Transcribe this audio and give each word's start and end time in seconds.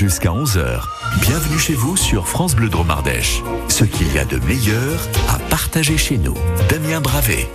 Jusqu'à 0.00 0.30
11h. 0.30 0.80
Bienvenue 1.20 1.58
chez 1.58 1.74
vous 1.74 1.94
sur 1.94 2.26
France 2.26 2.56
Bleu 2.56 2.70
Dromardèche. 2.70 3.42
Ce 3.68 3.84
qu'il 3.84 4.10
y 4.14 4.18
a 4.18 4.24
de 4.24 4.38
meilleur 4.46 4.98
à 5.28 5.38
partager 5.50 5.98
chez 5.98 6.16
nous. 6.16 6.38
Damien 6.70 7.02
Bravé. 7.02 7.46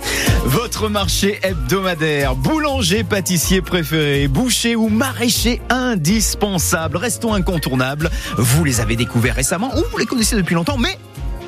Votre 0.44 0.88
marché 0.88 1.40
hebdomadaire, 1.42 2.36
boulanger, 2.36 3.02
pâtissier 3.02 3.62
préféré, 3.62 4.28
boucher 4.28 4.76
ou 4.76 4.88
maraîcher 4.88 5.60
indispensable, 5.70 6.98
restons 6.98 7.34
incontournables. 7.34 8.10
Vous 8.38 8.62
les 8.62 8.80
avez 8.80 8.94
découverts 8.94 9.34
récemment 9.34 9.76
ou 9.76 9.82
vous 9.90 9.98
les 9.98 10.06
connaissez 10.06 10.36
depuis 10.36 10.54
longtemps, 10.54 10.78
mais 10.78 10.96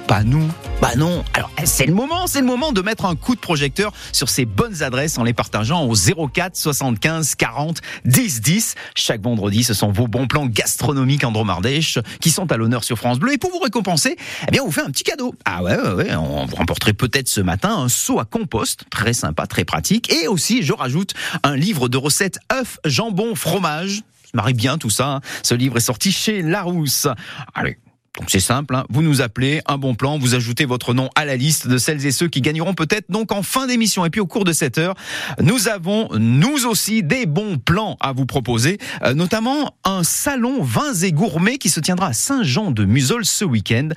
pas 0.08 0.24
nous. 0.24 0.48
Bah 0.80 0.92
non. 0.96 1.22
Alors 1.34 1.50
c'est 1.64 1.84
le 1.84 1.92
moment, 1.92 2.26
c'est 2.26 2.40
le 2.40 2.46
moment 2.46 2.72
de 2.72 2.80
mettre 2.80 3.04
un 3.04 3.14
coup 3.14 3.34
de 3.34 3.40
projecteur 3.40 3.92
sur 4.12 4.30
ces 4.30 4.46
bonnes 4.46 4.82
adresses 4.82 5.18
en 5.18 5.22
les 5.22 5.34
partageant 5.34 5.84
au 5.84 5.94
04 5.94 6.56
75 6.56 7.34
40 7.34 7.80
10 8.06 8.40
10. 8.40 8.74
Chaque 8.94 9.20
vendredi, 9.20 9.62
ce 9.64 9.74
sont 9.74 9.92
vos 9.92 10.08
bons 10.08 10.26
plans 10.26 10.46
gastronomiques 10.46 11.24
Andromardèche 11.24 11.98
qui 12.20 12.30
sont 12.30 12.50
à 12.50 12.56
l'honneur 12.56 12.84
sur 12.84 12.96
France 12.96 13.18
Bleu. 13.18 13.34
Et 13.34 13.38
pour 13.38 13.50
vous 13.50 13.58
récompenser, 13.58 14.16
eh 14.48 14.50
bien, 14.50 14.62
on 14.62 14.66
vous 14.66 14.72
fait 14.72 14.80
un 14.80 14.90
petit 14.90 15.04
cadeau. 15.04 15.34
Ah 15.44 15.62
ouais, 15.62 15.76
ouais, 15.78 15.92
ouais. 15.92 16.14
On 16.14 16.46
vous 16.46 16.56
remporterait 16.56 16.94
peut-être 16.94 17.28
ce 17.28 17.42
matin 17.42 17.76
un 17.76 17.88
seau 17.90 18.18
à 18.18 18.24
compost, 18.24 18.84
très 18.90 19.12
sympa, 19.12 19.46
très 19.46 19.66
pratique. 19.66 20.10
Et 20.10 20.26
aussi, 20.26 20.62
je 20.62 20.72
rajoute 20.72 21.12
un 21.42 21.54
livre 21.54 21.88
de 21.90 21.98
recettes 21.98 22.38
œufs, 22.50 22.78
jambon, 22.86 23.34
fromage. 23.34 24.02
Ça 24.24 24.30
marie 24.34 24.54
bien 24.54 24.78
tout 24.78 24.90
ça. 24.90 25.08
hein. 25.16 25.20
Ce 25.42 25.54
livre 25.54 25.76
est 25.76 25.80
sorti 25.80 26.12
chez 26.12 26.40
Larousse. 26.40 27.08
Allez, 27.54 27.78
donc 28.18 28.30
c'est 28.30 28.40
simple, 28.40 28.74
hein. 28.74 28.84
vous 28.90 29.02
nous 29.02 29.22
appelez, 29.22 29.60
un 29.66 29.78
bon 29.78 29.94
plan, 29.94 30.18
vous 30.18 30.34
ajoutez 30.34 30.64
votre 30.64 30.92
nom 30.92 31.08
à 31.14 31.24
la 31.24 31.36
liste 31.36 31.68
de 31.68 31.78
celles 31.78 32.04
et 32.04 32.10
ceux 32.10 32.28
qui 32.28 32.40
gagneront 32.40 32.74
peut-être 32.74 33.10
donc 33.10 33.30
en 33.30 33.42
fin 33.42 33.66
d'émission. 33.66 34.04
Et 34.04 34.10
puis 34.10 34.20
au 34.20 34.26
cours 34.26 34.44
de 34.44 34.52
cette 34.52 34.78
heure, 34.78 34.94
nous 35.40 35.68
avons 35.68 36.08
nous 36.18 36.66
aussi 36.66 37.02
des 37.04 37.26
bons 37.26 37.58
plans 37.58 37.96
à 38.00 38.12
vous 38.12 38.26
proposer, 38.26 38.78
euh, 39.04 39.14
notamment 39.14 39.76
un 39.84 40.02
salon 40.02 40.62
vins 40.62 40.94
et 40.94 41.12
gourmets 41.12 41.58
qui 41.58 41.68
se 41.68 41.78
tiendra 41.78 42.08
à 42.08 42.12
Saint-Jean-de-Museul 42.12 43.24
ce 43.24 43.44
week-end. 43.44 43.90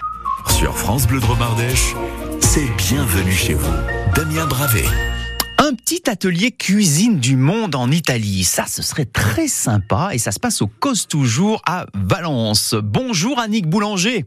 Sur 0.49 0.77
France 0.77 1.07
Bleu 1.07 1.19
Dromardèche, 1.19 1.95
c'est 2.39 2.69
bienvenue 2.77 3.31
chez 3.31 3.55
vous. 3.55 3.73
Damien 4.15 4.45
Bravé. 4.45 4.85
Petit 5.91 6.09
atelier 6.09 6.51
cuisine 6.53 7.19
du 7.19 7.35
monde 7.35 7.75
en 7.75 7.91
Italie, 7.91 8.45
ça 8.45 8.63
ce 8.65 8.81
serait 8.81 9.03
très 9.03 9.49
sympa 9.49 10.11
et 10.13 10.19
ça 10.19 10.31
se 10.31 10.39
passe 10.39 10.61
au 10.61 10.67
Cause 10.67 11.05
Toujours 11.05 11.61
à 11.65 11.85
Valence. 11.93 12.75
Bonjour 12.81 13.37
Annick 13.39 13.67
Boulanger. 13.67 14.23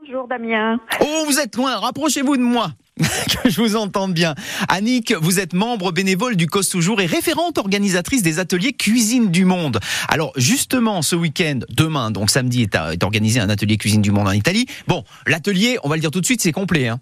Bonjour 0.00 0.26
Damien. 0.26 0.80
Oh, 1.00 1.24
vous 1.28 1.38
êtes 1.38 1.54
loin, 1.54 1.76
rapprochez-vous 1.76 2.36
de 2.36 2.42
moi. 2.42 2.72
que 2.98 3.50
je 3.50 3.60
vous 3.60 3.76
entende 3.76 4.14
bien. 4.14 4.34
Annick, 4.68 5.14
vous 5.14 5.38
êtes 5.38 5.52
membre 5.52 5.92
bénévole 5.92 6.34
du 6.34 6.48
Cause 6.48 6.68
Toujours 6.68 7.00
et 7.00 7.06
référente 7.06 7.58
organisatrice 7.58 8.24
des 8.24 8.40
ateliers 8.40 8.72
Cuisine 8.72 9.30
du 9.30 9.44
Monde. 9.44 9.78
Alors 10.08 10.32
justement, 10.34 11.02
ce 11.02 11.14
week-end, 11.14 11.60
demain, 11.68 12.10
donc 12.10 12.30
samedi, 12.30 12.62
est, 12.62 12.74
est 12.74 13.04
organisé 13.04 13.38
un 13.38 13.48
atelier 13.48 13.76
Cuisine 13.76 14.02
du 14.02 14.10
Monde 14.10 14.26
en 14.26 14.32
Italie. 14.32 14.66
Bon, 14.88 15.04
l'atelier, 15.24 15.78
on 15.84 15.88
va 15.88 15.94
le 15.94 16.00
dire 16.00 16.10
tout 16.10 16.20
de 16.20 16.26
suite, 16.26 16.42
c'est 16.42 16.50
complet. 16.50 16.88
Hein. 16.88 16.98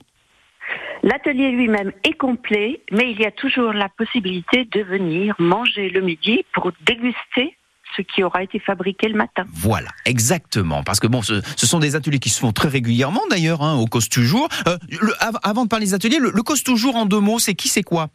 L'atelier 1.03 1.51
lui-même 1.51 1.93
est 2.05 2.13
complet, 2.13 2.83
mais 2.93 3.11
il 3.11 3.21
y 3.21 3.25
a 3.27 3.31
toujours 3.31 3.73
la 3.73 3.89
possibilité 3.89 4.67
de 4.71 4.83
venir 4.83 5.35
manger 5.39 5.89
le 5.89 6.01
midi 6.01 6.45
pour 6.53 6.73
déguster 6.85 7.57
ce 7.97 8.03
qui 8.03 8.23
aura 8.23 8.43
été 8.45 8.59
fabriqué 8.61 9.09
le 9.09 9.17
matin. 9.17 9.45
Voilà, 9.53 9.89
exactement. 10.07 10.83
Parce 10.85 11.01
que 11.01 11.07
bon, 11.09 11.23
ce, 11.23 11.41
ce 11.57 11.67
sont 11.67 11.79
des 11.81 11.97
ateliers 11.97 12.21
qui 12.21 12.29
se 12.31 12.39
font 12.39 12.53
très 12.53 12.69
régulièrement 12.69 13.23
d'ailleurs 13.31 13.63
hein, 13.63 13.77
au 13.79 13.87
Cause 13.87 14.09
Toujours. 14.09 14.49
Euh, 14.69 14.77
le- 14.91 15.15
avant 15.43 15.65
de 15.65 15.69
parler 15.69 15.87
des 15.87 15.95
ateliers, 15.95 16.19
le, 16.21 16.31
le 16.31 16.43
Toujours 16.65 16.97
en 16.97 17.07
deux 17.07 17.19
mots, 17.21 17.39
c'est 17.39 17.55
qui, 17.55 17.69
c'est 17.69 17.83
quoi? 17.83 18.09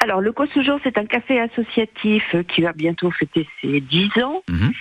Alors, 0.00 0.20
le 0.20 0.30
Cause 0.32 0.48
Toujours, 0.54 0.78
c'est 0.84 0.96
un 0.96 1.04
café 1.06 1.40
associatif 1.40 2.22
qui 2.54 2.62
va 2.62 2.72
bientôt 2.72 3.10
fêter 3.10 3.46
ses 3.60 3.80
10 3.80 4.22
ans, 4.22 4.42
Mhm. 4.48 4.72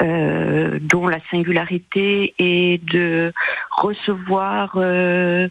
Euh, 0.00 0.78
dont 0.80 1.08
la 1.08 1.18
singularité 1.30 2.34
est 2.38 2.82
de 2.84 3.32
recevoir 3.70 4.74
euh, 4.76 5.48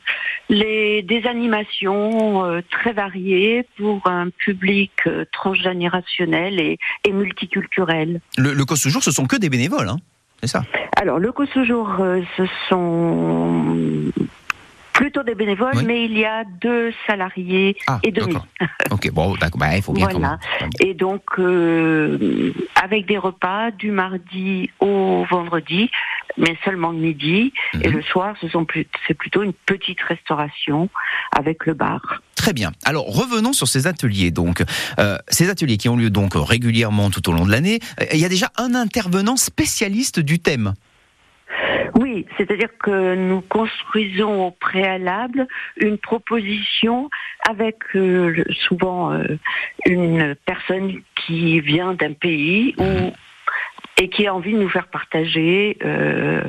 les, 0.50 1.02
des 1.02 1.26
animations 1.26 2.46
euh, 2.46 2.62
très 2.70 2.94
variées 2.94 3.66
pour 3.78 4.08
un 4.08 4.30
public 4.30 4.92
euh, 5.08 5.26
transgénérationnel 5.32 6.60
et, 6.60 6.78
et 7.06 7.12
multiculturel. 7.12 8.22
le, 8.38 8.54
le 8.54 8.66
Cause 8.66 8.82
Toujours, 8.82 9.04
ce 9.04 9.12
sont 9.12 9.26
que 9.26 9.36
des 9.36 9.50
bénévoles, 9.50 9.90
hein 9.90 9.98
c'est 10.42 10.48
ça 10.48 10.64
Alors, 10.96 11.20
le 11.20 11.32
Cause 11.32 11.50
Toujours, 11.50 11.98
euh, 12.00 12.22
ce 12.38 12.44
sont 12.70 13.76
plutôt 15.00 15.24
des 15.24 15.34
bénévoles, 15.34 15.78
Oui. 15.78 15.84
mais 15.86 16.04
il 16.04 16.18
y 16.18 16.26
a 16.26 16.44
deux 16.62 16.92
salariés 17.08 17.78
Ah, 17.88 18.00
et 18.04 18.12
demi. 18.12 18.36
Ok, 18.92 19.10
bon, 19.12 19.34
d'accord, 19.36 19.58
bah, 19.60 19.78
il 19.78 19.82
faut 19.82 19.94
bien 19.94 20.08
Voilà. 20.12 20.38
Et 20.82 20.94
donc, 20.94 21.24
euh, 21.40 22.52
avec 22.76 23.06
des 23.06 23.18
repas 23.18 23.72
du 23.72 23.92
mardi 23.92 24.70
au 24.82 25.26
vendredi, 25.30 25.90
mais 26.38 26.58
seulement 26.66 26.92
le 26.92 26.98
midi. 26.98 27.54
Et 27.82 27.88
Mhm. 27.88 27.96
le 27.96 28.02
soir, 28.02 28.36
ce 28.42 28.50
sont 28.50 28.66
plus, 28.66 28.88
c'est 29.08 29.14
plutôt 29.14 29.42
une 29.44 29.54
petite 29.54 30.02
restauration 30.02 30.90
avec 31.32 31.66
le 31.66 31.74
bar. 31.76 32.02
Très 32.36 32.52
bien. 32.52 32.72
Alors 32.84 33.06
revenons 33.06 33.54
sur 33.54 33.68
ces 33.70 33.88
ateliers. 33.88 34.32
Donc, 34.32 34.64
euh, 35.00 35.18
ces 35.30 35.50
ateliers 35.50 35.78
qui 35.78 35.88
ont 35.88 35.96
lieu 35.96 36.10
donc 36.10 36.32
régulièrement 36.36 37.10
tout 37.10 37.30
au 37.30 37.32
long 37.34 37.46
de 37.46 37.52
l'année. 37.52 37.80
euh, 38.02 38.06
Il 38.14 38.20
y 38.20 38.26
a 38.26 38.30
déjà 38.30 38.50
un 38.58 38.76
intervenant 38.76 39.38
spécialiste 39.38 40.20
du 40.20 40.40
thème. 40.40 40.74
Oui, 42.02 42.26
c'est-à-dire 42.38 42.70
que 42.82 43.16
nous 43.16 43.42
construisons 43.42 44.48
au 44.48 44.52
préalable 44.52 45.48
une 45.78 45.98
proposition 45.98 47.10
avec 47.50 47.76
euh, 47.96 48.44
souvent 48.68 49.12
euh, 49.12 49.38
une 49.86 50.34
personne 50.46 51.02
qui 51.16 51.60
vient 51.60 51.94
d'un 51.96 52.14
pays 52.14 52.74
où, 52.78 53.12
et 54.02 54.08
qui 54.10 54.28
a 54.28 54.34
envie 54.34 54.54
de 54.54 54.60
nous 54.60 54.70
faire 54.70 54.88
partager 54.88 55.78
euh, 55.84 56.42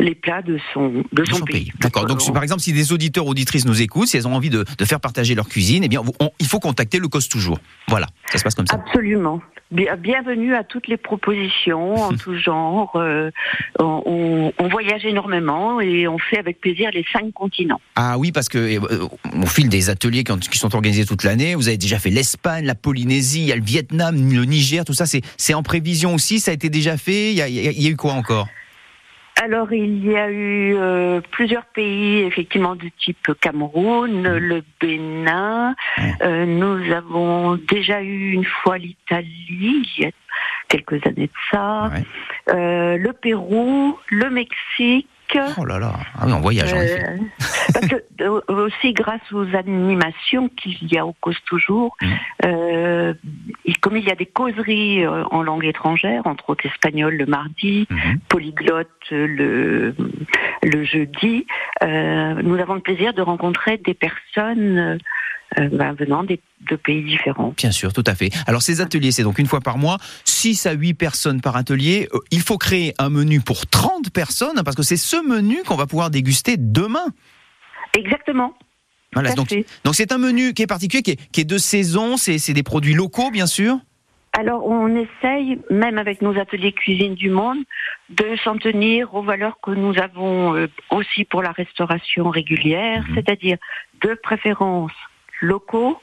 les 0.00 0.16
plats 0.16 0.42
de 0.42 0.58
son, 0.74 0.88
de 1.12 1.22
de 1.22 1.24
son, 1.26 1.44
pays. 1.44 1.66
pays. 1.66 1.72
D'accord. 1.78 2.06
Donc, 2.06 2.18
par 2.34 2.42
exemple, 2.42 2.60
si 2.62 2.72
des 2.72 2.92
auditeurs 2.92 3.26
auditrices 3.26 3.66
nous 3.66 3.80
écoutent, 3.82 4.08
si 4.08 4.16
elles 4.16 4.26
ont 4.26 4.34
envie 4.34 4.50
de, 4.50 4.64
de 4.78 4.84
faire 4.84 4.98
partager 5.00 5.36
leur 5.36 5.48
cuisine, 5.48 5.84
eh 5.84 5.88
bien, 5.88 6.00
on- 6.18 6.30
il 6.40 6.46
faut 6.46 6.58
contacter 6.58 6.98
le 6.98 7.06
Cause 7.06 7.28
Toujours. 7.28 7.58
Voilà, 7.86 8.06
ça 8.32 8.38
se 8.38 8.42
passe 8.42 8.56
comme 8.56 8.66
ça. 8.66 8.74
Absolument. 8.84 9.40
Bien- 9.72 9.96
Bienvenue 9.96 10.54
à 10.54 10.62
toutes 10.64 10.86
les 10.86 10.96
propositions 10.96 11.94
en 11.96 12.12
tout 12.16 12.36
genre. 12.36 12.92
Euh, 12.96 13.30
on, 13.78 14.52
voyage 14.70 15.04
énormément 15.04 15.80
et 15.80 16.06
on 16.08 16.18
fait 16.18 16.38
avec 16.38 16.60
plaisir 16.60 16.90
les 16.94 17.04
cinq 17.12 17.32
continents. 17.32 17.80
Ah 17.96 18.16
oui, 18.18 18.32
parce 18.32 18.48
que 18.48 18.58
euh, 18.58 19.06
au 19.42 19.46
fil 19.46 19.68
des 19.68 19.90
ateliers 19.90 20.24
qui, 20.24 20.32
ont- 20.32 20.38
qui 20.38 20.58
sont 20.58 20.74
organisés 20.74 21.04
toute 21.04 21.24
l'année, 21.24 21.54
vous 21.54 21.68
avez 21.68 21.76
déjà 21.78 21.98
fait 21.98 22.10
l'Espagne, 22.10 22.64
la 22.64 22.74
Polynésie, 22.74 23.40
il 23.42 23.46
y 23.48 23.52
a 23.52 23.56
le 23.56 23.62
Vietnam, 23.64 24.14
le 24.16 24.44
Niger, 24.44 24.84
tout 24.84 24.94
ça, 24.94 25.04
c'est 25.06 25.54
en 25.54 25.62
prévision 25.62 26.14
aussi. 26.14 26.40
Ça 26.40 26.50
a 26.52 26.54
été 26.54 26.68
déjà 26.70 26.96
fait. 26.96 27.30
Il 27.32 27.36
y 27.36 27.42
a, 27.42 27.48
il 27.48 27.54
y 27.54 27.68
a- 27.68 27.72
il 27.72 27.82
y 27.82 27.86
a 27.86 27.90
eu 27.90 27.96
quoi 27.96 28.12
encore? 28.12 28.48
Alors 29.44 29.72
il 29.72 30.04
y 30.06 30.16
a 30.16 30.30
eu 30.30 30.76
euh, 30.76 31.20
plusieurs 31.32 31.64
pays 31.64 32.20
effectivement 32.20 32.76
du 32.76 32.92
type 32.92 33.32
Cameroun, 33.40 34.22
le 34.22 34.62
Bénin. 34.80 35.74
Ouais. 35.98 36.14
Euh, 36.22 36.46
nous 36.46 36.92
avons 36.92 37.56
déjà 37.56 38.02
eu 38.02 38.30
une 38.30 38.44
fois 38.44 38.78
l'Italie, 38.78 39.88
il 39.98 40.04
y 40.04 40.06
a 40.06 40.10
quelques 40.68 41.04
années 41.08 41.26
de 41.26 41.32
ça. 41.50 41.90
Euh, 42.50 42.96
le 42.96 43.12
Pérou, 43.12 43.98
le 44.10 44.30
Mexique. 44.30 45.08
Oh 45.58 45.64
là 45.64 45.78
là, 45.78 45.92
ah 46.18 46.24
oui, 46.26 46.32
on 46.32 46.40
voyage 46.40 46.72
en 46.72 46.80
effet. 46.80 47.02
Euh, 47.06 47.16
parce 47.72 47.86
que 47.88 47.96
euh, 48.22 48.40
aussi 48.48 48.92
grâce 48.92 49.32
aux 49.32 49.46
animations 49.56 50.48
qu'il 50.50 50.92
y 50.92 50.98
a 50.98 51.06
au 51.06 51.14
cause 51.20 51.38
toujours, 51.46 51.96
Mhm. 52.02 52.08
euh, 52.46 53.14
et 53.64 53.72
comme 53.74 53.96
il 53.96 54.04
y 54.04 54.10
a 54.10 54.14
des 54.14 54.26
causeries 54.26 55.04
euh, 55.04 55.24
en 55.30 55.42
langue 55.42 55.64
étrangère, 55.64 56.26
entre 56.26 56.50
autres 56.50 56.66
espagnol 56.66 57.14
le 57.16 57.26
mardi, 57.26 57.86
Mhm. 57.90 58.18
polyglotte 58.28 58.88
le, 59.10 59.94
le 60.62 60.84
jeudi, 60.84 61.46
euh, 61.82 62.34
nous 62.42 62.58
avons 62.58 62.74
le 62.74 62.80
plaisir 62.80 63.12
de 63.14 63.22
rencontrer 63.22 63.78
des 63.78 63.94
personnes 63.94 64.98
euh, 65.58 65.68
ben, 65.72 65.92
venant 65.94 66.24
des, 66.24 66.40
de 66.70 66.76
pays 66.76 67.02
différents. 67.04 67.52
Bien 67.56 67.70
sûr, 67.72 67.92
tout 67.92 68.04
à 68.06 68.14
fait. 68.14 68.30
Alors 68.46 68.62
ces 68.62 68.80
ateliers, 68.80 69.12
c'est 69.12 69.22
donc 69.22 69.38
une 69.38 69.46
fois 69.46 69.60
par 69.60 69.76
mois, 69.78 69.98
6 70.24 70.66
à 70.66 70.72
8 70.72 70.94
personnes 70.94 71.40
par 71.40 71.56
atelier. 71.56 72.08
Euh, 72.14 72.18
Il 72.30 72.40
faut 72.40 72.58
créer 72.58 72.94
un 72.98 73.10
menu 73.10 73.40
pour 73.40 73.66
30 73.66 74.10
personnes, 74.10 74.58
hein, 74.58 74.64
parce 74.64 74.76
que 74.76 74.82
c'est 74.82 74.96
ce 74.96 75.16
menu 75.26 75.62
qu'on 75.66 75.76
va 75.76 75.86
pouvoir 75.86 76.10
déguster 76.10 76.56
demain. 76.58 77.04
Exactement. 77.96 78.54
Voilà, 79.14 79.34
donc 79.34 79.54
c'est 79.92 80.12
un 80.12 80.18
menu 80.18 80.54
qui 80.54 80.62
est 80.62 80.66
particulier, 80.66 81.02
qui 81.02 81.10
est, 81.10 81.30
qui 81.32 81.42
est 81.42 81.44
de 81.44 81.58
saison, 81.58 82.16
c'est 82.16 82.38
c'est 82.38 82.54
des 82.54 82.62
produits 82.62 82.94
locaux, 82.94 83.30
bien 83.30 83.46
sûr. 83.46 83.76
Alors, 84.32 84.66
on 84.66 84.88
essaye, 84.96 85.58
même 85.68 85.98
avec 85.98 86.22
nos 86.22 86.38
ateliers 86.38 86.72
cuisine 86.72 87.14
du 87.14 87.28
monde, 87.28 87.58
de 88.08 88.34
s'en 88.42 88.56
tenir 88.56 89.14
aux 89.14 89.22
valeurs 89.22 89.58
que 89.62 89.72
nous 89.72 89.98
avons 89.98 90.56
euh, 90.56 90.68
aussi 90.90 91.24
pour 91.24 91.42
la 91.42 91.52
restauration 91.52 92.30
régulière, 92.30 93.04
Mhm. 93.06 93.14
c'est-à-dire 93.14 93.58
de 94.00 94.14
préférence 94.22 94.92
locaux, 95.42 96.00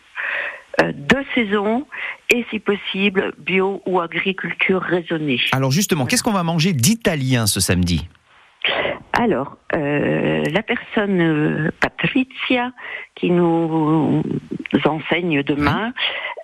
euh, 0.82 0.92
de 0.94 1.18
saison 1.34 1.88
et, 2.30 2.46
si 2.52 2.60
possible, 2.60 3.34
bio 3.40 3.82
ou 3.88 4.00
agriculture 4.00 4.82
raisonnée. 4.82 5.40
Alors 5.52 5.72
justement, 5.72 6.06
qu'est-ce 6.06 6.24
qu'on 6.24 6.32
va 6.32 6.44
manger 6.44 6.74
d'italien 6.74 7.48
ce 7.48 7.60
samedi? 7.60 8.08
Alors, 9.14 9.58
euh, 9.76 10.44
la 10.52 10.62
personne 10.62 11.20
euh, 11.22 11.72
Patricia 11.82 12.72
qui 13.16 13.32
nous 13.32 14.24
enseigne 14.86 15.42
demain, 15.44 15.94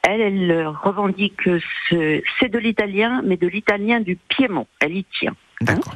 Elle, 0.07 0.21
elle 0.21 0.67
revendique 0.83 1.35
que 1.37 1.59
ce- 1.89 2.21
c'est 2.39 2.49
de 2.49 2.59
l'italien, 2.59 3.21
mais 3.25 3.37
de 3.37 3.47
l'italien 3.47 3.99
du 4.01 4.17
Piémont. 4.29 4.67
Elle 4.79 4.97
y 4.97 5.03
tient. 5.05 5.35
D'accord. 5.61 5.95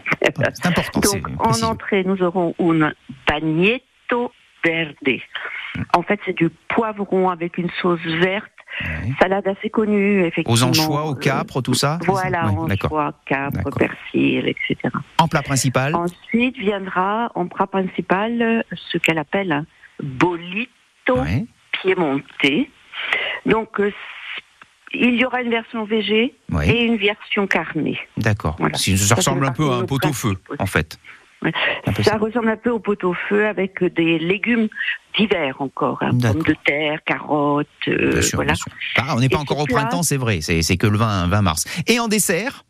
C'est 0.53 0.65
important. 0.65 0.99
Donc, 1.01 1.27
en 1.39 1.61
entrée, 1.63 2.03
nous 2.03 2.19
aurons 2.23 2.55
un 2.59 2.91
bagnetto 3.27 4.31
verde. 4.65 4.95
En 5.95 6.01
fait, 6.01 6.19
c'est 6.25 6.33
du 6.35 6.49
poivron 6.69 7.29
avec 7.29 7.57
une 7.57 7.69
sauce 7.81 7.99
verte, 8.01 8.51
salade 9.19 9.47
assez 9.47 9.69
connue, 9.69 10.23
effectivement. 10.25 10.53
Aux 10.53 10.63
anchois, 10.63 11.05
au 11.05 11.13
Euh, 11.13 11.19
capre, 11.19 11.61
tout 11.61 11.73
ça 11.73 11.99
Voilà, 12.05 12.51
D'accord. 12.67 12.91
anchois, 12.91 13.13
capre, 13.25 13.57
D'accord. 13.57 13.73
persil, 13.77 14.47
etc. 14.47 14.75
En 15.19 15.27
plat 15.27 15.41
principal 15.41 15.95
Ensuite 15.95 16.57
viendra 16.57 17.31
en 17.35 17.47
plat 17.47 17.67
principal 17.67 18.63
ce 18.75 18.97
qu'elle 18.97 19.17
appelle 19.19 19.51
un 19.51 19.65
bolito 20.01 20.69
Ouais. 21.09 21.45
piémontais. 21.81 22.69
Donc, 23.45 23.79
euh, 23.79 23.91
il 24.93 25.15
y 25.15 25.25
aura 25.25 25.41
une 25.41 25.49
version 25.51 25.83
végé 25.85 26.35
et 26.63 26.83
une 26.85 26.97
version 26.97 27.47
carnée. 27.47 27.99
D'accord. 28.17 28.55
Voilà. 28.59 28.77
Ça 28.77 29.15
ressemble 29.15 29.45
un 29.45 29.51
peu 29.51 29.69
à 29.71 29.75
un 29.77 29.85
pot-au-feu, 29.85 30.33
en 30.57 30.65
fait. 30.65 30.99
Ça 32.03 32.17
ressemble 32.17 32.49
un 32.49 32.57
peu 32.57 32.69
au 32.69 32.79
pot-au-feu 32.79 33.47
avec 33.47 33.83
des 33.83 34.19
légumes 34.19 34.67
divers 35.17 35.55
encore. 35.61 35.97
hein, 36.01 36.11
pommes 36.21 36.43
de 36.43 36.55
terre, 36.65 36.99
carottes, 37.05 37.67
euh, 37.87 38.21
sûr, 38.21 38.37
voilà. 38.37 38.53
Ah, 38.97 39.13
on 39.15 39.19
n'est 39.19 39.29
pas 39.29 39.37
Et 39.37 39.41
encore 39.41 39.59
au 39.59 39.65
plat- 39.65 39.77
printemps, 39.81 40.03
c'est 40.03 40.17
vrai. 40.17 40.41
C'est 40.41 40.77
que 40.77 40.87
le 40.87 40.97
20, 40.97 41.27
20 41.27 41.41
mars. 41.41 41.65
Et 41.87 41.99
en 41.99 42.07
dessert? 42.07 42.65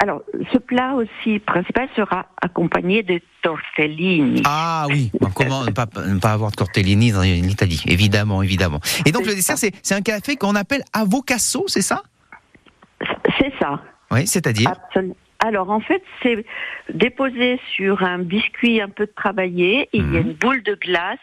Alors, 0.00 0.22
ce 0.52 0.58
plat 0.58 0.94
aussi 0.94 1.40
principal 1.40 1.88
sera 1.96 2.26
accompagné 2.40 3.02
de 3.02 3.20
tortellini. 3.42 4.42
Ah 4.44 4.86
oui, 4.88 5.10
comment 5.34 5.64
ne 5.64 5.70
pas, 5.72 5.86
ne 6.06 6.20
pas 6.20 6.32
avoir 6.32 6.52
de 6.52 6.56
tortellini 6.56 7.10
dans 7.10 7.22
l'Italie 7.22 7.82
Évidemment, 7.86 8.42
évidemment. 8.42 8.78
Et 9.06 9.10
donc 9.10 9.26
le 9.26 9.34
dessert, 9.34 9.58
c'est 9.58 9.94
un 9.94 10.00
café 10.02 10.36
qu'on 10.36 10.54
appelle 10.54 10.84
avocasso, 10.92 11.64
c'est 11.66 11.82
ça? 11.82 12.02
C'est 13.40 13.52
ça. 13.58 13.80
Oui, 14.12 14.26
c'est-à-dire? 14.26 14.70
Absolument. 14.70 15.16
Alors 15.40 15.70
en 15.70 15.80
fait, 15.80 16.02
c'est 16.22 16.44
déposé 16.92 17.60
sur 17.76 18.02
un 18.02 18.18
biscuit 18.18 18.80
un 18.80 18.88
peu 18.88 19.06
travaillé, 19.06 19.88
il 19.92 20.12
y 20.12 20.16
a 20.16 20.20
Mhm. 20.20 20.28
une 20.28 20.32
boule 20.34 20.62
de 20.64 20.74
glace 20.74 21.18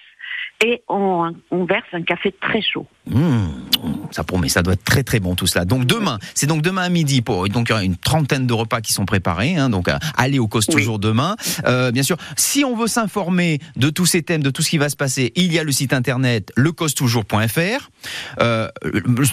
et 0.64 0.82
on, 0.88 1.34
on 1.52 1.66
verse 1.66 1.88
un 1.94 2.02
café 2.04 2.34
très 2.42 2.62
chaud. 2.62 2.88
Mmh, 3.08 3.48
ça 4.12 4.24
promet, 4.24 4.50
ça 4.50 4.64
doit 4.64 4.74
être 4.74 4.84
très 4.84 5.04
très 5.04 5.20
bon 5.20 5.36
tout 5.36 5.46
cela. 5.48 5.66
Donc 5.66 5.86
demain, 5.86 6.18
c'est 6.34 6.48
donc 6.48 6.62
demain 6.62 6.84
à 6.84 6.90
midi 6.90 7.22
pour 7.22 7.48
donc 7.50 7.68
il 7.70 7.72
y 7.72 7.74
aura 7.74 7.84
une 7.84 7.98
trentaine 7.98 8.48
de 8.48 8.54
repas 8.54 8.82
qui 8.82 8.94
sont 8.94 9.06
préparés. 9.06 9.58
Hein, 9.58 9.70
donc 9.70 9.88
euh, 9.90 9.98
allez 10.18 10.40
au 10.40 10.48
cause 10.48 10.66
Oui. 10.70 10.76
toujours 10.76 10.98
demain. 10.98 11.36
Euh, 11.66 11.92
bien 11.92 12.04
sûr, 12.04 12.18
si 12.36 12.64
on 12.64 12.76
veut 12.76 12.88
s'informer 12.88 13.60
de 13.76 13.90
tous 13.90 14.06
ces 14.06 14.24
thèmes, 14.24 14.42
de 14.42 14.50
tout 14.50 14.62
ce 14.62 14.70
qui 14.70 14.78
va 14.78 14.90
se 14.90 14.96
passer, 14.96 15.34
il 15.36 15.54
y 15.54 15.60
a 15.60 15.64
le 15.64 15.72
site 15.72 15.94
internet 15.94 16.52
lecosetoujours.fr. 16.56 17.90
Euh, 18.42 18.70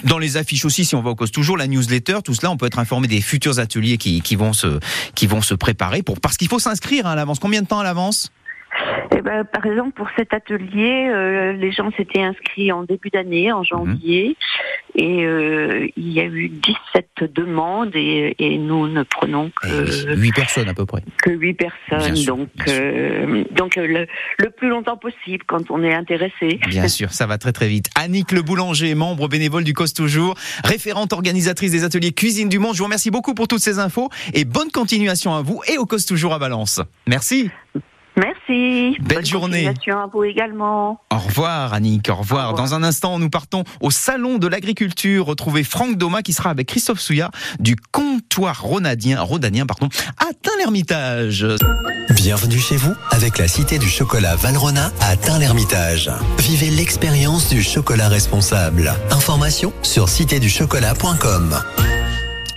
dans 0.03 0.19
les 0.19 0.37
affiches 0.37 0.65
aussi, 0.65 0.85
si 0.85 0.95
on 0.95 1.01
va 1.01 1.11
au 1.11 1.15
cause 1.15 1.31
toujours, 1.31 1.57
la 1.57 1.67
newsletter, 1.67 2.19
tout 2.23 2.33
cela, 2.33 2.51
on 2.51 2.57
peut 2.57 2.65
être 2.65 2.79
informé 2.79 3.07
des 3.07 3.21
futurs 3.21 3.59
ateliers 3.59 3.97
qui, 3.97 4.21
qui 4.21 4.35
vont 4.35 4.53
se 4.53 4.79
qui 5.15 5.25
vont 5.27 5.41
se 5.41 5.53
préparer 5.53 6.03
pour 6.03 6.19
parce 6.19 6.37
qu'il 6.37 6.47
faut 6.47 6.59
s'inscrire 6.59 7.07
hein, 7.07 7.11
à 7.11 7.15
l'avance. 7.15 7.39
Combien 7.39 7.61
de 7.61 7.67
temps 7.67 7.79
à 7.79 7.83
l'avance? 7.83 8.31
Et 9.15 9.21
ben, 9.21 9.43
par 9.45 9.65
exemple, 9.65 9.91
pour 9.91 10.07
cet 10.17 10.33
atelier, 10.33 11.07
euh, 11.09 11.53
les 11.53 11.71
gens 11.71 11.91
s'étaient 11.97 12.21
inscrits 12.23 12.71
en 12.71 12.83
début 12.83 13.09
d'année, 13.09 13.51
en 13.51 13.63
janvier, 13.63 14.35
et 14.95 15.25
euh, 15.25 15.87
il 15.97 16.11
y 16.13 16.19
a 16.19 16.25
eu 16.25 16.49
17 16.49 17.31
demandes 17.33 17.91
et, 17.95 18.35
et 18.39 18.57
nous 18.57 18.87
ne 18.87 19.03
prenons 19.03 19.51
Eh 19.63 19.67
que, 19.67 20.13
oui, 20.13 20.21
Huit 20.21 20.35
personnes 20.35 20.69
à 20.69 20.73
peu 20.73 20.85
près. 20.85 21.01
que 21.23 21.31
8 21.31 21.57
Bien 21.57 21.69
personnes. 21.89 22.15
sûr, 22.15 22.37
donc, 22.37 22.49
euh, 22.67 23.43
donc 23.51 23.75
le, 23.75 24.07
le 24.37 24.49
plus 24.49 24.69
longtemps 24.69 24.97
possible 24.97 25.43
quand 25.47 25.69
on 25.71 25.83
est 25.83 25.93
intéressé. 25.93 26.59
Bien 26.67 26.87
sûr, 26.87 27.11
ça 27.11 27.25
va 27.25 27.37
très 27.37 27.51
très 27.53 27.67
vite. 27.67 27.87
Annick 27.95 28.31
Le 28.31 28.41
Boulanger, 28.41 28.93
membre 28.95 29.27
bénévole 29.27 29.63
du 29.63 29.73
Cause 29.73 29.93
Toujours, 29.93 30.35
référente 30.63 31.13
organisatrice 31.13 31.71
des 31.71 31.83
ateliers 31.83 32.11
Cuisine 32.11 32.49
du 32.49 32.59
Monde. 32.59 32.73
Je 32.73 32.79
vous 32.79 32.85
remercie 32.85 33.11
beaucoup 33.11 33.33
pour 33.33 33.47
toutes 33.47 33.61
ces 33.61 33.79
infos 33.79 34.09
et 34.33 34.45
bonne 34.45 34.69
continuation 34.71 35.33
à 35.33 35.41
vous 35.41 35.61
et 35.71 35.77
au 35.77 35.85
Cause 35.85 36.05
Toujours 36.05 36.33
à 36.33 36.37
Valence. 36.37 36.81
Merci. 37.07 37.49
Merci. 38.15 38.97
Belle 39.01 39.17
Bonne 39.17 39.25
journée. 39.25 39.67
à 39.67 40.05
vous 40.11 40.23
également. 40.23 41.01
Au 41.11 41.17
revoir 41.17 41.73
Annick, 41.73 42.09
au 42.09 42.15
revoir. 42.15 42.49
Au 42.49 42.51
revoir. 42.51 42.67
Dans 42.67 42.73
un 42.75 42.83
instant, 42.83 43.17
nous 43.19 43.29
partons 43.29 43.63
au 43.81 43.91
Salon 43.91 44.37
de 44.37 44.47
l'Agriculture. 44.47 45.25
Retrouver 45.25 45.63
Franck 45.63 45.97
Doma 45.97 46.21
qui 46.21 46.33
sera 46.33 46.49
avec 46.49 46.67
Christophe 46.67 46.99
Souillard 46.99 47.31
du 47.59 47.75
comptoir 47.91 48.61
Ronadien, 48.61 49.21
Rodanien 49.21 49.65
pardon, 49.65 49.89
à 50.19 50.33
Tain-l'Hermitage. 50.41 51.45
Bienvenue 52.11 52.59
chez 52.59 52.77
vous 52.77 52.93
avec 53.11 53.37
la 53.37 53.47
Cité 53.47 53.79
du 53.79 53.89
Chocolat 53.89 54.35
Valrona 54.35 54.91
à 55.01 55.15
Tain-l'Hermitage. 55.15 56.11
Vivez 56.39 56.69
l'expérience 56.69 57.49
du 57.49 57.63
chocolat 57.63 58.09
responsable. 58.09 58.93
Information 59.11 59.73
sur 59.81 60.09
citéduchocolat.com. 60.09 61.59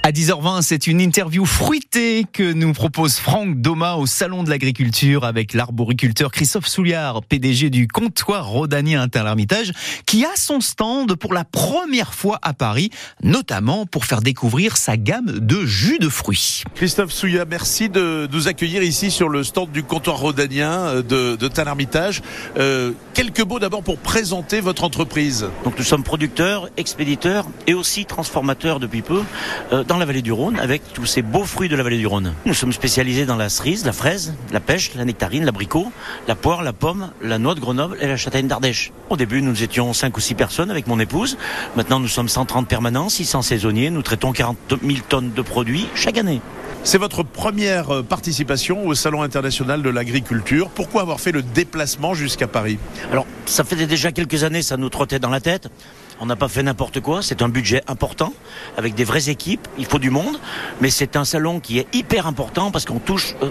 À 0.07 0.13
10h20, 0.13 0.63
c'est 0.63 0.87
une 0.87 1.01
interview 1.01 1.45
fruitée 1.45 2.27
que 2.33 2.53
nous 2.53 2.73
propose 2.73 3.17
Franck 3.17 3.61
Doma 3.61 3.97
au 3.97 4.07
Salon 4.07 4.45
de 4.45 4.51
l'Agriculture 4.51 5.25
avec 5.25 5.53
l'arboriculteur 5.53 6.31
Christophe 6.31 6.69
Souliard, 6.69 7.25
PDG 7.25 7.71
du 7.71 7.89
comptoir 7.89 8.47
Rodanien 8.47 9.03
Inter-l'Hermitage, 9.03 9.73
qui 10.07 10.25
a 10.25 10.29
son 10.37 10.61
stand 10.61 11.17
pour 11.17 11.35
la 11.35 11.43
première 11.43 12.15
fois 12.15 12.39
à 12.43 12.55
Paris, 12.55 12.91
notamment 13.25 13.85
pour 13.85 14.05
faire 14.05 14.21
découvrir 14.21 14.77
sa 14.77 14.97
gamme 14.97 15.41
de 15.41 15.67
jus 15.67 15.99
de 15.99 16.09
fruits. 16.09 16.63
Christophe 16.77 17.11
Souya, 17.11 17.45
merci 17.45 17.89
de 17.89 18.29
nous 18.31 18.47
accueillir 18.47 18.85
ici 18.85 19.11
sur 19.11 19.29
le 19.29 19.43
stand 19.43 19.73
du 19.73 19.83
comptoir 19.83 20.19
rhodanien 20.19 20.71
euh, 20.71 21.03
de, 21.03 21.35
de 21.35 21.49
Tain-l'Hermitage. 21.49 22.23
Euh, 22.59 22.93
quelques 23.13 23.41
mots 23.41 23.59
d'abord 23.59 23.83
pour 23.83 23.99
présenter 23.99 24.61
votre 24.61 24.85
entreprise. 24.85 25.49
Donc 25.65 25.77
nous 25.77 25.85
sommes 25.85 26.05
producteurs, 26.05 26.69
expéditeurs 26.77 27.49
et 27.67 27.75
aussi 27.75 28.05
transformateurs 28.05 28.79
depuis 28.79 29.03
peu 29.03 29.25
euh, 29.73 29.83
dans 29.83 29.96
la 29.99 30.05
vallée 30.05 30.23
du 30.23 30.33
Rhône 30.33 30.59
avec 30.59 30.83
tous 30.93 31.07
ces 31.07 31.23
beaux 31.23 31.45
fruits 31.45 31.69
de 31.69 31.77
la 31.77 31.83
vallée 31.83 31.99
du 31.99 32.07
Rhône. 32.07 32.35
Nous 32.45 32.55
sommes 32.55 32.73
spécialisés 32.73 33.27
dans 33.27 33.37
la 33.37 33.49
cerise, 33.49 33.85
la 33.85 33.93
fraise, 33.93 34.35
la 34.53 34.61
pêche, 34.61 34.93
la 34.95 35.05
nectarine, 35.05 35.45
l'abricot, 35.45 35.91
la 36.29 36.35
poire, 36.35 36.63
la 36.63 36.73
pomme, 36.73 37.11
la 37.23 37.39
noix 37.39 37.55
de 37.55 37.61
Grenoble 37.61 37.97
et 38.01 38.07
la 38.07 38.17
châtaigne 38.17 38.49
d'Ardèche. 38.49 38.93
Au 39.11 39.17
début, 39.17 39.43
nous 39.43 39.63
étions 39.63 39.93
5 39.93 40.17
ou 40.17 40.21
6 40.21 40.35
personnes 40.35 40.71
avec 40.71 40.87
mon 40.87 40.99
épouse. 40.99 41.39
Maintenant, 41.77 42.01
nous 42.01 42.09
sommes 42.09 42.29
130 42.29 42.69
permanents, 42.69 43.09
600 43.09 43.43
saisonniers. 43.43 43.91
Nous 43.91 44.03
traitons 44.03 44.33
40 44.33 44.57
000 44.83 44.99
tonnes 45.09 45.33
de 45.33 45.43
produits 45.43 45.89
chaque 45.95 46.19
année. 46.19 46.41
C'est 46.87 46.99
votre 46.99 47.25
première 47.25 47.93
euh, 47.93 48.03
participation 48.05 48.87
au 48.87 48.95
Salon 48.95 49.23
international 49.23 49.83
de 49.83 49.91
l'agriculture. 49.91 50.71
Pourquoi 50.71 51.03
avoir 51.03 51.21
fait 51.21 51.33
le 51.33 51.43
déplacement 51.43 52.15
jusqu'à 52.15 52.47
Paris? 52.47 52.79
Alors, 53.11 53.27
ça 53.45 53.65
fait 53.65 53.87
déjà 53.87 54.13
quelques 54.13 54.45
années, 54.45 54.63
ça 54.63 54.77
nous 54.77 54.89
trottait 54.89 55.19
dans 55.19 55.31
la 55.31 55.41
tête. 55.41 55.69
On 56.19 56.27
n'a 56.27 56.37
pas 56.37 56.49
fait 56.49 56.63
n'importe 56.63 57.01
quoi, 57.01 57.21
c'est 57.23 57.43
un 57.43 57.49
budget 57.49 57.83
important, 57.89 58.33
avec 58.79 58.95
des 58.95 59.05
vraies 59.05 59.29
équipes, 59.29 59.69
il 59.79 59.85
faut 59.85 59.99
du 59.99 60.11
monde, 60.11 60.39
mais 60.81 60.89
c'est 60.89 61.17
un 61.17 61.25
salon 61.25 61.61
qui 61.61 61.79
est 61.79 61.95
hyper 61.95 62.27
important 62.27 62.71
parce 62.71 62.87
qu'on 62.87 62.99
touche 62.99 63.35
euh, 63.43 63.51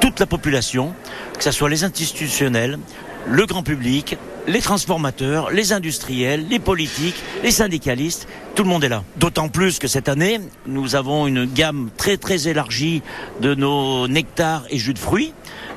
toute 0.00 0.18
la 0.18 0.26
population, 0.26 0.94
que 1.36 1.44
ce 1.44 1.50
soit 1.50 1.68
les 1.68 1.84
institutionnels, 1.84 2.78
le 3.26 3.44
grand 3.44 3.62
public, 3.62 4.16
les 4.46 4.60
transformateurs, 4.60 5.50
les 5.50 5.72
industriels, 5.72 6.46
les 6.48 6.58
politiques, 6.58 7.16
les 7.42 7.50
syndicalistes, 7.50 8.28
tout 8.54 8.62
le 8.62 8.68
monde 8.68 8.84
est 8.84 8.88
là. 8.88 9.02
D'autant 9.16 9.48
plus 9.48 9.78
que 9.78 9.88
cette 9.88 10.08
année, 10.08 10.40
nous 10.66 10.94
avons 10.94 11.26
une 11.26 11.44
gamme 11.44 11.90
très 11.96 12.16
très 12.16 12.48
élargie 12.48 13.02
de 13.40 13.54
nos 13.54 14.08
nectars 14.08 14.64
et 14.70 14.78
jus 14.78 14.94
de 14.94 14.98
fruits, 14.98 15.34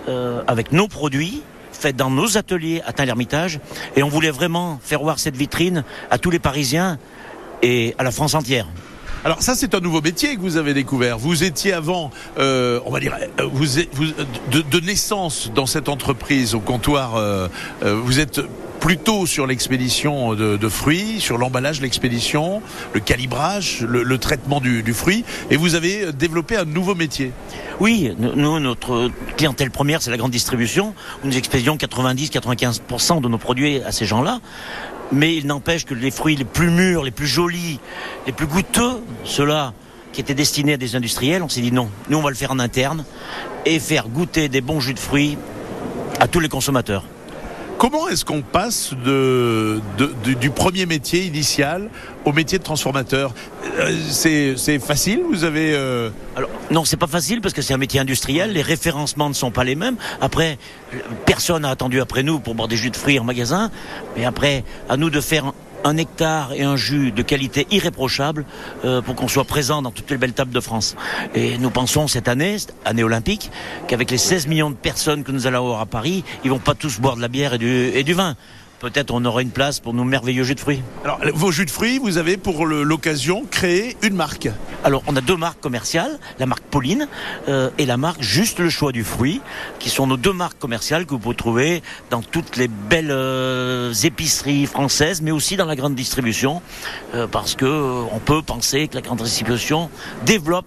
euh, 0.07 0.41
avec 0.47 0.71
nos 0.71 0.87
produits, 0.87 1.41
faite 1.79 1.95
dans 1.95 2.09
nos 2.09 2.37
ateliers 2.37 2.81
à 2.85 2.93
Tain-l'Hermitage. 2.93 3.59
Et 3.95 4.03
on 4.03 4.09
voulait 4.09 4.31
vraiment 4.31 4.79
faire 4.83 5.01
voir 5.01 5.19
cette 5.19 5.35
vitrine 5.35 5.83
à 6.11 6.17
tous 6.17 6.29
les 6.29 6.39
Parisiens 6.39 6.99
et 7.61 7.95
à 7.97 8.03
la 8.03 8.11
France 8.11 8.35
entière. 8.35 8.67
Alors 9.25 9.41
ça, 9.41 9.53
c'est 9.53 9.75
un 9.75 9.81
nouveau 9.81 10.01
métier 10.01 10.35
que 10.35 10.41
vous 10.41 10.55
avez 10.55 10.73
découvert. 10.73 11.17
Vous 11.17 11.43
étiez 11.43 11.73
avant, 11.73 12.09
euh, 12.37 12.79
on 12.85 12.91
va 12.91 13.01
dire, 13.01 13.17
euh, 13.39 13.43
vous, 13.51 13.65
vous 13.91 14.05
de, 14.51 14.79
naissance 14.79 15.51
dans 15.53 15.65
cette 15.65 15.89
entreprise 15.89 16.55
au 16.55 16.61
comptoir. 16.61 17.15
euh, 17.15 17.49
vous 17.81 18.19
êtes 18.21 18.39
plutôt 18.79 19.25
sur 19.25 19.45
l'expédition 19.45 20.33
de, 20.35 20.57
de 20.57 20.69
fruits, 20.69 21.19
sur 21.19 21.37
l'emballage, 21.37 21.81
l'expédition, 21.81 22.61
le 22.93 22.99
calibrage, 22.99 23.81
le, 23.81 24.17
traitement 24.17 24.59
du, 24.61 24.93
fruit, 24.93 25.23
et 25.49 25.57
vous 25.57 25.75
avez 25.75 26.11
développé 26.13 26.55
un 26.55 26.65
nouveau 26.65 26.95
métier. 26.95 27.31
Oui, 27.79 28.13
nous, 28.17 28.59
notre 28.59 29.11
clientèle 29.37 29.71
première, 29.71 30.01
c'est 30.01 30.11
la 30.11 30.17
grande 30.17 30.31
distribution, 30.31 30.93
nous 31.23 31.37
expédions 31.37 31.75
90-95% 31.75 33.21
de 33.21 33.27
nos 33.27 33.37
produits 33.37 33.81
à 33.81 33.91
ces 33.91 34.05
gens-là. 34.05 34.39
Mais 35.11 35.35
il 35.35 35.47
n'empêche 35.47 35.85
que 35.85 35.95
les 35.95 36.11
fruits 36.11 36.35
les 36.35 36.45
plus 36.45 36.69
mûrs, 36.69 37.03
les 37.03 37.11
plus 37.11 37.27
jolis, 37.27 37.79
les 38.27 38.31
plus 38.31 38.45
goûteux, 38.45 39.01
ceux-là 39.23 39.73
qui 40.13 40.21
étaient 40.21 40.35
destinés 40.35 40.73
à 40.73 40.77
des 40.77 40.95
industriels, 40.95 41.43
on 41.43 41.49
s'est 41.49 41.61
dit 41.61 41.71
non, 41.71 41.89
nous 42.09 42.17
on 42.17 42.21
va 42.21 42.29
le 42.29 42.35
faire 42.35 42.51
en 42.51 42.59
interne 42.59 43.05
et 43.65 43.79
faire 43.79 44.07
goûter 44.07 44.49
des 44.49 44.61
bons 44.61 44.79
jus 44.79 44.93
de 44.93 44.99
fruits 44.99 45.37
à 46.19 46.27
tous 46.27 46.39
les 46.39 46.49
consommateurs. 46.49 47.03
Comment 47.79 48.09
est-ce 48.09 48.25
qu'on 48.25 48.41
passe 48.41 48.93
de, 49.05 49.79
du- 50.35 50.49
premier 50.49 50.85
métier 50.85 51.23
initial 51.25 51.89
au 52.25 52.33
métier 52.33 52.57
de 52.59 52.63
transformateur 52.63 53.33
Euh, 53.79 53.95
C'est 54.09 54.55
c'est 54.57 54.79
facile 54.79 55.21
Vous 55.29 55.45
avez 55.45 55.73
euh, 55.73 56.09
Alors 56.35 56.49
non, 56.71 56.83
c'est 56.83 56.97
pas 56.97 57.07
facile 57.07 57.39
parce 57.39 57.53
que 57.53 57.61
c'est 57.61 57.73
un 57.73 57.77
métier 57.77 58.01
industriel, 58.01 58.51
les 58.51 58.61
référencements 58.61 59.29
ne 59.29 59.33
sont 59.33 59.51
pas 59.51 59.63
les 59.63 59.75
mêmes. 59.75 59.95
Après, 60.19 60.57
personne 61.25 61.61
n'a 61.61 61.69
attendu 61.69 62.01
après 62.01 62.21
nous 62.21 62.39
pour 62.41 62.53
boire 62.53 62.67
des 62.67 62.75
jus 62.75 62.89
de 62.91 62.97
fruits 62.97 63.17
en 63.17 63.23
magasin, 63.23 63.71
mais 64.17 64.25
après, 64.25 64.65
à 64.89 64.97
nous 64.97 65.09
de 65.09 65.21
faire 65.21 65.53
un 65.83 65.93
nectar 65.93 66.53
et 66.53 66.63
un 66.63 66.75
jus 66.75 67.11
de 67.11 67.21
qualité 67.21 67.67
irréprochable 67.71 68.45
euh, 68.85 69.01
pour 69.01 69.15
qu'on 69.15 69.27
soit 69.27 69.45
présent 69.45 69.81
dans 69.81 69.91
toutes 69.91 70.09
les 70.11 70.17
belles 70.17 70.33
tables 70.33 70.53
de 70.53 70.59
France. 70.59 70.95
Et 71.35 71.57
nous 71.57 71.69
pensons 71.69 72.07
cette 72.07 72.27
année, 72.27 72.57
année 72.85 73.03
olympique, 73.03 73.51
qu'avec 73.87 74.11
les 74.11 74.17
16 74.17 74.47
millions 74.47 74.69
de 74.69 74.75
personnes 74.75 75.23
que 75.23 75.31
nous 75.31 75.47
allons 75.47 75.59
avoir 75.59 75.81
à 75.81 75.85
Paris, 75.85 76.23
ils 76.43 76.49
vont 76.49 76.59
pas 76.59 76.75
tous 76.75 76.99
boire 76.99 77.15
de 77.15 77.21
la 77.21 77.27
bière 77.27 77.53
et 77.53 78.03
du 78.03 78.13
vin 78.13 78.35
peut-être 78.79 79.11
on 79.11 79.23
aura 79.25 79.41
une 79.41 79.51
place 79.51 79.79
pour 79.79 79.93
nos 79.93 80.03
merveilleux 80.03 80.43
jus 80.43 80.55
de 80.55 80.59
fruits. 80.59 80.81
Alors, 81.03 81.19
vos 81.33 81.51
jus 81.51 81.65
de 81.65 81.71
fruits, 81.71 81.99
vous 81.99 82.17
avez 82.17 82.37
pour 82.37 82.65
l'occasion 82.65 83.45
créé 83.49 83.97
une 84.01 84.15
marque. 84.15 84.49
Alors, 84.83 85.03
on 85.07 85.15
a 85.15 85.21
deux 85.21 85.35
marques 85.35 85.59
commerciales, 85.59 86.19
la 86.39 86.45
marque 86.45 86.63
Pauline 86.63 87.07
euh, 87.47 87.69
et 87.77 87.85
la 87.85 87.97
marque 87.97 88.21
Juste 88.21 88.59
le 88.59 88.69
choix 88.69 88.91
du 88.91 89.03
fruit, 89.03 89.41
qui 89.79 89.89
sont 89.89 90.07
nos 90.07 90.17
deux 90.17 90.33
marques 90.33 90.59
commerciales 90.59 91.05
que 91.05 91.11
vous 91.11 91.19
pouvez 91.19 91.35
trouver 91.35 91.83
dans 92.09 92.21
toutes 92.21 92.57
les 92.57 92.67
belles 92.67 93.11
euh, 93.11 93.93
épiceries 94.03 94.65
françaises, 94.65 95.21
mais 95.21 95.31
aussi 95.31 95.57
dans 95.57 95.65
la 95.65 95.75
grande 95.75 95.95
distribution, 95.95 96.61
euh, 97.15 97.27
parce 97.27 97.55
que 97.55 97.65
euh, 97.65 98.03
on 98.13 98.19
peut 98.19 98.41
penser 98.41 98.87
que 98.87 98.95
la 98.95 99.01
grande 99.01 99.21
distribution 99.21 99.89
développe 100.25 100.65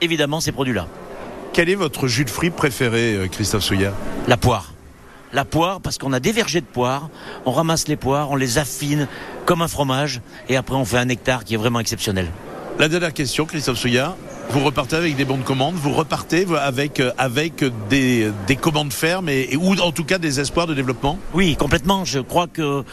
évidemment 0.00 0.40
ces 0.40 0.52
produits-là. 0.52 0.86
Quel 1.52 1.68
est 1.68 1.74
votre 1.74 2.08
jus 2.08 2.24
de 2.24 2.30
fruits 2.30 2.50
préféré, 2.50 3.28
Christophe 3.30 3.62
Souillard? 3.62 3.94
La 4.26 4.36
poire. 4.36 4.72
La 5.32 5.44
poire, 5.46 5.80
parce 5.80 5.96
qu'on 5.96 6.12
a 6.12 6.20
des 6.20 6.32
vergers 6.32 6.60
de 6.60 6.66
poire, 6.66 7.08
on 7.46 7.52
ramasse 7.52 7.88
les 7.88 7.96
poires, 7.96 8.30
on 8.30 8.36
les 8.36 8.58
affine 8.58 9.08
comme 9.46 9.62
un 9.62 9.68
fromage, 9.68 10.20
et 10.50 10.56
après 10.56 10.74
on 10.76 10.84
fait 10.84 10.98
un 10.98 11.06
nectar 11.06 11.44
qui 11.44 11.54
est 11.54 11.56
vraiment 11.56 11.80
exceptionnel. 11.80 12.26
La 12.78 12.88
dernière 12.88 13.14
question, 13.14 13.46
Christophe 13.46 13.78
Souillard. 13.78 14.16
Vous 14.50 14.60
repartez 14.62 14.96
avec 14.96 15.16
des 15.16 15.24
bons 15.24 15.38
de 15.38 15.42
commande, 15.42 15.76
vous 15.76 15.92
repartez 15.92 16.46
avec, 16.60 17.00
euh, 17.00 17.12
avec 17.16 17.64
des, 17.88 18.30
des 18.46 18.56
commandes 18.56 18.92
fermes 18.92 19.28
et, 19.30 19.48
et- 19.52 19.56
ou 19.56 19.72
en 19.80 19.92
tout 19.92 20.04
cas 20.04 20.18
des 20.18 20.40
espoirs 20.40 20.66
de 20.66 20.74
développement? 20.74 21.18
Oui, 21.32 21.56
complètement. 21.56 22.04
Je 22.04 22.18
crois 22.18 22.48
que 22.48 22.84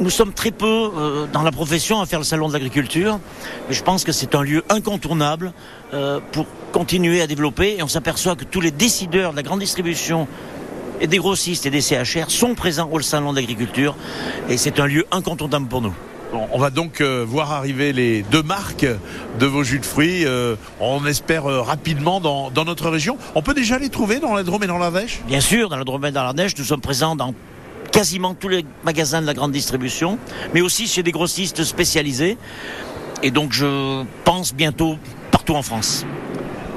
nous 0.00 0.10
sommes 0.10 0.32
très 0.32 0.50
peu 0.50 0.66
euh, 0.96 1.26
dans 1.32 1.42
la 1.42 1.52
profession 1.52 2.00
à 2.00 2.06
faire 2.06 2.18
le 2.18 2.24
salon 2.24 2.48
de 2.48 2.54
l'agriculture, 2.54 3.20
mais 3.68 3.74
je 3.74 3.82
pense 3.84 4.02
que 4.02 4.10
c'est 4.10 4.34
un 4.34 4.42
lieu 4.42 4.64
incontournable 4.70 5.52
euh, 5.92 6.18
pour 6.32 6.46
continuer 6.72 7.20
à 7.20 7.28
développer. 7.28 7.76
Et 7.76 7.82
on 7.84 7.88
s'aperçoit 7.88 8.34
que 8.34 8.44
tous 8.44 8.60
les 8.60 8.72
décideurs 8.72 9.32
de 9.32 9.36
la 9.36 9.42
grande 9.44 9.60
distribution 9.60 10.26
et 11.02 11.08
des 11.08 11.18
grossistes 11.18 11.66
et 11.66 11.70
des 11.70 11.82
CHR 11.82 12.30
sont 12.30 12.54
présents 12.54 12.88
au 12.90 13.00
salon 13.00 13.32
de 13.32 13.36
l'agriculture, 13.40 13.96
et 14.48 14.56
c'est 14.56 14.80
un 14.80 14.86
lieu 14.86 15.04
incontournable 15.10 15.66
pour 15.66 15.82
nous. 15.82 15.92
On 16.50 16.58
va 16.58 16.70
donc 16.70 17.02
euh, 17.02 17.26
voir 17.28 17.52
arriver 17.52 17.92
les 17.92 18.22
deux 18.22 18.42
marques 18.42 18.86
de 19.38 19.46
vos 19.46 19.64
jus 19.64 19.80
de 19.80 19.84
fruits. 19.84 20.24
euh, 20.24 20.56
on 20.80 21.04
espère 21.04 21.44
euh, 21.44 21.60
rapidement 21.60 22.20
dans, 22.20 22.50
dans 22.50 22.64
notre 22.64 22.88
région. 22.88 23.18
On 23.34 23.42
peut 23.42 23.52
déjà 23.52 23.78
les 23.78 23.90
trouver 23.90 24.18
dans 24.18 24.32
la 24.34 24.42
Drôme 24.42 24.62
et 24.62 24.66
dans 24.66 24.78
l'Ardèche 24.78 25.20
Bien 25.26 25.42
sûr, 25.42 25.68
dans 25.68 25.76
le 25.76 25.84
Drôme 25.84 26.06
et 26.06 26.10
dans 26.10 26.22
l'Ardèche, 26.22 26.56
nous 26.56 26.64
sommes 26.64 26.80
présents 26.80 27.16
dans 27.16 27.34
quasiment 27.90 28.32
tous 28.32 28.48
les 28.48 28.64
magasins 28.82 29.20
de 29.20 29.26
la 29.26 29.34
grande 29.34 29.52
distribution, 29.52 30.18
mais 30.54 30.62
aussi 30.62 30.86
chez 30.86 31.02
des 31.02 31.12
grossistes 31.12 31.64
spécialisés. 31.64 32.38
Et 33.22 33.30
donc 33.30 33.52
je 33.52 34.02
pense 34.24 34.54
bientôt 34.54 34.96
partout 35.30 35.54
en 35.54 35.62
France. 35.62 36.06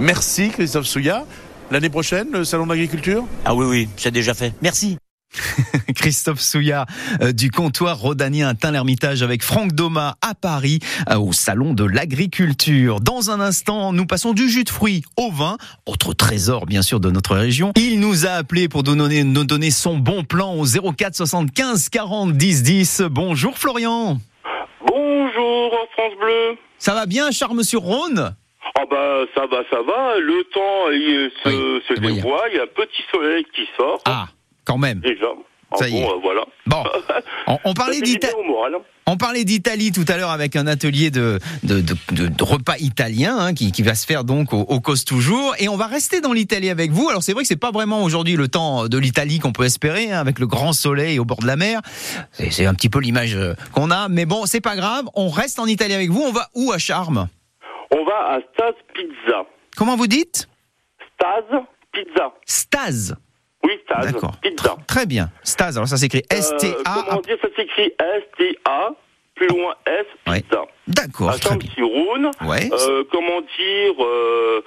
Merci 0.01 0.50
Christophe 0.50 0.88
Souillard. 0.88 1.24
L'année 1.72 1.89
prochaine, 1.89 2.27
le 2.31 2.45
salon 2.45 2.65
de 2.65 2.69
l'agriculture 2.69 3.25
Ah 3.43 3.55
oui, 3.55 3.65
oui, 3.65 3.89
c'est 3.98 4.12
déjà 4.12 4.34
fait. 4.34 4.53
Merci. 4.62 4.98
Christophe 5.95 6.39
Souillard 6.39 6.86
euh, 7.22 7.31
du 7.31 7.51
comptoir 7.51 8.00
rhodanien 8.00 8.50
à 8.50 8.53
Tain-l'Hermitage 8.53 9.24
avec 9.24 9.43
Franck 9.43 9.74
Doma 9.74 10.15
à 10.22 10.36
Paris 10.36 10.79
euh, 11.10 11.17
au 11.17 11.34
salon 11.34 11.74
de 11.74 11.84
l'agriculture. 11.84 13.01
Dans 13.01 13.31
un 13.31 13.39
instant, 13.39 13.91
nous 13.91 14.05
passons 14.05 14.34
du 14.34 14.48
jus 14.48 14.63
de 14.63 14.69
fruits 14.69 15.03
au 15.17 15.31
vin, 15.31 15.57
autre 15.86 16.13
trésor 16.13 16.67
bien 16.67 16.84
sûr 16.84 17.00
de 17.00 17.10
notre 17.10 17.36
région. 17.36 17.72
Il 17.75 18.00
nous 18.00 18.25
a 18.25 18.31
appelé 18.31 18.69
pour 18.69 18.84
nous 18.84 18.95
donner, 18.95 19.24
nous 19.24 19.43
donner 19.43 19.72
son 19.72 19.98
bon 19.98 20.24
plan 20.24 20.53
au 20.55 20.65
04 20.65 21.15
75 21.15 21.89
40 21.89 22.34
10 22.34 22.63
10. 22.63 23.01
Bonjour 23.10 23.57
Florian. 23.57 24.19
Bonjour 24.88 25.72
France 25.93 26.13
Bleu. 26.19 26.57
Ça 26.77 26.93
va 26.93 27.07
bien 27.07 27.31
Charmes-sur-Rhône 27.31 28.36
Ah 28.77 28.84
bah 28.89 29.20
ça 29.34 29.46
va, 29.48 29.63
ça 29.70 29.77
va. 29.82 30.20
Le 30.20 30.44
temps 30.53 30.91
il 30.91 31.32
se, 31.44 31.50
Oui, 31.50 31.82
se 31.88 31.94
dévoile. 32.00 32.50
Il 32.51 32.58
y 32.58 32.60
a 32.60 32.63
un 32.63 32.67
petit 32.67 33.03
soleil 33.12 33.46
qui 33.55 33.62
sort 33.77 34.01
Ah, 34.05 34.27
quand 34.65 34.77
même. 34.77 35.00
déjà. 35.00 35.27
Ah 35.72 35.77
Ça 35.77 35.88
y 35.89 35.91
bon, 35.94 35.98
est. 36.01 36.12
euh, 36.12 36.20
voilà. 36.22 36.41
Bon, 36.67 36.84
on, 37.65 37.74
parlait 37.74 38.00
d'Italie. 38.01 38.34
hein. 38.38 38.77
On 39.08 39.17
parlait 39.17 39.44
d'Italie 39.44 39.91
tout 39.91 40.05
à 40.08 40.17
l'heure 40.17 40.29
avec 40.29 40.55
un 40.55 40.67
atelier 40.67 41.10
de, 41.10 41.39
de, 41.63 41.82
de- 41.82 42.27
de- 42.27 42.44
repas 42.44 42.75
italien 42.79 43.36
hein, 43.38 43.53
qui, 43.53 43.72
qui 43.72 43.82
va 43.82 43.96
se 43.96 44.05
faire 44.05 44.24
donc 44.25 44.53
au, 44.53 44.60
au 44.62 44.79
Cause 44.79 45.05
Toujours. 45.05 45.55
Et 45.60 45.67
on 45.70 45.75
va 45.77 45.88
rester 45.88 46.22
dans 46.22 46.34
l'Italie 46.34 46.70
avec 46.70 46.91
vous. 46.91 47.10
Alors 47.10 47.24
c'est 47.24 47.34
vrai 47.34 47.44
que 47.44 47.48
c'est 47.48 47.55
pas 47.55 47.72
vraiment 47.72 48.03
aujourd'hui 48.03 48.36
le 48.36 48.48
temps 48.48 48.88
de 48.88 48.98
l'Italie 48.98 49.39
qu'on 49.39 49.51
peut 49.53 49.63
espérer, 49.65 50.12
hein, 50.12 50.20
avec 50.20 50.38
le 50.39 50.48
grand 50.48 50.74
soleil 50.74 51.17
au 51.20 51.25
bord 51.25 51.39
de 51.39 51.48
la 51.48 51.55
mer. 51.55 51.82
C'est 52.51 52.65
un 52.65 52.74
petit 52.74 52.89
peu 52.89 53.00
l'image 53.00 53.36
euh, 53.36 53.53
qu'on 53.74 53.89
a. 53.89 54.08
Mais 54.10 54.25
bon, 54.25 54.46
c'est 54.46 54.62
pas 54.62 54.75
grave. 54.75 55.05
On 55.15 55.29
reste 55.29 55.60
en 55.60 55.65
Italie 55.65 55.94
avec 55.94 56.10
vous. 56.10 56.22
On 56.22 56.32
va 56.32 56.50
où 56.53 56.72
à 56.72 56.77
Charmes? 56.77 57.27
On 57.98 58.04
va 58.04 58.34
à 58.34 58.40
Staz 58.54 58.74
Pizza. 58.94 59.46
Comment 59.78 59.96
vous 59.96 60.08
dites? 60.08 60.50
Staz 61.14 61.44
Pizza. 61.94 62.34
Staz. 62.46 63.16
Oui, 63.64 63.72
Staz 63.86 64.12
D'accord. 64.12 64.36
Pizza. 64.42 64.64
Tr- 64.75 64.86
Très 64.86 65.06
bien. 65.06 65.30
Staz. 65.44 65.78
Alors 65.78 65.88
ça 65.88 65.96
s'écrit 65.98 66.24
Euh, 66.32 66.36
S-T-A. 66.36 67.04
comment 67.08 67.22
dire, 67.22 67.38
ça 67.42 67.48
s'écrit 67.56 67.94
S-T-A, 67.98 68.90
plus 69.36 69.48
loin 69.48 69.74
S, 69.88 70.06
Ouais. 70.28 70.42
Pizza. 70.42 70.62
D'accord. 70.88 71.30
À 71.30 71.38
Très 71.38 71.56
bien. 71.56 72.32
Ouais. 72.42 72.70
Euh, 72.74 73.04
comment 73.12 73.40
dire, 73.42 74.04
euh, 74.04 74.62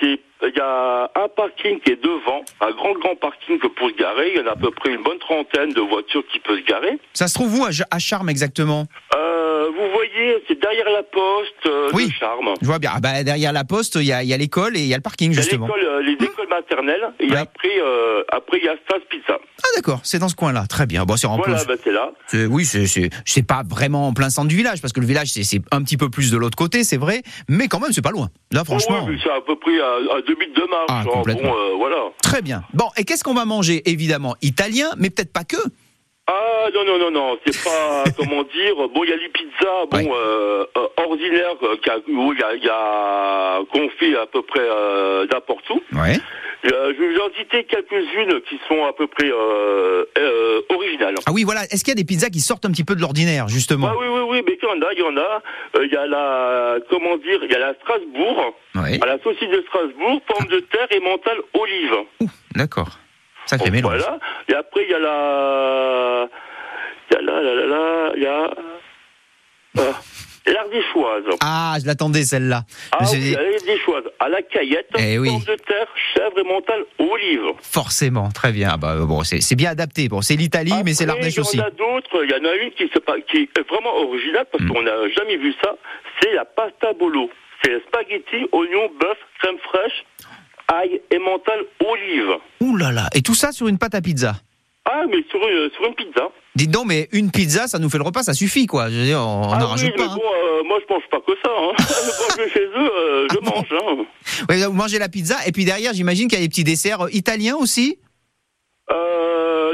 c'est, 0.00 0.20
il 0.42 0.56
y 0.56 0.60
a 0.60 1.10
un 1.16 1.28
parking 1.28 1.80
qui 1.80 1.92
est 1.92 2.02
devant, 2.02 2.42
un 2.60 2.70
grand 2.72 2.92
grand 2.94 3.16
parking 3.16 3.58
pour 3.58 3.88
se 3.90 3.94
garer. 3.96 4.32
Il 4.34 4.40
y 4.40 4.44
en 4.44 4.46
a 4.48 4.52
à 4.52 4.56
peu 4.56 4.70
près 4.70 4.90
une 4.94 5.02
bonne 5.02 5.18
trentaine 5.18 5.70
de 5.72 5.80
voitures 5.80 6.22
qui 6.32 6.38
peuvent 6.40 6.58
se 6.58 6.64
garer. 6.64 6.98
Ça 7.12 7.26
se 7.28 7.34
trouve 7.34 7.58
où 7.60 7.64
à, 7.64 7.98
Charmes 7.98 8.28
exactement 8.28 8.86
Euh, 9.16 9.66
vous 9.76 9.90
voyez, 9.92 10.42
c'est 10.46 10.58
derrière 10.60 10.88
la 10.90 11.02
poste 11.02 11.66
euh, 11.66 11.90
Oui. 11.92 12.06
de 12.06 12.12
Charme. 12.12 12.54
Je 12.60 12.66
vois 12.66 12.78
bien. 12.78 12.92
Ah 12.94 13.00
bah, 13.00 13.22
derrière 13.24 13.52
la 13.52 13.64
poste, 13.64 13.96
il 13.96 14.04
y 14.06 14.12
a, 14.12 14.22
il 14.22 14.28
y 14.28 14.32
a 14.34 14.36
l'école 14.36 14.76
et 14.76 14.80
il 14.80 14.86
y 14.86 14.94
a 14.94 14.96
le 14.96 15.02
parking 15.02 15.30
Il 15.32 15.36
y 15.36 15.38
a 15.38 15.42
justement. 15.42 15.66
l'école, 15.66 15.84
euh, 15.84 16.02
les 16.02 16.12
écoles 16.12 16.48
maternelles 16.48 17.08
et 17.20 17.30
Ouais. 17.30 17.36
après, 17.38 17.80
euh, 17.80 18.22
après 18.30 18.58
il 18.58 18.64
y 18.64 18.68
a 18.68 18.76
Staz 18.84 19.00
Pizza. 19.10 19.38
Ah 19.62 19.66
d'accord, 19.76 20.00
c'est 20.04 20.18
dans 20.18 20.28
ce 20.28 20.36
coin-là. 20.36 20.66
Très 20.68 20.86
bien. 20.86 21.04
Bon, 21.04 21.16
c'est 21.16 21.26
en 21.26 21.36
Voilà, 21.36 21.56
plus- 21.56 21.66
bah, 21.66 21.74
c'est 21.82 21.92
là. 21.92 22.12
oui, 22.48 22.64
c'est 22.64 23.46
pas 23.46 23.62
vraiment 23.68 24.08
en 24.08 24.12
plein 24.12 24.30
centre 24.30 24.48
du 24.48 24.56
village 24.56 24.80
parce 24.80 24.92
que 24.92 25.00
le 25.00 25.06
village 25.06 25.28
c'est 25.28 25.60
un 25.72 25.82
petit 25.82 25.96
peu 25.96 26.08
plus 26.10 26.30
de 26.30 26.36
l'autre 26.38 26.56
côté, 26.56 26.84
c'est 26.84 26.96
vrai, 26.96 27.22
mais 27.48 27.66
quand 27.68 27.80
même 27.80 27.92
c'est 27.92 28.02
pas 28.02 28.10
loin. 28.10 28.28
Là, 28.52 28.64
franchement, 28.64 29.04
Ouais, 29.04 29.10
ouais, 29.12 29.18
c'est 29.22 29.30
à 29.30 29.40
peu 29.40 29.56
près 29.56 29.78
à, 29.80 30.16
à 30.16 30.20
minutes 30.34 30.56
de 30.56 30.62
marche. 30.68 30.88
Ah, 30.88 31.02
complètement. 31.04 31.50
Bon, 31.50 31.56
euh, 31.56 31.74
voilà. 31.76 31.96
très 32.22 32.42
bien. 32.42 32.62
Bon, 32.74 32.86
et 32.96 33.04
qu'est-ce 33.04 33.24
qu'on 33.24 33.34
va 33.34 33.44
manger 33.44 33.88
Évidemment? 33.90 34.34
Italien, 34.42 34.90
mais 34.96 35.10
peut-être 35.10 35.32
pas 35.32 35.44
que. 35.44 35.56
Ah 36.30 36.66
non 36.74 36.84
non 36.84 36.98
non 36.98 37.10
non, 37.10 37.38
c'est 37.46 37.64
pas 37.64 38.04
comment 38.18 38.42
dire. 38.44 38.74
Bon, 38.94 39.02
il 39.04 39.10
y 39.10 39.12
a 39.12 39.16
les 39.16 39.30
pizzas, 39.30 39.86
bon 39.90 39.96
Ouais. 39.98 40.10
euh, 40.12 40.64
euh, 40.76 40.86
ordinaires 40.98 41.56
euh, 41.62 41.76
où 42.08 42.32
il 42.34 42.38
y 42.38 42.42
a, 42.42 42.54
y 42.54 42.68
a- 42.68 43.60
qu'on 43.72 43.88
fait 43.98 44.14
à 44.16 44.26
peu 44.26 44.42
près 44.42 44.60
euh, 44.60 45.26
n'importe 45.32 45.68
où. 45.70 45.80
Ouais. 45.92 46.16
Euh, 46.66 46.92
je 46.94 47.00
vais 47.02 47.14
vous 47.14 47.20
en 47.20 47.30
citer 47.38 47.64
quelques-unes 47.64 48.40
qui 48.48 48.58
sont 48.68 48.84
à 48.84 48.92
peu 48.92 49.06
près 49.06 49.30
originales. 50.70 51.14
Ah 51.26 51.30
oui, 51.32 51.44
voilà. 51.44 51.64
Est-ce 51.64 51.84
qu'il 51.84 51.92
y 51.92 51.96
a 51.96 52.00
des 52.02 52.04
pizzas 52.04 52.30
qui 52.30 52.40
sortent 52.40 52.64
un 52.66 52.70
petit 52.72 52.84
peu 52.84 52.94
de 52.96 53.00
l'ordinaire, 53.00 53.48
justement? 53.48 53.88
Ah 53.90 53.94
oui 53.98 54.06
oui 54.08 54.20
oui, 54.28 54.42
mais 54.46 54.58
il 54.60 54.64
y 54.64 54.70
en 54.70 54.82
a, 54.86 54.92
il 54.92 54.98
y 54.98 55.02
en 55.02 55.16
a. 55.16 55.42
Il 55.82 55.90
y 55.92 55.96
a 55.96 56.06
la 56.06 56.76
comment 56.90 57.16
dire, 57.16 57.38
il 57.42 57.50
y 57.50 57.54
a 57.54 57.58
la 57.58 57.74
Strasbourg, 57.74 58.54
Ouais. 58.74 58.98
à 59.02 59.06
la 59.06 59.18
saucisse 59.22 59.48
de 59.48 59.64
Strasbourg, 59.68 60.20
pommes 60.26 60.48
de 60.48 60.60
terre 60.60 60.88
et 60.90 61.00
mentale 61.00 61.38
olive. 61.54 61.94
Ouh, 62.20 62.26
Sacré 63.48 63.70
mélange. 63.70 63.98
Voilà. 63.98 64.18
Et 64.48 64.54
après, 64.54 64.84
il 64.84 64.90
y 64.90 64.94
a 64.94 64.98
la. 64.98 66.28
Il 67.10 67.14
y 67.14 67.16
a 67.16 67.22
la, 67.22 67.42
la, 67.42 67.54
la, 67.54 67.66
la, 67.66 68.12
il 68.16 68.22
y 68.22 68.26
a. 68.26 68.50
Euh, 69.78 69.92
L'ardéchoise. 70.46 71.24
Ah, 71.42 71.76
je 71.78 71.86
l'attendais 71.86 72.22
celle-là. 72.22 72.62
Ah 72.92 73.04
oui, 73.12 73.32
l'ardéchoise. 73.32 74.04
À 74.18 74.30
la 74.30 74.40
caillette, 74.40 74.88
Eh 74.98 75.18
oui. 75.18 75.28
de 75.46 75.54
terre, 75.56 75.86
chèvre 76.14 76.38
et 76.38 76.42
mentale, 76.42 76.84
olive. 76.98 77.52
Forcément, 77.60 78.30
très 78.30 78.50
bien. 78.52 78.70
Ah 78.72 78.76
bah, 78.78 78.94
bon, 79.00 79.22
c'est 79.24 79.54
bien 79.56 79.70
adapté. 79.72 80.08
Bon, 80.08 80.22
c'est 80.22 80.36
l'Italie, 80.36 80.72
mais 80.86 80.94
c'est 80.94 81.04
l'Ardèche 81.04 81.38
aussi. 81.38 81.58
Il 81.58 81.60
y 81.60 81.62
en 81.62 81.66
a 81.66 81.70
d'autres. 81.70 82.24
Il 82.24 82.30
y 82.30 82.34
en 82.34 82.48
a 82.50 82.54
une 82.54 82.70
qui, 82.70 82.88
qui 83.30 83.42
est 83.54 83.68
vraiment 83.68 83.94
originale 83.96 84.46
parce 84.50 84.64
Mm. 84.64 84.68
qu'on 84.72 84.82
n'a 84.82 85.08
jamais 85.10 85.36
vu 85.36 85.52
ça. 85.62 85.74
C'est 86.22 86.32
la 86.32 86.46
pasta 86.46 86.94
bolo. 86.98 87.28
C'est 87.62 87.82
spaghetti, 87.86 88.46
oignon, 88.52 88.90
bœuf, 88.98 89.18
crème 89.40 89.58
fraîche, 89.58 90.04
ail 90.72 91.00
et 91.10 91.18
mentale, 91.18 91.60
olive. 91.84 92.36
Ouh 92.60 92.76
là 92.76 92.92
là. 92.92 93.08
Et 93.14 93.22
tout 93.22 93.34
ça 93.34 93.52
sur 93.52 93.68
une 93.68 93.78
pâte 93.78 93.94
à 93.94 94.00
pizza. 94.00 94.36
Ah, 94.84 95.02
mais 95.10 95.22
sur 95.30 95.40
une, 95.46 95.70
sur 95.72 95.84
une 95.86 95.94
pizza. 95.94 96.28
Dites 96.54 96.70
donc, 96.70 96.86
mais 96.86 97.08
une 97.12 97.30
pizza, 97.30 97.66
ça 97.68 97.78
nous 97.78 97.90
fait 97.90 97.98
le 97.98 98.04
repas, 98.04 98.22
ça 98.22 98.32
suffit, 98.34 98.66
quoi. 98.66 98.88
Je 98.90 98.96
veux 98.96 99.04
dire, 99.04 99.20
on 99.20 99.52
ah 99.52 99.58
n'en 99.58 99.66
oui, 99.66 99.70
rajoute 99.72 99.92
mais 99.98 100.04
pas. 100.04 100.10
hein. 100.10 100.16
bon, 100.16 100.22
euh, 100.22 100.62
moi 100.64 100.78
je 100.86 100.92
mange 100.92 101.02
pas 101.10 101.20
que 101.20 101.32
ça. 101.44 101.50
Hein. 101.50 101.72
Quand 101.76 102.36
je 102.36 102.42
vais 102.42 102.50
chez 102.50 102.64
eux, 102.64 102.90
euh, 102.98 103.26
je 103.30 103.36
Ah 103.36 103.44
bon 103.44 103.50
mange. 103.56 104.06
Hein. 104.50 104.66
Vous 104.68 104.72
mangez 104.72 104.98
la 104.98 105.08
pizza, 105.08 105.36
et 105.46 105.52
puis 105.52 105.64
derrière, 105.64 105.92
j'imagine 105.92 106.26
qu'il 106.28 106.38
y 106.38 106.42
a 106.42 106.44
des 106.44 106.48
petits 106.48 106.64
desserts 106.64 107.02
euh, 107.02 107.08
italiens 107.12 107.56
aussi? 107.56 107.98
Euh, 108.90 109.27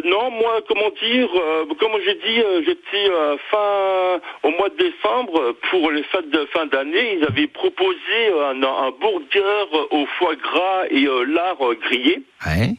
non, 0.04 0.30
moi, 0.30 0.60
comment 0.68 0.90
dire, 1.02 1.28
euh, 1.36 1.64
comme 1.78 1.92
j'ai 2.04 2.14
dit, 2.14 2.40
euh, 2.42 2.62
j'étais 2.66 3.10
euh, 3.10 3.36
fin 3.50 4.20
au 4.42 4.50
mois 4.50 4.68
de 4.70 4.76
décembre 4.76 5.52
pour 5.70 5.90
les 5.90 6.02
fêtes 6.04 6.30
de 6.30 6.44
fin 6.46 6.66
d'année. 6.66 7.16
Ils 7.18 7.24
avaient 7.24 7.46
proposé 7.46 8.28
un, 8.50 8.62
un 8.62 8.90
burger 8.92 9.66
au 9.90 10.06
foie 10.18 10.36
gras 10.36 10.84
et 10.90 11.06
euh, 11.06 11.24
lard 11.24 11.56
euh, 11.60 11.74
grillé 11.74 12.22
Ouais. 12.46 12.70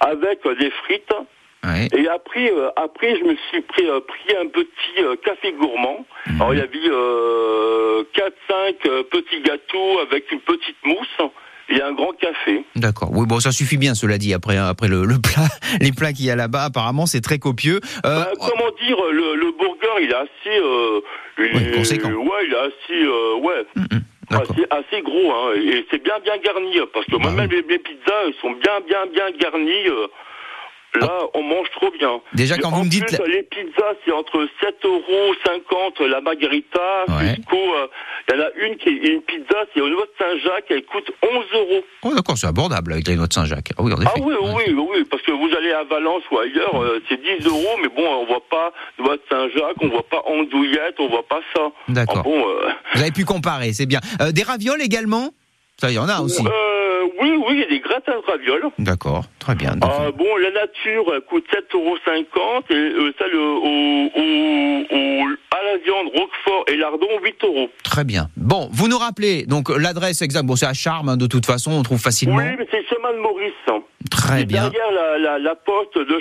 avec 0.00 0.44
euh, 0.46 0.54
des 0.54 0.70
frites 0.70 1.12
Ouais. 1.64 1.88
Et 1.92 2.06
après, 2.08 2.52
euh, 2.52 2.70
après, 2.76 3.16
je 3.18 3.24
me 3.24 3.34
suis 3.50 3.60
pris, 3.62 3.84
euh, 3.88 3.98
pris 3.98 4.36
un 4.36 4.46
petit 4.46 5.00
euh, 5.00 5.16
café 5.16 5.52
gourmand. 5.52 6.06
Alors, 6.38 6.54
il 6.54 6.60
y 6.60 6.62
avait 6.62 6.78
euh, 6.88 8.04
4-5 8.14 9.02
petits 9.10 9.40
gâteaux 9.40 9.98
avec 10.00 10.30
une 10.30 10.38
petite 10.40 10.76
mousse 10.84 11.18
et 11.68 11.82
un 11.82 11.92
grand 11.92 12.12
café. 12.12 12.64
D'accord. 12.76 13.10
Oui, 13.12 13.26
bon, 13.26 13.40
ça 13.40 13.52
suffit 13.52 13.76
bien, 13.76 13.94
cela 13.94 14.18
dit. 14.18 14.32
Après, 14.34 14.56
après 14.56 14.88
le, 14.88 15.04
le 15.04 15.18
plat, 15.18 15.46
les 15.80 15.92
plats 15.92 16.12
qu'il 16.12 16.24
y 16.26 16.30
a 16.30 16.36
là-bas, 16.36 16.64
apparemment, 16.64 17.06
c'est 17.06 17.20
très 17.20 17.38
copieux. 17.38 17.80
Euh, 18.06 18.24
Bah, 18.24 18.28
comment 18.38 18.70
dire, 18.82 18.96
le, 19.12 19.36
le 19.36 19.52
burger, 19.58 20.02
il 20.02 20.10
est 20.10 20.14
assez... 20.14 20.58
Euh, 20.60 21.00
il 21.38 21.72
conséquent. 21.76 22.10
Ouais, 22.10 22.46
il 22.46 22.52
est 22.52 22.56
assez... 22.56 23.02
euh, 23.04 23.34
ouais. 23.40 23.66
hum, 23.76 24.00
D'accord. 24.30 24.50
Assez, 24.50 24.66
assez 24.70 25.02
gros, 25.02 25.32
hein, 25.32 25.52
et 25.56 25.86
c'est 25.90 26.02
bien 26.04 26.18
bien 26.22 26.36
garni, 26.44 26.78
parce 26.92 27.06
que 27.06 27.12
Bah 27.12 27.18
moi-même 27.30 27.50
les, 27.50 27.62
les 27.62 27.78
pizzas, 27.78 28.24
ils 28.26 28.34
sont 28.42 28.50
bien 28.50 28.80
bien 28.86 29.06
bien 29.14 29.30
garnis. 29.40 29.88
Là, 30.94 31.18
on 31.34 31.42
mange 31.42 31.70
trop 31.72 31.90
bien. 31.98 32.20
Déjà, 32.34 32.56
quand 32.58 32.68
en 32.68 32.76
vous 32.78 32.84
me 32.84 32.88
dites 32.90 33.04
plus, 33.06 33.30
les 33.30 33.42
pizzas, 33.44 33.94
c'est 34.04 34.12
entre 34.12 34.46
7 34.62 34.76
euros 34.84 35.34
50 35.46 36.00
la 36.00 36.20
margarita, 36.20 37.04
Ouais. 37.08 37.34
jusqu'au... 37.36 37.56
euh, 37.56 37.86
Il 38.30 38.36
y 38.36 38.40
en 38.40 38.44
a 38.44 38.50
une 38.66 38.76
qui 38.76 38.88
est 38.90 39.12
une 39.14 39.22
pizza, 39.22 39.56
c'est 39.74 39.80
au 39.80 39.88
niveau 39.88 40.02
de 40.02 40.10
Saint-Jacques, 40.18 40.66
elle 40.70 40.84
coûte 40.84 41.10
11 41.22 41.44
euros. 41.54 41.82
Oh, 42.02 42.14
d'accord, 42.14 42.36
c'est 42.36 42.46
abordable 42.46 42.92
avec 42.92 43.06
les 43.08 43.16
noix 43.16 43.26
de 43.26 43.32
Saint-Jacques. 43.32 43.70
Ah 43.76 43.82
oui, 43.82 43.92
en 43.92 44.00
effet. 44.00 44.10
Ah 44.14 44.20
oui, 44.20 44.34
oui, 44.40 44.86
oui, 44.90 45.04
parce 45.10 45.22
que 45.22 45.32
vous 45.32 45.48
allez 45.56 45.72
à 45.72 45.84
Valence 45.84 46.22
ou 46.30 46.38
ailleurs, 46.38 46.82
euh, 46.82 47.02
c'est 47.08 47.20
10 47.22 47.46
euros, 47.46 47.76
mais 47.82 47.88
bon, 47.88 48.06
on 48.06 48.26
voit 48.26 48.44
pas 48.50 48.72
noix 48.98 49.16
de 49.16 49.22
Saint-Jacques, 49.30 49.76
on 49.80 49.88
voit 49.88 50.06
pas 50.08 50.22
andouillette, 50.26 50.96
on 50.98 51.08
voit 51.08 51.26
pas 51.26 51.40
ça. 51.54 51.62
D'accord. 51.88 52.18
Ah 52.18 52.22
bon, 52.22 52.48
euh, 52.48 52.68
Vous 52.94 53.00
avez 53.02 53.12
pu 53.12 53.24
comparer, 53.24 53.72
c'est 53.72 53.86
bien. 53.86 54.00
Des 54.32 54.42
ravioles 54.42 54.82
également? 54.82 55.30
Ça, 55.80 55.90
il 55.90 55.94
y 55.94 55.98
en 55.98 56.08
a 56.08 56.20
aussi. 56.20 56.42
Oui, 57.20 57.30
oui, 57.46 57.46
il 57.54 57.58
y 57.60 57.62
a 57.64 57.68
des 57.68 57.80
gratins 57.80 58.12
de 58.20 58.30
ravioles. 58.30 58.64
D'accord, 58.78 59.24
très 59.38 59.54
bien. 59.54 59.74
Ah, 59.82 60.10
bon, 60.14 60.36
la 60.36 60.50
nature 60.50 61.04
coûte 61.28 61.44
7,50 61.52 61.76
euros 61.76 61.96
et 62.70 62.74
euh, 62.74 63.12
celle 63.18 63.34
au, 63.36 63.56
au, 63.56 64.86
au- 64.90 65.28
à 65.50 65.64
la 65.72 65.76
viande, 65.78 66.06
Roquefort 66.14 66.64
et 66.68 66.76
Lardon, 66.76 67.08
8 67.22 67.44
euros. 67.44 67.68
Très 67.82 68.04
bien. 68.04 68.28
Bon, 68.36 68.68
vous 68.72 68.88
nous 68.88 68.98
rappelez 68.98 69.44
donc 69.46 69.68
l'adresse 69.70 70.22
exacte. 70.22 70.46
Bon, 70.46 70.56
c'est 70.56 70.66
à 70.66 70.74
Charmes, 70.74 71.08
hein, 71.08 71.16
de 71.16 71.26
toute 71.26 71.46
façon, 71.46 71.72
on 71.72 71.82
trouve 71.82 71.98
facilement. 72.00 72.36
Oui, 72.36 72.44
mais 72.58 72.66
c'est 72.70 72.84
chemin 72.86 73.12
de 73.12 73.18
Maurice. 73.18 73.52
hein. 73.68 73.80
Très 74.10 74.40
C'est 74.40 74.44
bien. 74.46 74.68
Derrière 74.68 74.92
la, 74.92 75.18
la, 75.18 75.38
la 75.38 75.54
poste 75.54 75.96
de 75.98 76.20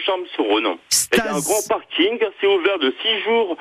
y 1.17 1.19
a 1.21 1.35
un 1.35 1.39
grand 1.39 1.67
parking, 1.69 2.17
c'est 2.41 2.47
ouvert 2.47 2.79
de 2.79 2.93
6 3.01 3.23
jours, 3.23 3.57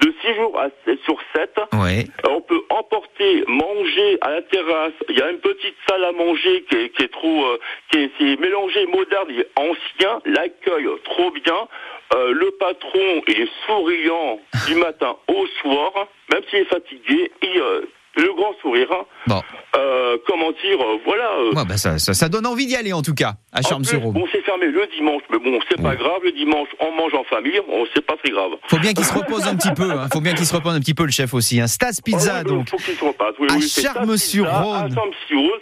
de 0.00 0.14
6 0.22 0.34
jours 0.36 0.58
à, 0.60 0.68
sur 1.04 1.16
7. 1.34 1.50
Ouais. 1.74 2.06
Euh, 2.24 2.28
On 2.30 2.40
peut 2.40 2.60
emporter, 2.70 3.44
manger 3.48 4.18
à 4.20 4.30
la 4.30 4.42
terrasse. 4.42 4.92
Il 5.08 5.18
y 5.18 5.22
a 5.22 5.30
une 5.30 5.38
petite 5.40 5.74
salle 5.88 6.04
à 6.04 6.12
manger 6.12 6.64
qui 6.70 6.76
est, 6.76 6.88
qui 6.90 7.02
est 7.02 7.12
trop, 7.12 7.44
euh, 7.46 7.58
qui 7.90 7.98
est, 7.98 8.10
c'est 8.18 8.36
mélangé 8.40 8.86
moderne 8.86 9.30
et 9.30 9.46
ancien. 9.56 10.20
L'accueil 10.24 10.86
trop 11.04 11.30
bien. 11.32 11.68
Euh, 12.14 12.32
le 12.32 12.50
patron 12.58 13.22
est 13.26 13.48
souriant 13.66 14.38
du 14.66 14.74
matin 14.86 15.16
au 15.28 15.46
soir, 15.60 15.92
même 16.32 16.42
s'il 16.50 16.60
est 16.60 16.64
fatigué. 16.66 17.30
Et, 17.42 17.58
euh, 17.60 17.82
le 18.16 18.32
grand 18.34 18.52
sourire. 18.62 18.88
hein. 18.90 19.04
Bon, 19.28 19.42
Euh, 19.76 20.16
comment 20.26 20.50
dire, 20.50 20.80
euh, 20.80 20.96
voilà. 21.04 21.30
euh, 21.38 21.52
ouais, 21.54 21.64
bah, 21.68 21.76
ça, 21.76 21.98
ça, 22.00 22.14
ça 22.14 22.28
donne 22.28 22.46
envie 22.46 22.66
d'y 22.66 22.74
aller 22.74 22.92
en 22.92 23.02
tout 23.02 23.14
cas, 23.14 23.34
à 23.58 23.62
Charmes-sur-Aube. 23.68 24.14
bon, 24.14 24.24
c'est 24.32 24.42
fermé 24.42 24.66
le 24.66 24.86
dimanche, 24.96 25.22
mais 25.30 25.38
bon, 25.38 25.58
c'est 25.68 25.80
pas 25.80 25.94
grave. 25.96 26.20
Le 26.24 26.32
dimanche, 26.32 26.68
on 26.80 26.90
mange 26.96 27.12
en 27.14 27.24
famille, 27.24 27.60
on 27.68 27.84
c'est 27.94 28.04
pas 28.04 28.16
très 28.16 28.30
grave. 28.30 28.52
Faut 28.68 28.78
bien 28.78 28.92
qu'il 28.92 29.04
se 29.04 29.12
repose 29.14 29.46
un 29.46 29.56
petit 29.56 29.72
peu. 29.74 29.90
Hein. 29.90 30.08
Faut 30.12 30.20
bien 30.20 30.34
qu'il 30.34 30.46
se 30.46 30.54
repose 30.54 30.74
un 30.74 30.80
petit 30.80 30.94
peu 30.94 31.04
le 31.04 31.10
chef 31.10 31.34
aussi. 31.34 31.60
Hein. 31.60 31.66
Stas 31.66 32.00
Pizza 32.04 32.36
Oh, 32.40 32.42
oui, 32.44 32.50
donc. 32.56 32.68
Faut 32.70 32.76
qu'il 32.76 32.94
se. 32.94 33.04
Oui, 33.04 33.48
À 33.50 33.54
oui, 33.56 33.68
Charmes-sur-Rhône. 33.68 34.94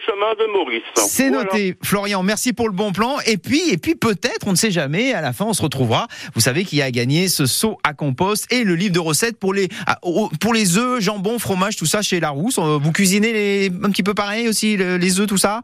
Chemin 0.07 0.35
de 0.39 0.53
Maurice. 0.53 0.83
C'est 0.95 1.29
Voilà. 1.29 1.45
noté, 1.45 1.77
Florian. 1.83 2.23
Merci 2.23 2.53
pour 2.53 2.69
le 2.69 2.75
bon 2.75 2.93
plan. 2.93 3.17
Et 3.27 3.37
puis, 3.39 3.71
et 3.71 3.77
puis 3.79 3.95
peut-être, 3.95 4.47
on 4.47 4.51
ne 4.53 4.57
sait 4.57 4.71
jamais. 4.71 5.13
À 5.13 5.21
la 5.21 5.33
fin, 5.33 5.45
on 5.47 5.53
se 5.53 5.63
retrouvera. 5.63 6.07
Vous 6.35 6.41
savez 6.41 6.65
qu'il 6.65 6.79
y 6.79 6.83
a 6.83 6.87
à 6.87 6.91
gagner 6.91 7.29
ce 7.29 7.47
seau 7.47 7.79
à 7.83 7.93
compost 7.95 8.51
et 8.53 8.65
le 8.65 8.75
livre 8.75 8.93
de 8.93 9.01
recettes 9.01 9.39
pour 9.39 9.53
les 9.55 9.69
ah, 9.87 9.99
pour 10.41 10.55
les 10.55 10.79
œufs, 10.79 11.01
jambon, 11.01 11.39
fromage, 11.39 11.77
tout 11.77 11.87
ça 11.87 12.03
chez 12.03 12.21
Larousse. 12.21 12.59
Euh, 12.59 12.79
Vous 12.81 12.93
cuisinez 12.93 13.33
les, 13.33 13.71
un 13.83 13.91
petit 13.91 14.03
peu 14.03 14.15
pareil 14.15 14.49
aussi 14.49 14.77
le- 14.77 14.97
les 14.97 15.21
œufs, 15.21 15.27
tout 15.27 15.37
ça? 15.39 15.63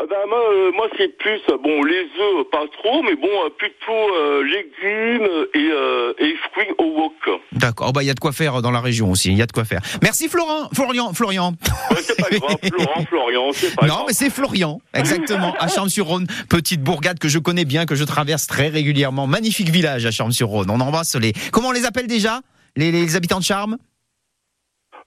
Ah 0.00 0.04
ben, 0.10 0.16
moi, 0.28 0.40
euh, 0.52 0.72
moi 0.72 0.88
c'est 0.98 1.16
plus, 1.18 1.40
bon, 1.62 1.84
les 1.84 2.00
œufs, 2.20 2.44
pas 2.50 2.64
trop, 2.82 3.00
mais 3.04 3.14
bon, 3.14 3.28
euh, 3.28 3.48
plutôt 3.56 3.92
euh, 3.92 4.42
légumes 4.42 5.46
et, 5.54 5.70
euh, 5.70 6.12
et 6.18 6.34
fruits 6.50 6.74
au 6.78 7.00
wok. 7.00 7.40
D'accord. 7.52 7.86
Oh, 7.90 7.92
bah 7.92 8.02
il 8.02 8.06
y 8.06 8.10
a 8.10 8.14
de 8.14 8.18
quoi 8.18 8.32
faire 8.32 8.60
dans 8.60 8.72
la 8.72 8.80
région 8.80 9.12
aussi. 9.12 9.30
Il 9.30 9.38
y 9.38 9.42
a 9.42 9.46
de 9.46 9.52
quoi 9.52 9.64
faire. 9.64 9.80
Merci 10.02 10.28
Florent, 10.28 10.68
Florian, 10.74 11.12
Florian. 11.14 11.52
Ouais, 11.92 11.98
c'est 12.02 12.20
pas 12.20 12.28
grave, 12.28 12.56
Florent, 12.68 13.04
Florian, 13.08 13.50
c'est 13.52 13.72
pas 13.76 13.86
Non, 13.86 13.94
grave. 13.94 14.04
mais 14.08 14.14
c'est 14.14 14.30
Florian, 14.30 14.80
exactement, 14.94 15.54
à 15.60 15.68
Charmes-sur-Rhône, 15.68 16.26
petite 16.48 16.82
bourgade 16.82 17.20
que 17.20 17.28
je 17.28 17.38
connais 17.38 17.64
bien, 17.64 17.86
que 17.86 17.94
je 17.94 18.02
traverse 18.02 18.48
très 18.48 18.68
régulièrement. 18.68 19.28
Magnifique 19.28 19.68
village 19.68 20.04
à 20.06 20.10
Charmes-sur-Rhône. 20.10 20.70
On 20.70 20.80
embrasse 20.80 21.14
les. 21.14 21.32
Comment 21.52 21.68
on 21.68 21.72
les 21.72 21.84
appelle 21.86 22.08
déjà? 22.08 22.40
Les, 22.76 22.90
les 22.90 23.14
habitants 23.14 23.38
de 23.38 23.44
Charmes 23.44 23.78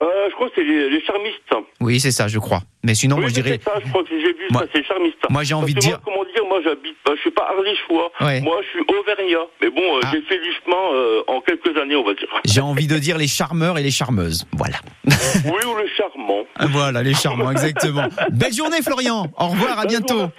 Euh, 0.04 0.30
je 0.30 0.36
crois 0.36 0.48
que 0.50 0.54
c'est 0.56 0.64
les, 0.64 0.90
les 0.92 1.02
charmistes. 1.02 1.42
Oui, 1.82 2.00
c'est 2.00 2.12
ça, 2.12 2.28
je 2.28 2.38
crois. 2.38 2.62
Mais 2.84 2.94
sinon, 2.94 3.16
oui, 3.16 3.22
moi 3.22 3.30
je 3.30 3.34
dirais. 3.34 3.60
ça, 3.64 3.74
je 3.84 3.90
crois 3.90 4.04
que 4.04 4.10
j'ai 4.10 4.32
vu 4.34 4.46
Moi- 4.52 4.62
ça, 4.62 4.68
c'est 4.74 4.84
charmiste. 4.86 5.18
moi, 5.30 5.44
j'ai 5.44 5.56
envie 5.56 5.74
de 5.74 5.80
Moi, 5.84 5.98
dire, 5.98 6.00
moi 6.58 6.64
j'habite, 6.64 6.96
bah, 7.06 7.12
je 7.16 7.22
suis 7.22 7.32
pas 7.32 7.48
ardéchois. 7.56 8.10
Ouais. 8.22 8.42
Moi, 8.42 8.58
je 8.64 8.70
suis 8.70 8.86
auvergnat. 9.00 9.46
Mais 9.62 9.70
bon, 9.70 9.82
euh, 9.98 10.00
Ah. 10.04 10.10
j'ai 10.12 10.22
fait 10.22 10.40
chemin 10.64 10.78
euh, 10.94 11.22
en 11.28 11.42
quelques 11.42 11.78
années, 11.80 11.96
on 11.96 12.04
va 12.04 12.14
dire. 12.14 12.28
J'ai 12.46 12.62
envie 12.62 12.88
de 12.88 12.98
dire 12.98 13.18
les 13.18 13.28
charmeurs 13.28 13.78
et 13.78 13.84
les 13.84 13.92
charmeuses. 13.92 14.46
Voilà. 14.54 14.78
oui, 15.06 15.12
ou 15.66 15.76
le 15.76 15.88
charmant. 15.96 16.44
Voilà, 16.72 17.04
les 17.04 17.14
charmants, 17.14 17.52
exactement. 17.52 18.08
Belle 18.32 18.54
journée, 18.54 18.82
Florian. 18.82 19.28
Au 19.38 19.48
revoir, 19.50 19.80
à 19.80 19.86
bientôt. 19.86 20.30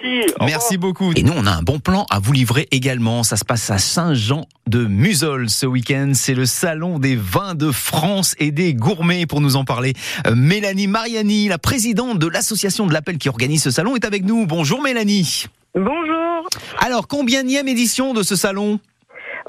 Merci 0.41 0.75
revoir. 0.75 0.79
beaucoup. 0.79 1.13
Et 1.15 1.23
nous, 1.23 1.33
on 1.35 1.45
a 1.45 1.51
un 1.51 1.61
bon 1.61 1.79
plan 1.79 2.05
à 2.09 2.19
vous 2.19 2.33
livrer 2.33 2.67
également. 2.71 3.23
Ça 3.23 3.37
se 3.37 3.45
passe 3.45 3.69
à 3.69 3.77
Saint-Jean 3.77 4.45
de 4.67 4.83
Musols 4.85 5.49
ce 5.49 5.65
week-end. 5.65 6.11
C'est 6.13 6.35
le 6.35 6.45
salon 6.45 6.99
des 6.99 7.15
vins 7.15 7.55
de 7.55 7.71
France 7.71 8.35
et 8.39 8.51
des 8.51 8.73
gourmets. 8.73 9.25
Pour 9.25 9.41
nous 9.41 9.55
en 9.55 9.63
parler, 9.63 9.93
euh, 10.27 10.35
Mélanie 10.35 10.87
Mariani, 10.87 11.47
la 11.47 11.57
présidente 11.57 12.19
de 12.19 12.27
l'association 12.27 12.87
de 12.87 12.93
l'appel 12.93 13.17
qui 13.17 13.29
organise 13.29 13.63
ce 13.63 13.71
salon, 13.71 13.95
est 13.95 14.05
avec 14.05 14.23
nous. 14.25 14.45
Bonjour 14.45 14.81
Mélanie. 14.81 15.45
Bonjour. 15.75 16.47
Alors, 16.79 17.07
combienième 17.07 17.67
édition 17.67 18.13
de 18.13 18.23
ce 18.23 18.35
salon 18.35 18.79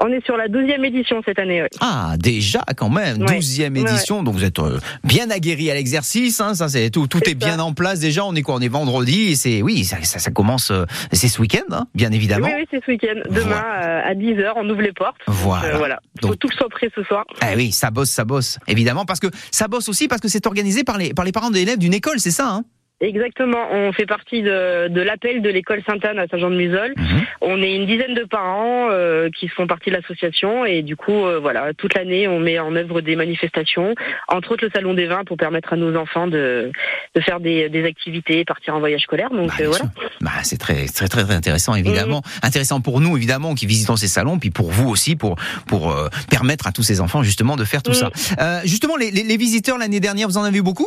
On 0.03 0.09
est 0.09 0.25
sur 0.25 0.37
la 0.37 0.49
douzième 0.49 0.85
édition 0.85 1.21
cette 1.27 1.39
année. 1.39 1.63
ouais. 1.63 1.69
Ah, 1.81 2.15
déjà 2.19 2.63
quand 2.77 2.89
même, 2.91 3.21
Ouais. 3.23 3.37
douzième 3.37 3.75
Ouais, 3.75 3.81
édition. 3.83 4.23
Donc 4.23 4.35
vous 4.35 4.45
êtes 4.45 4.59
euh, 4.59 4.79
bien 5.05 5.31
aguerri 5.31 5.71
à 5.71 5.75
l'exercice. 5.75 6.41
Hein, 6.41 6.55
ça, 6.55 6.69
c'est 6.69 6.89
tout, 6.91 7.07
tout 7.07 7.21
est 7.29 7.35
bien 7.35 7.59
en 7.59 7.73
place 7.75 8.01
déjà. 8.01 8.25
On 8.25 8.35
est 8.35 8.43
quoi 8.43 8.55
On 8.55 8.61
est 8.61 8.69
vendredi 8.69 9.33
et 9.33 9.35
c'est 9.35 9.61
oui, 9.63 9.85
ça, 9.85 9.97
ça, 10.03 10.19
ça 10.19 10.31
commence. 10.31 10.71
euh, 10.71 10.85
c'est 11.13 11.29
ce 11.29 11.41
week-end, 11.41 11.65
hein, 11.73 11.87
bien 11.95 12.13
évidemment. 12.13 12.47
Oui, 12.47 12.53
oui, 12.61 12.67
c'est 12.71 12.83
ce 12.85 12.91
week-end. 12.91 13.21
Demain 13.31 13.63
euh, 13.83 14.01
à 14.11 14.15
10h, 14.15 14.53
on 14.57 14.69
ouvre 14.71 14.81
les 14.83 14.93
portes. 14.93 15.21
Voilà. 15.27 15.77
Voilà. 15.77 16.01
Faut 16.23 16.29
Donc- 16.29 16.39
tout 16.39 16.49
que 16.49 16.55
soit 16.55 16.69
prêt 16.69 16.91
ce 16.95 17.03
soir. 17.03 17.25
Ah 17.43 17.53
oui, 17.57 17.73
ça 17.73 17.91
bosse, 17.91 18.11
ça 18.11 18.25
bosse, 18.25 18.59
évidemment, 18.69 19.05
parce 19.05 19.21
que 19.21 19.29
ça 19.51 19.69
bosse 19.69 19.89
aussi 19.89 20.09
parce 20.09 20.21
que 20.23 20.29
c'est 20.29 20.47
organisé 20.47 20.83
par 20.85 20.97
les 20.99 21.13
par 21.13 21.25
les 21.25 21.33
parents 21.33 21.51
d'élèves 21.51 21.79
d'une 21.79 21.95
école, 21.95 22.21
c'est 22.21 22.31
ça 22.31 22.49
hein? 22.49 22.65
Exactement. 23.01 23.59
On 23.73 23.93
fait 23.93 24.07
partie 24.07 24.43
de, 24.43 24.89
de 24.89 25.01
l'appel 25.01 25.41
de 25.43 25.49
l'école 25.49 25.83
Sainte-Anne 25.87 26.19
à 26.19 26.27
Saint-Jean-de-Musol. 26.29 26.93
Mhm. 26.97 27.23
On 27.41 27.63
est 27.63 27.75
une 27.75 27.87
dizaine 27.87 28.15
de 28.15 28.25
parents 28.25 28.89
euh, 28.91 29.31
qui 29.35 29.49
font 29.49 29.67
partie 29.67 29.91
de 29.91 29.97
l'association 29.97 30.65
et 30.67 30.83
du 30.83 30.97
coup, 30.97 31.25
euh, 31.25 31.39
voilà, 31.41 31.73
toute 31.77 31.95
l'année, 31.95 32.29
on 32.29 32.39
met 32.39 32.59
en 32.59 32.77
œuvre 32.77 33.01
des 33.01 33.17
manifestations, 33.17 33.95
entre 34.29 34.53
autres 34.53 34.65
le 34.65 34.71
salon 34.75 34.93
des 34.95 35.07
vins 35.07 35.25
pour 35.25 35.37
permettre 35.39 35.73
à 35.73 35.77
nos 35.77 35.97
enfants 35.97 36.27
de, 36.27 36.71
de 37.15 37.21
faire 37.23 37.41
des, 37.41 37.69
des 37.71 37.85
activités, 37.87 38.45
partir 38.45 38.75
en 38.75 38.81
voyage 38.81 39.01
scolaire. 39.03 39.31
Donc 39.31 39.49
Bah, 39.49 39.55
euh, 39.61 39.69
voilà. 39.69 39.85
Bah, 40.21 40.31
c'est 40.43 40.59
très, 40.59 40.85
très, 40.87 41.09
très, 41.09 41.31
intéressant, 41.31 41.75
évidemment. 41.75 42.23
Intéressant 42.43 42.81
pour 42.83 43.01
nous, 43.01 43.17
évidemment, 43.17 43.55
qui 43.55 43.65
visitons 43.67 43.97
ces 43.97 44.09
salons, 44.09 44.39
puis 44.39 44.51
pour 44.51 44.71
vous 44.71 44.89
aussi, 44.91 45.17
pour, 45.17 45.37
pour 45.67 45.91
euh, 45.91 46.09
permettre 46.31 46.67
à 46.67 46.73
tous 46.73 46.83
ces 46.83 47.01
enfants, 47.01 47.23
justement, 47.23 47.57
de 47.57 47.65
faire 47.65 47.83
tout 47.83 47.91
Mm. 47.93 47.95
ça. 47.95 48.11
Euh, 48.41 48.61
justement, 48.65 48.97
les, 48.97 49.11
les, 49.11 49.23
les 49.25 49.37
visiteurs 49.37 49.79
l'année 49.79 50.01
dernière, 50.01 50.29
vous 50.29 50.37
en 50.37 50.43
avez 50.45 50.59
eu 50.59 50.63
beaucoup? 50.63 50.87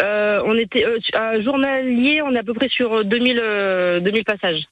Euh, 0.00 0.42
on 0.44 0.56
était 0.56 0.84
euh, 0.84 1.42
journalier, 1.42 2.22
on 2.22 2.34
est 2.34 2.38
à 2.38 2.42
peu 2.42 2.54
près 2.54 2.68
sur 2.68 3.04
2000, 3.04 3.38
euh, 3.38 4.00
2000 4.00 4.24
passages. 4.24 4.64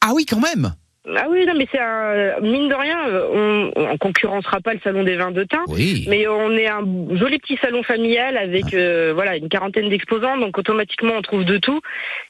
Ah 0.00 0.12
oui, 0.14 0.26
quand 0.26 0.40
même 0.40 0.74
Ah 1.14 1.26
oui, 1.30 1.46
non, 1.46 1.52
mais 1.56 1.68
c'est 1.70 1.78
un 1.78 2.40
mine 2.40 2.68
de 2.68 2.74
rien, 2.74 2.98
on, 3.32 3.70
on 3.76 3.96
concurrencera 3.98 4.60
pas 4.60 4.74
le 4.74 4.80
salon 4.82 5.04
des 5.04 5.16
vins 5.16 5.30
de 5.30 5.44
Tain. 5.44 5.62
Oui. 5.68 6.04
Mais 6.08 6.26
on 6.26 6.50
est 6.52 6.66
un 6.66 6.80
joli 7.12 7.38
petit 7.38 7.56
salon 7.60 7.82
familial 7.84 8.36
avec 8.36 8.74
euh, 8.74 9.12
voilà 9.14 9.36
une 9.36 9.48
quarantaine 9.48 9.88
d'exposants, 9.88 10.36
donc 10.36 10.58
automatiquement 10.58 11.12
on 11.16 11.22
trouve 11.22 11.44
de 11.44 11.58
tout. 11.58 11.80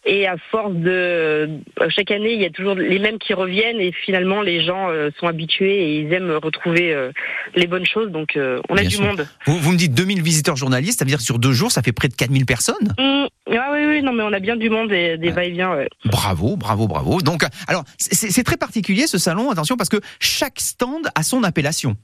Et 0.05 0.27
à 0.27 0.37
force 0.51 0.75
de 0.75 0.91
euh, 0.91 1.47
chaque 1.89 2.11
année, 2.11 2.35
il 2.35 2.41
y 2.43 2.45
a 2.45 2.51
toujours 2.51 2.75
les 2.75 2.99
mêmes 2.99 3.19
qui 3.19 3.33
reviennent 3.33 3.81
et 3.81 3.93
finalement 3.93 4.43
les 4.43 4.63
gens 4.65 4.91
euh, 4.91 5.09
sont 5.19 5.27
habitués 5.27 5.83
et 5.83 6.01
ils 6.01 6.13
aiment 6.13 6.33
retrouver 6.43 6.93
euh, 6.93 7.13
les 7.55 7.67
bonnes 7.67 7.87
choses. 7.87 8.11
Donc 8.11 8.39
on 8.69 8.77
a 8.77 8.81
Bien 8.81 8.89
du 8.91 8.97
sûr. 8.97 9.05
monde. 9.07 9.27
Vous, 9.47 9.59
vous 9.59 9.73
me 9.73 9.79
dites 9.79 9.95
2000 9.95 10.21
visiteurs 10.23 10.57
journalistes, 10.57 10.99
ça 10.99 11.05
veut 11.05 11.09
dire 11.11 11.19
que 11.19 11.25
sur 11.25 11.39
deux 11.39 11.53
jours, 11.53 11.71
ça 11.73 11.81
fait 11.83 11.93
près 11.93 12.09
de 12.09 12.15
4000 12.15 12.45
personnes? 12.45 12.93
Hum, 12.99 13.27
ah 13.53 13.71
oui 13.73 13.87
oui 13.87 14.03
non 14.03 14.13
mais 14.13 14.23
on 14.23 14.33
a 14.33 14.41
bien 14.41 14.57
du 14.57 14.69
monde 14.69 14.93
et 14.93 15.17
des 15.17 15.31
va-et-vient. 15.31 15.75
ouais. 15.77 15.89
Bravo, 16.05 16.57
bravo, 16.57 16.87
bravo. 16.89 17.21
Donc, 17.23 17.43
alors, 17.69 17.85
c'est 17.99 18.43
très 18.43 18.57
particulier 18.67 19.07
ce 19.07 19.19
salon, 19.19 19.51
attention, 19.51 19.77
parce 19.77 19.89
que 19.89 20.01
chaque 20.21 20.61
stand 20.61 21.05
a 21.15 21.23
son 21.23 21.43
appellation. 21.45 21.97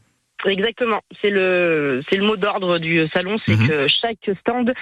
Exactement, 0.44 1.00
c'est 1.20 1.30
le 1.30 2.02
c'est 2.10 2.16
le 2.16 2.24
mot 2.24 2.36
d'ordre 2.36 2.78
du 2.80 3.06
salon, 3.14 3.36
c'est 3.46 3.54
Mhm. 3.56 3.68
que 3.68 3.86
chaque 4.00 4.28
stand, 4.40 4.72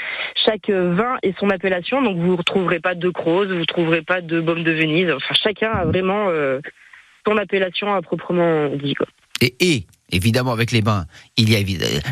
chaque 0.47 0.71
vin 0.71 1.19
et 1.23 1.35
son 1.39 1.51
appellation. 1.51 2.01
Donc 2.01 2.17
vous 2.19 2.35
retrouverez 2.37 2.81
pas 2.81 2.95
de 2.95 3.11
Croze, 3.11 3.53
vous 3.53 3.67
trouverez 3.67 4.01
pas 4.01 4.23
de 4.23 4.41
Baume 4.41 4.65
de 4.65 4.73
Venise. 4.73 5.11
Enfin 5.11 5.35
chacun 5.43 5.71
a 5.71 5.85
vraiment 5.85 6.29
euh, 6.29 6.61
son 7.27 7.37
appellation 7.37 7.93
à 7.95 8.01
proprement 8.01 8.71
dit. 8.75 8.95
Quoi. 8.95 9.07
Et, 9.43 9.55
et 9.61 9.87
évidemment, 10.13 10.53
avec 10.53 10.71
les 10.73 10.81
bains, 10.81 11.05
il 11.37 11.51
y 11.51 11.57
a 11.57 11.61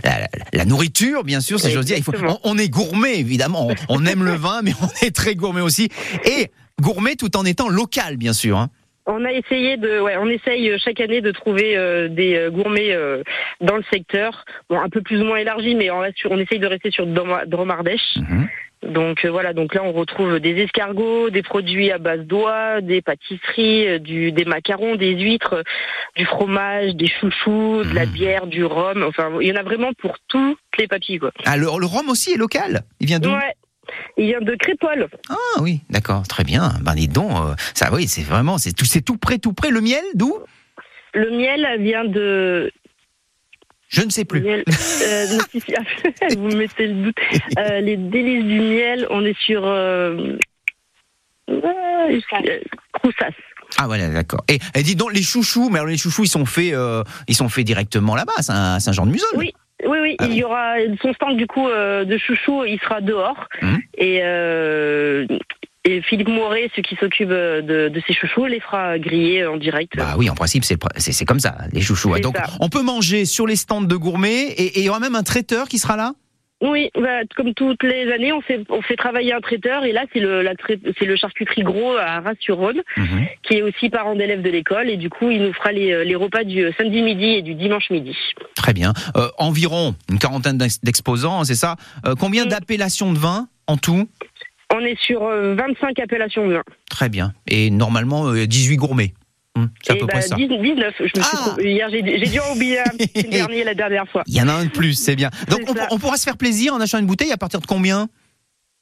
la, 0.04 0.18
la- 0.20 0.28
la 0.52 0.64
nourriture, 0.66 1.24
bien 1.24 1.40
sûr, 1.40 1.59
si 1.59 1.70
j'ose 1.70 1.87
dire. 1.87 1.96
Il 1.96 2.04
faut, 2.04 2.12
on, 2.22 2.38
on 2.44 2.59
est 2.59 2.68
gourmet, 2.68 3.18
évidemment. 3.18 3.68
On, 3.88 4.00
on 4.00 4.04
aime 4.07 4.24
le 4.24 4.33
vin, 4.35 4.61
mais 4.62 4.72
on 4.83 5.07
est 5.07 5.14
très 5.16 5.35
gourmet 5.35 5.62
aussi. 5.62 5.88
Et 6.26 6.50
gourmet 6.83 7.16
tout 7.16 7.35
en 7.37 7.46
étant 7.46 7.70
local, 7.70 8.18
bien 8.18 8.35
sûr. 8.35 8.59
hein. 8.59 8.68
On 9.10 9.24
a 9.24 9.32
essayé 9.32 9.78
de, 9.78 10.00
ouais, 10.00 10.16
on 10.18 10.28
essaye 10.28 10.78
chaque 10.78 11.00
année 11.00 11.22
de 11.22 11.30
trouver 11.32 11.76
euh, 11.78 12.08
des 12.08 12.36
euh, 12.36 12.50
gourmets 12.50 12.92
euh, 12.92 13.22
dans 13.62 13.76
le 13.76 13.84
secteur, 13.90 14.44
bon, 14.68 14.78
un 14.78 14.90
peu 14.90 15.00
plus 15.00 15.20
ou 15.20 15.24
moins 15.24 15.38
élargi, 15.38 15.74
mais 15.74 15.90
on, 15.90 16.00
reste 16.00 16.18
sur- 16.18 16.30
on 16.30 16.38
essaye 16.38 16.58
de 16.58 16.66
rester 16.66 16.90
sur 16.90 17.06
Drom- 17.06 17.46
Dromardèche. 17.46 18.16
Mhm. 18.16 18.48
Donc 18.92 19.24
euh, 19.24 19.30
voilà, 19.30 19.54
donc 19.54 19.74
là 19.74 19.82
on 19.82 19.90
retrouve 19.92 20.38
des 20.38 20.56
escargots, 20.62 21.30
des 21.30 21.42
produits 21.42 21.90
à 21.90 21.98
base 21.98 22.20
d'oie, 22.20 22.80
des 22.80 23.02
pâtisseries, 23.02 23.88
euh, 23.88 23.98
du, 23.98 24.30
des 24.30 24.44
macarons, 24.44 24.94
des 24.94 25.14
huîtres, 25.16 25.54
euh, 25.54 25.62
du 26.14 26.24
fromage, 26.26 26.94
des 26.94 27.08
chouchous, 27.08 27.82
de 27.82 27.92
la 27.92 28.06
Mhm. 28.06 28.12
bière, 28.12 28.46
du 28.46 28.64
rhum. 28.64 29.02
Enfin, 29.02 29.32
il 29.40 29.48
y 29.48 29.52
en 29.52 29.56
a 29.56 29.64
vraiment 29.64 29.92
pour 29.94 30.16
toutes 30.28 30.58
les 30.78 30.86
papilles 30.86 31.18
quoi. 31.18 31.32
Ah, 31.44 31.56
le, 31.56 31.64
le 31.64 31.86
rhum 31.86 32.08
aussi 32.08 32.34
est 32.34 32.36
local? 32.36 32.82
Il 33.00 33.08
vient 33.08 33.18
d'où? 33.18 33.30
Ouais. 33.30 33.54
Il 34.16 34.27
vient 34.27 34.40
de 34.40 34.55
Crépole. 34.57 35.09
Ah 35.31 35.61
oui, 35.61 35.81
d'accord, 35.90 36.27
très 36.27 36.44
bien. 36.44 36.74
Ben 36.83 36.94
dis 36.94 37.09
donc, 37.09 37.31
euh, 37.33 37.55
ça, 37.74 37.92
oui, 37.92 38.07
c'est 38.09 38.22
vraiment, 38.22 38.59
c'est 38.59 38.72
tout, 38.72 38.85
c'est 38.85 39.01
tout 39.03 39.16
près, 39.16 39.38
tout 39.38 39.53
près. 39.53 39.70
Le 39.70 39.81
miel, 39.81 40.03
d'où? 40.14 40.38
Le 41.14 41.31
miel 41.31 41.66
vient 41.81 42.05
de 42.05 42.70
Je 43.88 44.03
ne 44.03 44.11
sais 44.11 44.24
plus. 44.24 44.40
Miel, 44.42 44.64
euh, 45.03 45.27
vous 46.37 46.48
me 46.48 46.57
mettez 46.57 46.87
le 46.88 47.05
doute. 47.05 47.16
Euh, 47.59 47.81
les 47.81 47.96
délices 47.96 48.44
du 48.44 48.61
miel, 48.61 49.07
on 49.11 49.24
est 49.24 49.37
sur 49.38 49.62
euh, 49.66 50.37
Croussas. 52.92 53.31
Ah 53.79 53.87
voilà, 53.87 54.09
d'accord. 54.09 54.44
Et, 54.48 54.59
et 54.74 54.83
dis 54.83 54.96
donc, 54.96 55.12
les 55.12 55.22
chouchous, 55.22 55.68
mais 55.70 55.79
alors 55.79 55.88
les 55.88 55.98
chouchous, 55.98 56.24
ils 56.24 56.29
sont 56.29 56.46
faits, 56.46 56.74
ils 57.29 57.35
sont 57.35 57.48
faits 57.48 57.64
directement 57.66 58.14
là-bas, 58.14 58.33
à 58.38 58.42
Saint- 58.42 58.74
à 58.77 58.81
Saint-Jean-de-Museul. 58.81 59.29
Oui. 59.37 59.53
Oui, 59.86 59.98
oui, 60.02 60.16
Ah 60.18 60.24
il 60.26 60.30
oui. 60.32 60.36
y 60.38 60.44
aura 60.44 60.74
son 61.00 61.12
stand 61.12 61.36
du 61.36 61.46
coup 61.46 61.68
euh, 61.68 62.04
de 62.04 62.18
chouchou, 62.18 62.64
il 62.64 62.78
sera 62.80 63.00
dehors. 63.00 63.46
Mhm. 63.62 63.78
Et, 63.96 64.20
euh, 64.22 65.26
et 65.84 66.02
Philippe 66.02 66.28
Moret, 66.28 66.68
celui 66.72 66.82
qui 66.82 66.96
s'occupe 66.96 67.30
euh, 67.30 67.62
de, 67.62 67.88
de 67.88 68.02
ces 68.06 68.12
chouchous, 68.12 68.46
les 68.46 68.60
fera 68.60 68.98
griller 68.98 69.46
en 69.46 69.56
direct. 69.56 69.92
Bah 69.96 70.14
oui, 70.18 70.28
en 70.28 70.34
principe, 70.34 70.64
c'est 70.64 71.24
comme 71.24 71.40
ça, 71.40 71.56
les 71.72 71.80
chouchous. 71.80 72.18
Donc, 72.20 72.36
ça. 72.36 72.44
on 72.60 72.68
peut 72.68 72.82
manger 72.82 73.24
sur 73.24 73.46
les 73.46 73.56
stands 73.56 73.80
de 73.80 73.96
gourmets 73.96 74.46
et 74.56 74.78
et 74.78 74.80
il 74.80 74.84
y 74.84 74.88
aura 74.88 75.00
même 75.00 75.14
un 75.14 75.22
traiteur 75.22 75.68
qui 75.68 75.78
sera 75.78 75.96
là? 75.96 76.12
Oui, 76.60 76.90
bah, 77.00 77.20
comme 77.36 77.54
toutes 77.54 77.82
les 77.84 78.10
années, 78.12 78.32
on 78.32 78.40
fait, 78.40 78.64
on 78.68 78.82
fait 78.82 78.96
travailler 78.96 79.32
un 79.32 79.40
traiteur. 79.40 79.84
Et 79.84 79.92
là, 79.92 80.04
c'est 80.12 80.18
le, 80.18 80.44
c'est 80.98 81.04
le 81.04 81.16
charcuterie 81.16 81.62
gros 81.62 81.96
à 81.96 82.02
Arras-sur-Rhône. 82.16 82.82
qui 83.42 83.54
est 83.54 83.62
aussi 83.62 83.90
parent 83.90 84.14
d'élève 84.16 84.42
de 84.42 84.50
l'école 84.50 84.90
et 84.90 84.96
du 84.96 85.08
coup 85.08 85.30
il 85.30 85.40
nous 85.42 85.52
fera 85.54 85.72
les, 85.72 86.04
les 86.04 86.14
repas 86.14 86.44
du 86.44 86.66
samedi 86.76 87.00
midi 87.02 87.26
et 87.26 87.42
du 87.42 87.54
dimanche 87.54 87.88
midi. 87.90 88.16
Très 88.54 88.72
bien. 88.74 88.92
Euh, 89.16 89.28
environ 89.38 89.94
une 90.10 90.18
quarantaine 90.18 90.58
d'ex- 90.58 90.80
d'exposants, 90.82 91.44
c'est 91.44 91.54
ça. 91.54 91.76
Euh, 92.06 92.14
combien 92.18 92.44
Mm. 92.44 92.48
d'appellations 92.48 93.12
de 93.12 93.18
vin 93.18 93.48
en 93.66 93.76
tout? 93.76 94.08
On 94.74 94.80
est 94.80 94.98
sur 95.00 95.22
euh, 95.24 95.54
25 95.54 95.98
appellations 96.00 96.46
de 96.46 96.54
vin. 96.54 96.62
Très 96.90 97.08
bien. 97.08 97.32
Et 97.46 97.70
normalement, 97.70 98.26
euh, 98.28 98.46
18 98.46 98.76
gourmets. 98.76 99.14
Hum, 99.58 99.70
c'est 99.82 99.92
à 99.92 99.96
peu 99.96 100.06
bah, 100.06 100.12
près 100.14 100.22
ça. 100.22 100.36
10 100.36 100.48
19, 100.48 100.94
je 100.98 101.02
me 101.04 101.08
suis 101.08 101.22
Ah 101.22 101.56
hier 101.58 101.88
j'ai 101.90 102.18
j'ai 102.18 102.30
dû 102.30 102.38
en 102.38 102.54
oublier 102.54 102.80
un 102.80 102.96
petit 102.96 103.24
dernier 103.28 103.64
la 103.64 103.74
dernière 103.74 104.08
fois. 104.08 104.22
Il 104.26 104.34
y 104.34 104.40
en 104.42 104.48
a 104.48 104.52
un 104.52 104.64
de 104.64 104.70
plus, 104.70 104.94
c'est 104.94 105.16
bien. 105.16 105.30
Donc, 105.48 105.60
C'est 105.66 105.80
on, 105.90 105.94
on 105.94 105.98
pourra 105.98 106.16
se 106.16 106.24
faire 106.24 106.36
plaisir 106.36 106.74
en 106.74 106.80
achetant 106.80 106.98
une 106.98 107.06
bouteille 107.06 107.32
à 107.32 107.36
partir 107.36 107.60
de 107.60 107.66
combien? 107.66 108.08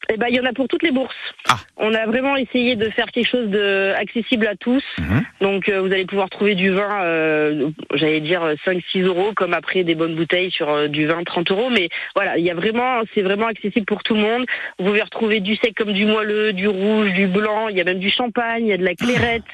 Et 0.09 0.17
ben 0.17 0.27
il 0.29 0.37
y 0.37 0.41
en 0.41 0.45
a 0.45 0.53
pour 0.53 0.69
toutes 0.69 0.83
les 0.83 0.93
bourses. 0.93 1.15
Ah. 1.49 1.59
On 1.77 1.93
a 1.95 2.07
vraiment 2.07 2.37
essayé 2.37 2.77
de 2.77 2.89
faire 2.91 3.07
quelque 3.07 3.29
chose 3.29 3.49
de 3.49 3.93
accessible 3.97 4.47
à 4.47 4.57
tous. 4.57 4.85
Mhm. 4.99 5.23
Donc 5.41 5.69
euh, 5.69 5.81
vous 5.81 5.93
allez 5.93 6.07
pouvoir 6.07 6.31
trouver 6.31 6.55
du 6.55 6.71
vin, 6.71 7.03
euh, 7.03 7.71
j'allais 7.95 8.21
dire 8.21 8.43
5-6 8.65 9.03
euros, 9.03 9.33
comme 9.35 9.53
après 9.53 9.85
des 9.85 9.95
bonnes 9.95 10.15
bouteilles 10.15 10.51
sur 10.51 10.69
euh, 10.71 10.89
du 10.89 11.07
vin 11.07 11.23
30 11.25 11.51
euros. 11.51 11.71
Mais 11.71 11.89
voilà, 12.15 12.39
il 12.39 12.45
y 12.45 12.51
a 12.51 12.55
vraiment, 12.55 13.03
c'est 13.15 13.23
vraiment 13.23 13.47
accessible 13.47 13.87
pour 13.87 14.03
tout 14.03 14.15
le 14.15 14.21
monde. 14.21 14.47
Vous 14.79 14.87
pouvez 14.87 15.03
retrouver 15.03 15.41
du 15.41 15.57
sec 15.57 15.75
comme 15.77 15.93
du 15.93 16.07
moelleux, 16.07 16.53
du 16.53 16.69
rouge, 16.69 17.13
du 17.13 17.27
blanc. 17.27 17.69
Il 17.69 17.77
y 17.77 17.81
a 17.81 17.85
même 17.85 17.99
du 17.99 18.11
champagne, 18.11 18.67
il 18.67 18.69
y 18.69 18.73
a 18.73 18.79
de 18.79 18.85
la 18.85 18.95
clairette. 18.95 19.45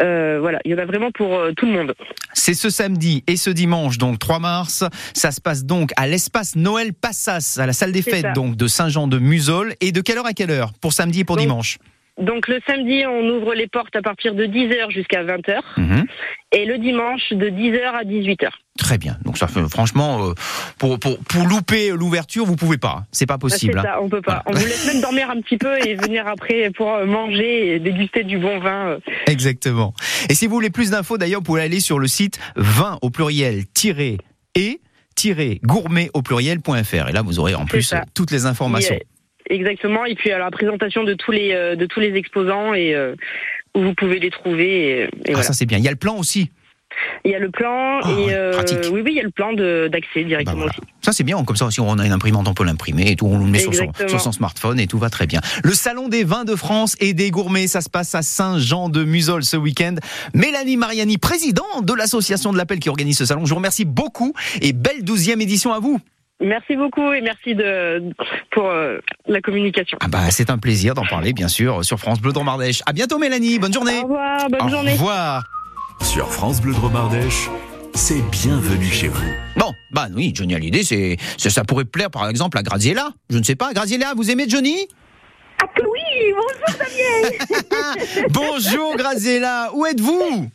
Euh, 0.00 0.38
voilà, 0.40 0.58
il 0.64 0.72
y 0.72 0.74
en 0.74 0.78
a 0.78 0.84
vraiment 0.84 1.10
pour 1.10 1.34
euh, 1.34 1.52
tout 1.56 1.66
le 1.66 1.72
monde. 1.72 1.94
C'est 2.32 2.54
ce 2.54 2.70
samedi 2.70 3.22
et 3.26 3.36
ce 3.36 3.50
dimanche, 3.50 3.98
donc 3.98 4.18
3 4.18 4.38
mars. 4.38 4.84
Ça 5.14 5.30
se 5.30 5.40
passe 5.40 5.64
donc 5.64 5.90
à 5.96 6.06
l'espace 6.06 6.56
Noël 6.56 6.92
Passas, 6.92 7.58
à 7.60 7.66
la 7.66 7.72
salle 7.72 7.92
des 7.92 8.02
fêtes, 8.02 8.22
ça. 8.22 8.32
donc 8.32 8.56
de 8.56 8.66
Saint-Jean-de-Museul. 8.66 9.74
Et 9.82 9.90
de 9.90 10.00
quelle 10.00 10.16
heure 10.16 10.26
à 10.26 10.32
quelle 10.32 10.50
heure 10.50 10.72
Pour 10.80 10.92
samedi 10.92 11.20
et 11.20 11.24
pour 11.24 11.36
Donc, 11.36 11.44
dimanche 11.44 11.78
Donc 12.16 12.46
le 12.46 12.60
samedi, 12.66 13.04
on 13.04 13.28
ouvre 13.28 13.52
les 13.52 13.66
portes 13.66 13.96
à 13.96 14.00
partir 14.00 14.34
de 14.34 14.46
10h 14.46 14.90
jusqu'à 14.92 15.24
20h. 15.24 15.58
Mhm. 15.76 16.06
Et 16.52 16.64
le 16.66 16.78
dimanche, 16.78 17.32
de 17.32 17.48
10h 17.48 17.82
à 17.82 18.04
18h. 18.04 18.48
Très 18.78 18.96
bien. 18.96 19.18
Donc 19.24 19.38
ça 19.38 19.48
fait 19.48 19.68
franchement 19.68 20.28
euh, 20.28 20.34
pour, 20.78 21.00
pour 21.00 21.18
pour 21.18 21.46
louper 21.46 21.90
l'ouverture, 21.90 22.44
vous 22.46 22.54
pouvez 22.54 22.78
pas. 22.78 23.02
C'est 23.10 23.26
pas 23.26 23.38
possible. 23.38 23.72
C'est 23.74 23.80
hein. 23.80 23.94
ça, 23.96 24.02
on 24.02 24.08
peut 24.08 24.22
pas. 24.22 24.44
On 24.46 24.52
vous 24.52 24.64
laisse 24.64 24.86
même 24.86 25.02
dormir 25.02 25.28
un 25.30 25.40
petit 25.40 25.58
peu 25.58 25.76
et 25.84 25.96
venir 25.96 26.28
après 26.28 26.70
pour 26.70 26.94
euh, 26.94 27.04
manger 27.04 27.74
et 27.74 27.78
déguster 27.80 28.22
du 28.22 28.38
bon 28.38 28.60
vin. 28.60 28.86
euh. 28.86 28.98
Exactement. 29.26 29.92
Et 30.30 30.34
si 30.34 30.46
vous 30.46 30.54
voulez 30.54 30.70
plus 30.70 30.90
d'infos, 30.90 31.18
d'ailleurs, 31.18 31.40
vous 31.40 31.44
pouvez 31.46 31.62
aller 31.62 31.80
sur 31.80 31.98
le 31.98 32.06
site 32.06 32.38
20 32.54 32.98
au 33.02 33.10
pluriel 33.10 33.64
et 34.54 34.80
gourmet 35.64 36.10
au 36.14 36.22
pluriel.fr. 36.22 37.08
Et 37.08 37.12
là, 37.12 37.22
vous 37.22 37.38
aurez 37.38 37.54
en 37.54 37.66
plus 37.66 37.82
ça. 37.82 38.04
toutes 38.14 38.30
les 38.30 38.46
informations. 38.46 38.98
Exactement. 39.52 40.04
Et 40.04 40.14
puis 40.14 40.30
à 40.32 40.38
la 40.38 40.50
présentation 40.50 41.04
de 41.04 41.14
tous 41.14 41.30
les 41.32 41.52
euh, 41.52 41.76
de 41.76 41.86
tous 41.86 42.00
les 42.00 42.14
exposants 42.16 42.74
et 42.74 42.94
euh, 42.94 43.14
où 43.74 43.82
vous 43.82 43.94
pouvez 43.94 44.18
les 44.18 44.30
trouver. 44.30 44.68
Et, 44.68 45.00
et 45.02 45.06
ah, 45.06 45.30
voilà. 45.30 45.42
ça 45.44 45.52
c'est 45.52 45.66
bien. 45.66 45.78
Il 45.78 45.84
y 45.84 45.88
a 45.88 45.92
le 45.92 45.96
plan 45.96 46.16
aussi. 46.18 46.50
Il 47.24 47.30
y 47.30 47.34
a 47.34 47.38
le 47.38 47.50
plan 47.50 48.00
Ah, 48.02 48.10
et 48.10 48.34
euh, 48.34 48.52
oui 48.92 49.00
oui 49.02 49.12
il 49.12 49.16
y 49.16 49.20
a 49.20 49.22
le 49.22 49.30
plan 49.30 49.54
de- 49.54 49.88
d'accès 49.90 50.20
Bah, 50.22 50.28
directement 50.28 50.56
voilà. 50.58 50.72
aussi. 50.72 50.80
Ça 51.00 51.12
c'est 51.12 51.24
bien. 51.24 51.42
Comme 51.42 51.56
ça, 51.56 51.70
si 51.70 51.80
on 51.80 51.98
a 51.98 52.04
une 52.04 52.12
imprimante, 52.12 52.46
on 52.48 52.54
peut 52.54 52.64
l'imprimer 52.64 53.10
et 53.10 53.16
tout. 53.16 53.26
On 53.26 53.38
le 53.38 53.46
met 53.46 53.60
sur 53.60 53.74
son, 53.74 53.84
Exactement. 53.84 54.08
sur 54.10 54.20
son 54.20 54.32
smartphone 54.32 54.78
et 54.78 54.86
tout 54.86 54.98
va 54.98 55.08
très 55.08 55.26
bien. 55.26 55.40
Le 55.64 55.72
salon 55.72 56.08
des 56.08 56.22
vins 56.22 56.44
de 56.44 56.54
France 56.54 56.94
et 57.00 57.14
des 57.14 57.30
gourmets, 57.30 57.66
ça 57.66 57.80
se 57.80 57.88
passe 57.88 58.14
à 58.14 58.20
Saint-Jean-de-Museul 58.22 59.42
ce 59.42 59.56
week-end. 59.56 59.94
Mélanie 60.34 60.76
Mariani, 60.76 61.16
présidente 61.16 61.84
de 61.86 61.94
l'association 61.94 62.52
de 62.52 62.58
l'appel 62.58 62.78
qui 62.78 62.90
organise 62.90 63.16
ce 63.16 63.24
salon. 63.24 63.44
Je 63.46 63.50
vous 63.50 63.56
remercie 63.56 63.86
beaucoup 63.86 64.34
et 64.60 64.72
belle 64.74 65.02
douzième 65.02 65.40
édition 65.40 65.72
à 65.72 65.78
vous. 65.80 65.98
Merci 66.42 66.76
beaucoup 66.76 67.12
et 67.12 67.20
merci 67.20 67.54
de 67.54 68.02
pour 68.50 68.68
euh, 68.68 68.98
la 69.26 69.40
communication. 69.40 69.96
Ah 70.00 70.08
bah 70.08 70.30
c'est 70.30 70.50
un 70.50 70.58
plaisir 70.58 70.94
d'en 70.94 71.04
parler 71.06 71.32
bien 71.32 71.48
sûr 71.48 71.84
sur 71.84 71.98
France 71.98 72.20
Bleu 72.20 72.32
Dromardèche. 72.32 72.82
À 72.86 72.92
bientôt 72.92 73.18
Mélanie, 73.18 73.58
bonne 73.58 73.72
journée. 73.72 73.98
Au 73.98 74.02
revoir, 74.02 74.48
bonne 74.50 74.62
Au 74.62 74.68
journée. 74.68 74.92
revoir. 74.92 75.44
Sur 76.00 76.28
France 76.32 76.60
Bleu 76.60 76.72
Dromardèche, 76.74 77.48
c'est 77.94 78.20
bienvenue 78.30 78.86
chez 78.86 79.06
vous. 79.08 79.24
Bon, 79.56 79.72
bah 79.92 80.08
oui, 80.14 80.32
Johnny 80.34 80.54
Hallyday, 80.56 80.82
c'est, 80.82 81.16
c'est- 81.38 81.50
ça 81.50 81.62
pourrait 81.62 81.84
plaire 81.84 82.10
par 82.10 82.28
exemple 82.28 82.58
à 82.58 82.62
Graziella. 82.62 83.10
Je 83.30 83.38
ne 83.38 83.44
sais 83.44 83.54
pas, 83.54 83.72
Graziella, 83.72 84.12
vous 84.16 84.30
aimez 84.30 84.48
Johnny? 84.48 84.88
Ah 85.62 85.66
que 85.76 85.82
oui, 85.82 86.34
bonjour 86.34 86.78
Damien 86.78 88.26
Bonjour 88.30 88.96
Graziella, 88.96 89.70
où 89.74 89.86
êtes-vous? 89.86 90.50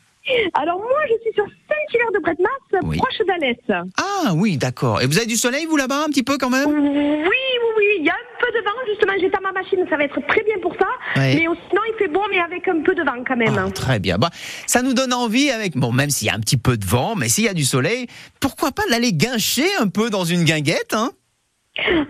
Alors 0.54 0.80
moi 0.80 0.89
je 1.08 1.13
suis 1.23 1.34
sur 1.34 1.45
Saint-Hilaire-de-Bretmas, 1.77 2.81
Oui. 2.83 2.97
proche 2.97 3.17
d'Alès. 3.27 3.57
Ah 3.97 4.33
oui, 4.35 4.57
d'accord. 4.57 5.01
Et 5.01 5.05
vous 5.07 5.17
avez 5.17 5.27
du 5.27 5.35
soleil 5.37 5.65
vous 5.65 5.77
là-bas 5.77 6.03
un 6.05 6.07
petit 6.09 6.23
peu 6.23 6.37
quand 6.37 6.49
même? 6.49 6.67
Oui, 6.67 6.75
oui, 6.75 7.69
oui, 7.77 7.85
il 7.99 8.05
y 8.05 8.09
a 8.09 8.13
un 8.13 8.39
peu 8.39 8.47
de 8.57 8.63
vent 8.63 8.71
justement, 8.89 9.13
j'éteins 9.19 9.39
ma 9.41 9.51
machine, 9.51 9.79
ça 9.89 9.97
va 9.97 10.03
être 10.03 10.19
très 10.27 10.43
bien 10.43 10.55
pour 10.61 10.73
ça. 10.75 10.87
Ouais. 11.15 11.35
Mais 11.35 11.41
sinon 11.69 11.81
il 11.89 11.95
fait 11.97 12.07
beau 12.07 12.21
mais 12.29 12.39
avec 12.39 12.67
un 12.67 12.81
peu 12.81 12.93
de 12.95 13.03
vent 13.03 13.23
quand 13.27 13.35
même. 13.37 13.55
Ah, 13.57 13.69
Très 13.71 13.99
bien. 13.99 14.17
Bah, 14.17 14.29
ça 14.65 14.81
nous 14.81 14.93
donne 14.93 15.13
envie 15.13 15.49
avec 15.49 15.75
bon, 15.77 15.91
même 15.91 16.09
s'il 16.09 16.27
y 16.27 16.31
a 16.31 16.35
un 16.35 16.39
petit 16.39 16.57
peu 16.57 16.77
de 16.77 16.85
vent, 16.85 17.15
mais 17.15 17.29
s'il 17.29 17.43
y 17.45 17.49
a 17.49 17.53
du 17.53 17.63
soleil, 17.65 18.07
pourquoi 18.39 18.71
pas 18.71 18.83
d'aller 18.89 19.13
guincher 19.13 19.67
un 19.79 19.87
peu 19.87 20.09
dans 20.09 20.23
une 20.25 20.43
guinguette, 20.43 20.93
hein? 20.93 21.11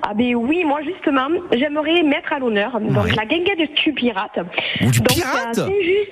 Ah 0.01 0.13
ben 0.13 0.33
oui, 0.35 0.63
moi 0.63 0.79
justement, 0.81 1.27
j'aimerais 1.51 2.01
mettre 2.03 2.31
à 2.31 2.39
l'honneur 2.39 2.79
donc 2.79 3.03
Ouais. 3.03 3.11
la 3.15 3.25
guinguette 3.25 3.69
du 3.83 3.93
pirate. 3.93 4.39
Ou 4.81 4.91
du 4.91 4.99
donc, 4.99 5.09
pirate? 5.09 5.49
à 5.49 5.53
Saint-Just- 5.53 6.11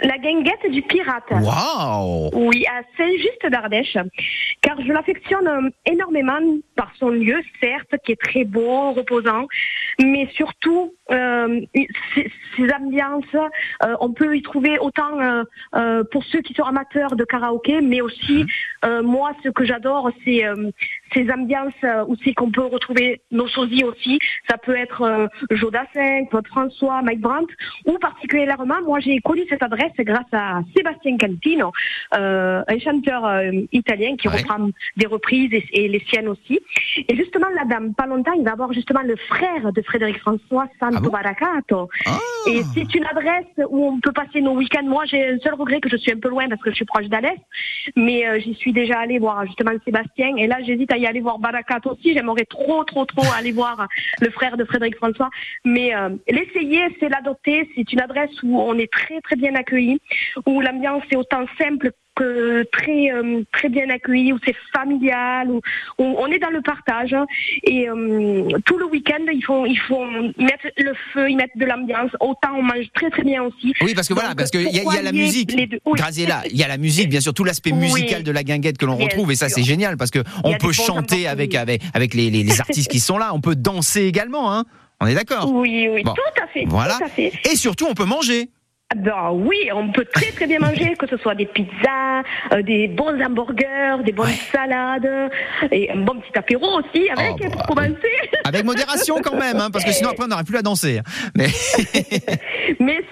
La 0.00 0.18
guinguette 0.18 0.70
du 0.70 0.82
pirate. 0.82 1.30
Waouh 1.30 2.30
Oui, 2.34 2.64
à 2.66 2.82
Saint-Just 2.96 3.46
d'Ardèche, 3.50 3.96
car 4.60 4.80
je 4.80 4.92
l'affectionne 4.92 5.48
euh, 5.48 5.70
énormément 5.86 6.38
par 6.74 6.92
son 6.98 7.08
lieu, 7.08 7.40
certes, 7.60 7.94
qui 8.04 8.12
est 8.12 8.20
très 8.20 8.44
beau, 8.44 8.92
reposant, 8.92 9.46
mais 9.98 10.28
surtout 10.34 10.92
euh, 11.10 11.60
ses, 12.14 12.30
ses 12.56 12.72
ambiances. 12.72 13.24
euh, 13.34 13.94
on 14.00 14.12
peut 14.12 14.36
y 14.36 14.42
trouver 14.42 14.78
autant 14.78 15.20
euh, 15.20 15.44
euh, 15.74 16.04
pour 16.10 16.24
ceux 16.24 16.40
qui 16.40 16.54
sont 16.54 16.64
amateurs 16.64 17.16
de 17.16 17.24
karaoké, 17.24 17.80
mais 17.80 18.00
aussi 18.00 18.44
euh, 18.84 19.02
moi, 19.02 19.32
ce 19.42 19.48
que 19.48 19.64
j'adore, 19.64 20.10
c'est 20.24 20.44
euh, 20.44 20.70
ces 21.14 21.30
ambiances 21.30 21.72
euh, 21.84 22.04
aussi 22.06 22.34
qu'on 22.34 22.50
peut 22.50 22.64
retrouver 22.66 23.20
nos 23.30 23.48
sosies 23.48 23.84
aussi. 23.84 24.18
Ça 24.48 24.58
peut 24.58 24.76
être 24.76 25.02
euh, 25.02 25.26
Jodassin, 25.50 26.24
Claude 26.30 26.46
François, 26.48 27.02
Mike 27.02 27.20
Brandt, 27.20 27.52
ou 27.86 27.98
particulièrement, 27.98 28.80
moi 28.84 29.00
j'ai 29.00 29.18
connu 29.20 29.42
cette 29.48 29.62
adresse 29.62 29.92
grâce 30.00 30.26
à 30.32 30.60
Sébastien 30.76 31.16
Cantino, 31.18 31.72
euh, 32.16 32.62
un 32.68 32.78
chanteur 32.78 33.24
euh, 33.24 33.50
italien 33.72 34.16
qui 34.16 34.26
Ouais. 34.26 34.38
reprend 34.38 34.68
des 34.96 35.06
reprises 35.06 35.52
et, 35.52 35.64
et 35.72 35.88
les 35.88 36.00
siennes 36.08 36.26
aussi. 36.26 36.58
Et 37.08 37.14
justement, 37.16 37.46
la 37.54 37.64
dame, 37.64 37.94
pas 37.94 38.06
longtemps, 38.06 38.32
il 38.32 38.42
va 38.44 38.52
avoir 38.52 38.72
justement 38.72 39.02
le 39.04 39.14
frère 39.16 39.72
de 39.72 39.82
Frédéric 39.82 40.18
François, 40.18 40.66
Baracato. 41.00 41.88
Ah. 42.06 42.18
Et 42.48 42.62
c'est 42.74 42.94
une 42.94 43.06
adresse 43.06 43.46
où 43.68 43.86
on 43.86 44.00
peut 44.00 44.12
passer 44.12 44.40
nos 44.40 44.54
week-ends. 44.54 44.84
Moi, 44.84 45.04
j'ai 45.06 45.26
un 45.28 45.38
seul 45.38 45.54
regret 45.54 45.80
que 45.80 45.88
je 45.88 45.96
suis 45.96 46.12
un 46.12 46.18
peu 46.18 46.28
loin 46.28 46.48
parce 46.48 46.60
que 46.62 46.70
je 46.70 46.76
suis 46.76 46.84
proche 46.84 47.06
d'Alès, 47.06 47.38
mais 47.96 48.26
euh, 48.26 48.38
j'y 48.40 48.54
suis 48.54 48.72
déjà 48.72 49.00
allée 49.00 49.18
voir 49.18 49.44
justement 49.46 49.72
Sébastien. 49.84 50.36
Et 50.36 50.46
là, 50.46 50.58
j'hésite 50.64 50.92
à 50.92 50.98
y 50.98 51.06
aller 51.06 51.20
voir 51.20 51.38
Baracato 51.38 51.90
aussi. 51.92 52.14
J'aimerais 52.14 52.44
trop, 52.44 52.84
trop, 52.84 53.04
trop 53.04 53.26
aller 53.36 53.52
voir 53.52 53.86
le 54.20 54.30
frère 54.30 54.56
de 54.56 54.64
Frédéric 54.64 54.96
François. 54.96 55.30
Mais 55.64 55.94
euh, 55.94 56.10
l'essayer, 56.28 56.84
c'est 57.00 57.08
l'adopter. 57.08 57.68
C'est 57.74 57.92
une 57.92 58.00
adresse 58.00 58.42
où 58.42 58.60
on 58.60 58.74
est 58.78 58.92
très, 58.92 59.20
très 59.20 59.36
bien 59.36 59.54
accueilli, 59.54 60.00
où 60.46 60.60
l'ambiance 60.60 61.02
est 61.10 61.16
autant 61.16 61.44
simple 61.58 61.90
que 62.16 62.64
très 62.72 63.10
euh, 63.12 63.42
très 63.52 63.68
bien 63.68 63.88
accueilli 63.90 64.32
où 64.32 64.38
c'est 64.44 64.56
familial 64.74 65.50
où, 65.50 65.60
où 65.98 66.04
on 66.18 66.26
est 66.28 66.38
dans 66.38 66.50
le 66.50 66.62
partage 66.62 67.12
hein. 67.14 67.26
et 67.64 67.88
euh, 67.88 68.48
tout 68.64 68.78
le 68.78 68.86
week-end 68.86 69.22
ils 69.32 69.44
font 69.44 69.64
ils 69.66 69.78
font 69.78 70.06
mettre 70.38 70.66
le 70.78 70.92
feu 71.12 71.30
ils 71.30 71.36
mettent 71.36 71.56
de 71.56 71.64
l'ambiance 71.66 72.10
autant 72.20 72.54
on 72.56 72.62
mange 72.62 72.86
très 72.94 73.10
très 73.10 73.22
bien 73.22 73.42
aussi 73.42 73.72
Oui, 73.82 73.94
parce 73.94 74.08
que 74.08 74.14
voilà, 74.14 74.34
parce 74.34 74.50
qu'il 74.50 74.62
y, 74.62 74.66
a- 74.80 74.82
il 74.82 74.94
y 74.94 74.98
a 74.98 75.02
la 75.02 75.12
musique. 75.12 75.52
Oui. 75.56 75.92
Graziella, 75.96 76.42
il 76.50 76.56
y 76.56 76.62
a 76.64 76.68
la 76.68 76.78
musique, 76.78 77.08
bien 77.08 77.20
sûr, 77.20 77.34
tout 77.34 77.44
l'aspect 77.44 77.72
Oui. 77.72 77.78
musical 77.92 78.22
de 78.22 78.30
la 78.32 78.42
guinguette 78.42 78.78
que 78.78 78.86
l'on 78.86 78.96
retrouve, 78.96 79.30
et 79.32 79.36
ça 79.36 79.48
c'est 79.48 79.62
génial 79.62 79.96
parce 79.96 80.10
que 80.10 80.20
on 80.44 80.54
peut 80.54 80.72
chanter 80.72 81.26
avec 81.28 81.54
avec 81.54 81.82
avec 81.94 82.14
les, 82.14 82.30
les- 82.30 82.42
les 82.42 82.60
artistes 82.60 82.90
qui 82.90 83.00
sont 83.00 83.18
là. 83.18 83.32
On 83.34 83.40
peut 83.40 83.54
danser 83.56 84.04
également, 84.04 84.52
hein. 84.52 84.64
On 85.00 85.06
est 85.06 85.14
d'accord. 85.14 85.52
oui 85.52 85.88
oui 85.92 86.02
Bon. 86.02 86.14
tout 86.14 86.42
à 86.42 86.46
fait 86.46 86.64
Voilà. 86.66 86.94
tout 86.96 87.04
à 87.04 87.08
fait 87.08 87.32
Et 87.50 87.56
surtout, 87.56 87.86
on 87.90 87.94
peut 87.94 88.06
manger. 88.06 88.48
Ben 88.94 89.32
oui, 89.32 89.68
on 89.74 89.90
peut 89.90 90.04
très 90.04 90.30
très 90.30 90.46
bien 90.46 90.60
manger, 90.60 90.94
que 90.96 91.08
ce 91.08 91.16
soit 91.16 91.34
des 91.34 91.46
pizzas, 91.46 92.22
euh, 92.52 92.62
des 92.62 92.86
bons 92.86 93.20
hamburgers, 93.20 93.96
des 94.04 94.12
bonnes 94.12 94.30
salades, 94.52 95.30
et 95.72 95.90
un 95.90 95.96
bon 95.96 96.20
petit 96.20 96.38
apéro 96.38 96.78
aussi 96.78 97.08
avec, 97.10 97.32
Oh, 97.32 97.36
bah, 97.40 97.50
pour 97.50 97.66
commencer. 97.66 97.96
Avec 98.44 98.64
modération 98.64 99.16
quand 99.20 99.36
même, 99.36 99.56
hein, 99.56 99.70
parce 99.72 99.84
que 99.84 99.90
sinon 99.90 100.10
après 100.10 100.24
on 100.24 100.28
n'aurait 100.28 100.44
plus 100.44 100.56
à 100.56 100.62
danser. 100.62 101.00
Mais 101.34 101.48
Mais 102.78 103.04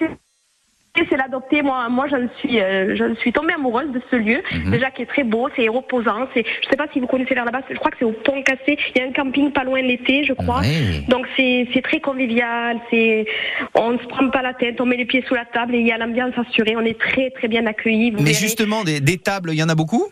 c'est 1.08 1.16
l'adopter. 1.16 1.62
Moi, 1.62 1.88
moi, 1.88 2.06
j'en 2.08 2.28
suis, 2.38 2.60
euh, 2.60 2.94
j'en 2.96 3.14
suis 3.16 3.32
tombée 3.32 3.54
amoureuse 3.54 3.90
de 3.92 4.00
ce 4.10 4.16
lieu. 4.16 4.40
Mhm. 4.52 4.70
Déjà, 4.70 4.90
qui 4.90 5.02
est 5.02 5.06
très 5.06 5.24
beau, 5.24 5.48
c'est 5.56 5.68
reposant. 5.68 6.28
C'est, 6.34 6.44
je 6.62 6.68
sais 6.68 6.76
pas 6.76 6.86
si 6.92 7.00
vous 7.00 7.06
connaissez 7.06 7.34
là-bas. 7.34 7.60
Je 7.68 7.76
crois 7.76 7.90
que 7.90 7.96
c'est 7.98 8.04
au 8.04 8.12
Pont 8.12 8.42
Cassé. 8.42 8.78
Il 8.94 8.98
y 8.98 9.04
a 9.04 9.08
un 9.08 9.12
camping 9.12 9.50
pas 9.52 9.64
loin 9.64 9.82
de 9.82 9.88
l'été, 9.88 10.24
je 10.24 10.32
crois. 10.32 10.62
Donc 11.08 11.26
c'est, 11.36 11.68
c'est 11.74 11.82
très 11.82 12.00
convivial. 12.00 12.78
C'est, 12.90 13.26
on 13.74 13.92
ne 13.92 13.98
se 13.98 14.04
prend 14.06 14.28
pas 14.30 14.42
la 14.42 14.54
tête. 14.54 14.80
On 14.80 14.86
met 14.86 14.96
les 14.96 15.04
pieds 15.04 15.24
sous 15.26 15.34
la 15.34 15.44
table 15.44 15.74
et 15.74 15.78
il 15.80 15.86
y 15.86 15.92
a 15.92 15.98
l'ambiance 15.98 16.34
assurée. 16.36 16.76
On 16.76 16.84
est 16.84 16.98
très 16.98 17.30
très 17.30 17.48
bien 17.48 17.66
accueillis. 17.66 18.10
vous 18.10 18.18
mais 18.18 18.30
verrez. 18.30 18.34
justement, 18.34 18.84
des, 18.84 19.00
des 19.00 19.18
tables, 19.18 19.50
il 19.52 19.58
y 19.58 19.62
en 19.62 19.68
a 19.68 19.74
beaucoup? 19.74 20.06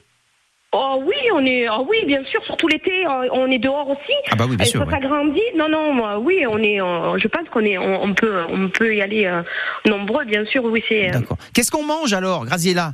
Oh 0.74 1.02
oui, 1.04 1.14
on 1.34 1.44
est, 1.44 1.68
oh 1.68 1.86
oui, 1.88 1.98
bien 2.06 2.24
sûr, 2.24 2.42
surtout 2.44 2.66
l'été, 2.66 3.04
euh, 3.06 3.28
on 3.32 3.50
est 3.50 3.58
dehors 3.58 3.90
aussi. 3.90 4.14
Ah 4.30 4.36
bah 4.36 4.46
oui, 4.48 4.56
bien 4.56 4.64
Et 4.64 4.68
sûr, 4.70 4.80
Ça 4.80 4.86
ouais. 4.86 4.92
s'agrandit. 4.92 5.40
Non, 5.54 5.68
non, 5.68 5.92
moi, 5.92 6.18
oui, 6.18 6.46
on 6.48 6.56
est, 6.58 6.80
euh, 6.80 7.18
je 7.18 7.28
pense 7.28 7.46
qu'on 7.50 7.60
est, 7.60 7.76
on, 7.76 8.02
on 8.04 8.14
peut, 8.14 8.40
on 8.48 8.68
peut 8.70 8.94
y 8.94 9.02
aller 9.02 9.26
euh, 9.26 9.42
nombreux, 9.86 10.24
bien 10.24 10.46
sûr. 10.46 10.64
Oui, 10.64 10.82
c'est. 10.88 11.10
euh, 11.10 11.12
D'accord. 11.12 11.36
Qu'est-ce 11.54 11.70
qu'on 11.70 11.84
mange 11.84 12.14
alors, 12.14 12.46
Graziella? 12.46 12.92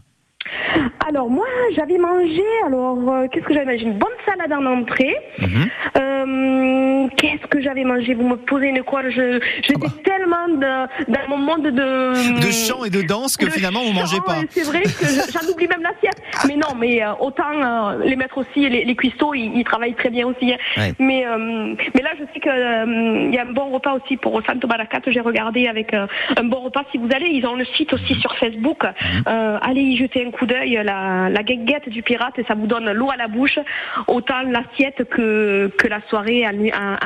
Alors 1.06 1.28
moi, 1.30 1.46
j'avais 1.76 1.98
mangé. 1.98 2.42
Alors 2.66 2.98
euh, 3.12 3.26
qu'est-ce 3.30 3.44
que 3.44 3.52
j'avais 3.54 3.66
mangé? 3.66 3.84
Une 3.84 3.98
bonne 3.98 4.08
salade 4.26 4.52
en 4.52 4.64
entrée. 4.66 5.14
Mhm. 5.38 5.68
Euh, 5.98 7.08
qu'est-ce 7.16 7.46
que 7.48 7.60
j'avais 7.60 7.84
mangé? 7.84 8.14
Vous 8.14 8.26
me 8.26 8.36
posez 8.36 8.68
une 8.68 8.82
quoi 8.82 9.02
Je, 9.10 9.40
j'étais 9.62 9.78
bah. 9.78 9.88
Tellement 10.28 10.88
dans 11.08 11.28
mon 11.28 11.36
monde 11.38 11.62
de 11.64 12.40
De 12.40 12.50
chant 12.50 12.84
et 12.84 12.90
de 12.90 13.02
danse 13.02 13.36
que 13.36 13.48
finalement 13.50 13.82
vous 13.84 13.92
mangez 13.92 14.18
pas. 14.24 14.36
C'est 14.50 14.62
vrai 14.64 14.82
que 14.82 14.88
je- 15.06 15.32
j'en 15.32 15.52
oublie 15.52 15.68
même 15.68 15.82
l'assiette. 15.82 16.20
Mais 16.46 16.56
non, 16.56 16.74
mais 16.78 17.02
euh, 17.02 17.12
autant 17.20 17.44
euh, 17.52 18.04
les 18.04 18.16
maîtres 18.16 18.38
aussi, 18.38 18.68
les, 18.68 18.84
les 18.84 18.96
cuistots, 18.96 19.34
ils, 19.34 19.52
ils 19.56 19.64
travaillent 19.64 19.94
très 19.94 20.10
bien 20.10 20.26
aussi. 20.26 20.52
hein. 20.52 20.56
Ouais. 20.76 20.92
Mais 20.98 21.26
euh, 21.26 21.74
mais 21.94 22.02
là, 22.02 22.10
je 22.18 22.24
sais 22.32 22.40
que 22.40 22.48
euh, 22.48 23.28
il 23.28 23.34
y 23.34 23.38
a 23.38 23.42
un 23.42 23.52
bon 23.52 23.70
repas 23.70 23.94
aussi 23.94 24.16
pour 24.16 24.40
Santo 24.46 24.66
Baracat. 24.68 25.00
J'ai 25.06 25.20
regardé 25.20 25.66
avec 25.66 25.94
un 25.94 26.44
bon 26.44 26.60
repas. 26.60 26.82
Si 26.92 26.98
vous 26.98 27.08
allez, 27.14 27.28
ils 27.32 27.46
ont 27.46 27.54
le 27.54 27.64
site 27.76 27.92
aussi 27.92 28.14
sur 28.20 28.34
Facebook. 28.36 28.82
Mhm. 28.84 29.58
Allez 29.62 29.82
y 29.82 29.96
jeter 29.96 30.24
un 30.26 30.30
coup 30.30 30.46
d'œil. 30.46 30.80
La, 30.84 31.28
la 31.30 31.42
guinguette 31.42 31.88
du 31.88 32.02
pirate, 32.02 32.38
et 32.38 32.44
ça 32.44 32.54
vous 32.54 32.66
donne 32.66 32.90
l'eau 32.92 33.10
à 33.10 33.16
la 33.16 33.28
bouche. 33.28 33.58
Autant 34.06 34.42
l'assiette 34.42 35.08
que 35.08 35.70
que 35.78 35.86
la 35.88 36.00
soirée 36.08 36.44
à 36.44 36.50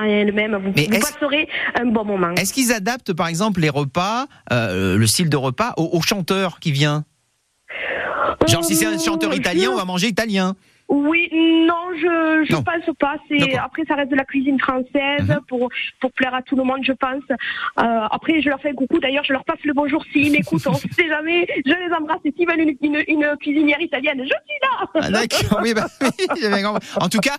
elle-même. 0.09 0.57
Vous, 0.57 0.73
vous 0.73 1.01
passerez 1.01 1.49
un 1.81 1.87
bon 1.87 2.05
moment. 2.05 2.31
Est-ce 2.37 2.53
qu'ils 2.53 2.73
adaptent 2.73 3.12
par 3.15 3.29
exemple 3.29 3.61
les 3.61 3.69
repas, 3.71 4.27
euh, 4.53 4.97
le 4.97 5.07
style 5.07 5.29
de 5.29 5.37
repas, 5.37 5.75
au, 5.77 5.91
au 5.93 6.01
chanteur 6.03 6.59
qui 6.61 6.73
vient 6.73 7.05
Genre 8.49 8.65
si 8.65 8.75
c'est 8.75 8.87
un 8.87 8.99
chanteur 8.99 9.31
Euh, 9.33 9.37
italien, 9.37 9.71
on 9.73 9.77
va 9.77 9.85
manger 9.85 10.09
italien. 10.09 10.57
Oui, 10.95 11.29
non, 11.33 11.85
je 11.97 12.45
je 12.47 12.53
Non. 12.53 12.63
pense 12.63 12.95
pas. 12.99 13.15
C'est 13.29 13.57
après 13.57 13.83
ça 13.89 13.95
reste 13.95 14.11
de 14.11 14.17
la 14.17 14.25
cuisine 14.25 14.59
française 14.61 15.23
Mhm. 15.27 15.41
pour 15.49 15.71
pour 16.01 16.13
plaire 16.13 16.35
à 16.35 16.43
tout 16.43 16.55
le 16.55 16.65
monde, 16.65 16.81
je 16.85 16.93
pense. 16.93 17.23
Euh, 17.31 17.83
après, 18.11 18.43
je 18.43 18.49
leur 18.51 18.61
fais 18.61 18.71
un 18.71 18.75
coucou. 18.75 18.99
D'ailleurs, 18.99 19.25
je 19.25 19.33
leur 19.33 19.45
passe 19.45 19.59
le 19.65 19.73
bonjour 19.73 20.05
s'ils 20.13 20.31
m'écoutent. 20.37 20.67
On 20.67 20.75
sait 20.75 21.09
jamais. 21.09 21.47
Je 21.65 21.71
les 21.73 21.95
embrasse 21.99 22.19
et 22.27 22.33
s'ils 22.37 22.47
veulent 22.47 22.61
une, 22.61 22.77
une, 22.83 23.03
une 23.09 23.37
cuisinière 23.41 23.81
italienne, 23.81 24.19
je 24.19 24.25
suis 24.27 24.61
là. 24.63 24.87
Ah, 24.95 25.11
D'accord, 25.11 25.61
oui, 25.63 25.73
bah, 25.73 25.87
oui. 26.03 26.11
En 27.01 27.09
tout 27.09 27.21
cas, 27.21 27.37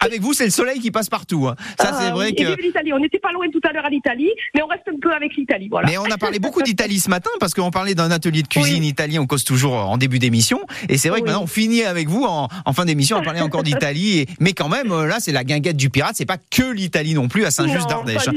avec 0.00 0.20
vous, 0.22 0.32
c'est 0.32 0.44
le 0.44 0.50
soleil 0.50 0.80
qui 0.80 0.90
passe 0.90 1.10
partout. 1.10 1.46
hein. 1.46 1.56
Ça, 1.78 1.92
c'est 1.92 2.08
Ah, 2.08 2.12
vrai 2.14 2.28
oui. 2.28 2.34
Que. 2.34 2.60
l'Italie. 2.62 2.92
On 2.94 2.98
n'était 2.98 3.18
pas 3.18 3.32
loin 3.32 3.46
tout 3.50 3.60
à 3.68 3.72
l'heure 3.72 3.84
à 3.84 3.90
l'Italie, 3.90 4.30
mais 4.54 4.62
on 4.62 4.66
reste 4.66 4.88
un 4.88 4.98
peu 4.98 5.12
avec 5.12 5.34
l'Italie. 5.36 5.68
Voilà. 5.70 5.88
Mais 5.88 5.98
on 5.98 6.04
a 6.04 6.16
parlé 6.16 6.38
beaucoup 6.38 6.62
d'Italie 6.62 6.98
ce 7.00 7.10
matin 7.10 7.30
parce 7.38 7.52
qu'on 7.52 7.70
parlait 7.70 7.94
d'un 7.94 8.10
atelier 8.10 8.42
de 8.42 8.48
cuisine 8.48 8.82
Oui. 8.82 8.88
italien. 8.88 9.20
On 9.20 9.26
cause 9.26 9.44
toujours 9.44 9.74
en 9.74 9.98
début 9.98 10.18
d'émission. 10.18 10.60
Et 10.88 10.96
c'est 10.96 11.10
vrai 11.10 11.20
que 11.20 11.26
maintenant, 11.26 11.42
on 11.42 11.46
finit 11.46 11.82
avec 11.84 12.08
vous 12.08 12.24
en, 12.24 12.48
en 12.64 12.72
fin 12.72 12.84
d'émission 12.84 12.93
à 13.16 13.22
parler 13.22 13.40
encore 13.40 13.62
d'Italie. 13.64 14.20
Et- 14.20 14.26
Mais 14.40 14.52
quand 14.52 14.68
même, 14.68 14.92
euh, 14.92 15.06
là, 15.06 15.16
c'est 15.18 15.32
la 15.32 15.44
guinguette 15.44 15.76
du 15.76 15.90
pirate. 15.90 16.12
C'est 16.14 16.26
pas 16.26 16.36
que 16.50 16.72
l'Italie 16.72 17.14
non 17.14 17.28
plus 17.28 17.44
à 17.44 17.50
Saint-Just-d'Ardèche. 17.50 18.28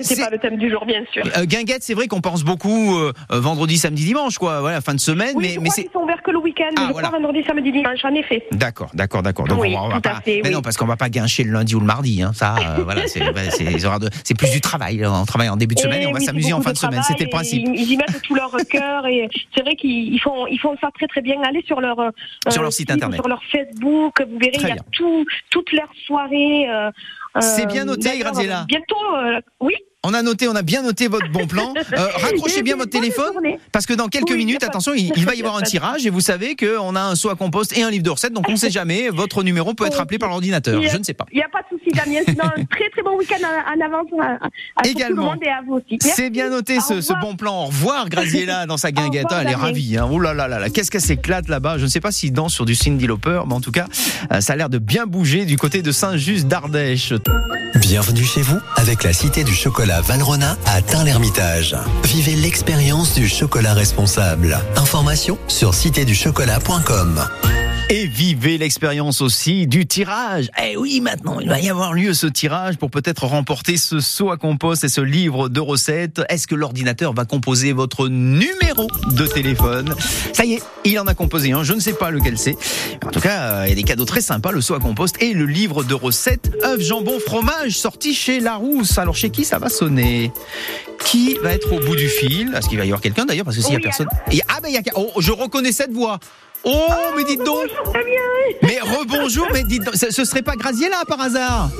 C'est- 0.00 0.16
pas 0.20 0.30
le 0.30 0.38
thème 0.38 0.56
du 0.56 0.70
jour, 0.70 0.84
bien 0.86 1.02
sûr. 1.12 1.22
Euh, 1.36 1.44
guinguette, 1.44 1.82
c'est 1.82 1.94
vrai 1.94 2.08
qu'on 2.08 2.20
pense 2.20 2.42
beaucoup 2.42 2.96
euh, 2.96 3.12
vendredi, 3.30 3.78
samedi, 3.78 4.04
dimanche, 4.04 4.38
quoi. 4.38 4.60
Voilà, 4.60 4.80
fin 4.80 4.94
de 4.94 5.00
semaine. 5.00 5.34
Oui, 5.36 5.42
mais 5.44 5.54
je 5.54 5.60
mais 5.60 5.68
crois 5.84 6.00
sont 6.00 6.04
ouverts 6.04 6.22
que 6.22 6.30
le 6.30 6.38
week-end. 6.38 6.70
Ah, 6.76 6.86
je 6.88 6.92
voilà. 6.92 7.08
crois 7.08 7.18
vendredi, 7.20 7.44
samedi, 7.46 7.72
dimanche, 7.72 8.04
en 8.04 8.14
effet. 8.14 8.44
D'accord, 8.52 8.90
d'accord, 8.94 9.22
d'accord. 9.22 9.46
Donc 9.46 9.60
Oui, 9.60 9.74
on 9.78 9.88
va, 9.88 9.96
on 9.96 10.00
pas. 10.00 10.20
fait, 10.24 10.40
mais 10.42 10.48
oui. 10.48 10.54
non, 10.54 10.62
parce 10.62 10.76
qu'on 10.76 10.86
va 10.86 10.96
pas 10.96 11.08
guincher 11.08 11.44
le 11.44 11.52
lundi 11.52 11.74
ou 11.74 11.80
le 11.80 11.86
mardi. 11.86 12.22
Hein. 12.22 12.32
Ça, 12.34 12.56
euh, 12.56 12.82
voilà, 12.84 13.06
c'est 13.06 13.22
ouais, 13.22 14.34
plus 14.36 14.50
du 14.50 14.60
travail. 14.60 14.98
là. 14.98 15.12
On 15.12 15.24
travaille 15.24 15.48
en 15.48 15.56
début 15.56 15.74
de 15.74 15.80
semaine 15.80 16.02
et, 16.02 16.06
on 16.06 16.12
va 16.12 16.20
s'amuser 16.20 16.52
en 16.52 16.60
fin 16.60 16.72
de, 16.72 16.76
semaine. 16.78 17.02
C'était 17.06 17.24
le 17.24 17.30
principe. 17.30 17.66
Ils, 17.74 17.92
y 17.92 17.96
mettent 17.96 18.20
tout 18.22 18.34
leur 18.34 18.54
cœur 18.70 19.06
et 19.06 19.28
c'est 19.54 19.62
vrai 19.62 19.74
qu'ils 19.76 20.14
ils 20.14 20.20
font, 20.20 20.46
ils 20.46 20.58
font 20.58 20.76
ça 20.80 20.88
très 20.94 21.06
très 21.06 21.20
bien. 21.22 21.36
Allez 21.46 21.62
sur 21.66 21.80
leur, 21.80 21.96
Sur 22.48 22.62
leur 22.62 22.72
site 22.72 22.90
internet. 22.90 23.18
sur 23.20 23.28
leur 23.28 23.40
Facebook, 23.50 23.75
vous 23.80 24.10
verrez, 24.38 24.56
il 24.60 24.68
y 24.68 24.72
a 24.72 24.76
tout, 24.92 25.24
toute 25.50 25.72
leur 25.72 25.90
soirée. 26.06 26.68
euh, 26.68 26.90
C'est 27.40 27.64
euh, 27.64 27.66
bien 27.66 27.84
noté, 27.84 28.18
Graziella. 28.18 28.64
Bientôt, 28.68 29.16
euh, 29.16 29.40
oui. 29.60 29.74
On 30.08 30.14
a 30.14 30.22
noté, 30.22 30.46
on 30.46 30.54
a 30.54 30.62
bien 30.62 30.82
noté 30.82 31.08
votre 31.08 31.28
bon 31.32 31.46
plan. 31.46 31.74
Euh, 31.96 32.08
raccrochez 32.16 32.62
bien 32.62 32.76
votre 32.76 32.90
téléphone 32.90 33.32
parce 33.72 33.86
que 33.86 33.94
dans 33.94 34.08
quelques 34.08 34.30
Oui, 34.30 34.36
minutes, 34.38 34.62
attention, 34.64 34.92
il, 34.94 35.12
il 35.16 35.24
va 35.24 35.34
y 35.34 35.40
avoir 35.40 35.56
un 35.56 35.62
tirage 35.62 36.04
et 36.04 36.10
vous 36.10 36.20
savez 36.20 36.56
qu'on 36.56 36.94
a 36.94 37.00
un 37.00 37.14
saut 37.14 37.30
à 37.30 37.36
compost 37.36 37.76
et 37.78 37.82
un 37.82 37.90
livre 37.90 38.02
de 38.02 38.10
recettes. 38.10 38.32
Donc 38.32 38.48
on 38.48 38.52
ne 38.52 38.56
sait 38.56 38.70
jamais. 38.70 39.08
Votre 39.08 39.42
numéro 39.42 39.72
peut 39.72 39.86
être 39.86 40.00
appelé 40.00 40.18
par 40.18 40.28
l'ordinateur. 40.28 40.82
Je 40.82 40.96
ne 40.96 41.02
sais 41.02 41.14
pas. 41.14 41.24
Il 41.32 41.36
n'y 41.36 41.42
a 41.42 41.48
pas 41.48 41.60
de 41.62 41.78
souci, 41.78 41.90
Damien. 41.92 42.20
Sinon, 42.28 42.44
un 42.44 42.64
très 42.64 42.90
très 42.90 43.02
bon 43.02 43.16
week-end 43.16 43.36
en, 43.46 43.80
avance 43.84 44.06
à, 44.20 44.38
pour 44.38 44.82
tout 44.82 44.90
Également. 44.90 45.22
le 45.22 45.28
monde 45.28 45.42
et 45.42 45.48
à 45.48 45.60
vous 45.66 45.74
aussi. 45.74 45.98
C'est 46.00 46.28
bien 46.28 46.50
noté 46.50 46.80
ce, 46.80 47.18
bon 47.20 47.36
plan. 47.36 47.62
Au 47.62 47.66
revoir 47.66 48.08
Graziella 48.08 48.66
dans 48.66 48.76
sa 48.76 48.90
guinguette. 48.92 49.24
revoir, 49.24 49.40
Ah, 49.40 49.44
elle 49.46 49.52
est 49.52 49.54
ravie. 49.54 49.96
Hein. 49.96 50.08
Oh 50.10 50.18
là 50.18 50.34
là 50.34 50.48
là 50.48 50.58
là. 50.58 50.68
Qu'est-ce 50.68 50.90
qu'elle 50.90 51.00
s'éclate 51.00 51.48
là-bas. 51.48 51.78
Je 51.78 51.84
ne 51.84 51.88
sais 51.88 52.00
pas 52.00 52.10
s'il 52.12 52.32
danse 52.32 52.52
sur 52.52 52.66
du 52.66 52.74
Cindy 52.74 53.06
Lauper, 53.06 53.42
mais 53.46 53.54
en 53.54 53.60
tout 53.60 53.72
cas, 53.72 53.86
euh, 54.32 54.40
ça 54.40 54.54
a 54.54 54.56
l'air 54.56 54.68
de 54.68 54.78
bien 54.78 55.06
bouger 55.06 55.44
du 55.46 55.56
côté 55.56 55.82
de 55.82 55.92
Saint-Just 55.92 56.46
d'Ardèche. 56.46 57.14
Bienvenue 57.76 58.24
chez 58.24 58.42
vous 58.42 58.58
avec 58.76 59.04
la 59.04 59.12
Cité 59.12 59.44
du 59.44 59.54
Chocolat 59.54 59.95
Valrona 60.00 60.56
à 60.66 60.82
Tain-l'Hermitage. 60.82 61.76
Vivez 62.04 62.36
l'expérience 62.36 63.14
du 63.14 63.28
chocolat 63.28 63.74
responsable. 63.74 64.58
Information 64.76 65.38
sur 65.48 65.74
citéduchocolat.com. 65.74 67.24
Et 67.88 68.06
vivez 68.06 68.58
l'expérience 68.58 69.20
aussi 69.20 69.68
du 69.68 69.86
tirage. 69.86 70.50
Eh 70.60 70.76
oui, 70.76 71.00
maintenant, 71.00 71.38
il 71.38 71.48
va 71.48 71.60
y 71.60 71.70
avoir 71.70 71.92
lieu 71.92 72.14
ce 72.14 72.26
tirage 72.26 72.78
pour 72.78 72.90
peut-être 72.90 73.26
remporter 73.26 73.76
ce 73.76 74.00
seau 74.00 74.32
à 74.32 74.36
compost 74.36 74.82
et 74.82 74.88
ce 74.88 75.00
livre 75.00 75.48
de 75.48 75.60
recettes. 75.60 76.20
Est-ce 76.28 76.48
que 76.48 76.56
l'ordinateur 76.56 77.12
va 77.12 77.24
composer 77.24 77.72
votre 77.72 78.08
numéro 78.08 78.88
de 79.12 79.26
téléphone? 79.26 79.94
Ça 80.32 80.44
y 80.44 80.54
est, 80.54 80.62
il 80.84 80.98
en 80.98 81.06
a 81.06 81.14
composé 81.14 81.52
un. 81.52 81.62
Je 81.62 81.74
ne 81.74 81.80
sais 81.80 81.92
pas 81.92 82.10
lequel 82.10 82.38
c'est. 82.38 82.56
En 83.04 83.10
tout 83.10 83.20
cas, 83.20 83.66
il 83.66 83.68
y 83.68 83.72
a 83.72 83.76
des 83.76 83.84
cadeaux 83.84 84.04
très 84.04 84.20
sympas, 84.20 84.50
le 84.50 84.60
seau 84.60 84.74
à 84.74 84.80
compost 84.80 85.22
et 85.22 85.32
le 85.32 85.46
livre 85.46 85.84
de 85.84 85.94
recettes 85.94 86.50
œufs, 86.64 86.80
jambon, 86.80 87.20
fromage 87.24 87.78
sorti 87.78 88.14
chez 88.14 88.40
Larousse. 88.40 88.98
Alors 88.98 89.14
chez 89.14 89.30
qui 89.30 89.44
ça 89.44 89.60
va 89.60 89.68
sonner? 89.68 90.32
Qui 91.04 91.34
va 91.42 91.52
être 91.52 91.72
au 91.72 91.80
bout 91.80 91.96
du 91.96 92.08
fil? 92.08 92.52
Est-ce 92.54 92.68
qu'il 92.68 92.78
va 92.78 92.84
y 92.84 92.88
avoir 92.88 93.00
quelqu'un 93.00 93.24
d'ailleurs? 93.24 93.44
Parce 93.44 93.56
que 93.56 93.62
s'il 93.62 93.74
y 93.74 93.76
a 93.76 93.80
personne... 93.80 94.08
Ah 94.48 94.58
ben 94.62 94.68
il 94.68 94.74
y 94.74 94.78
a... 94.78 94.82
Oh, 94.94 95.10
je 95.18 95.32
reconnais 95.32 95.72
cette 95.72 95.92
voix. 95.92 96.18
Oh, 96.64 96.88
mais 97.16 97.22
dites 97.24 97.44
donc. 97.44 97.68
Bonjour, 97.84 97.94
mais 98.62 98.78
rebonjour, 98.80 99.46
mais 99.52 99.62
dites 99.62 99.84
donc, 99.84 99.94
ce, 99.94 100.10
ce 100.10 100.24
serait 100.24 100.42
pas 100.42 100.56
Graziella 100.56 101.02
par 101.06 101.20
hasard? 101.20 101.70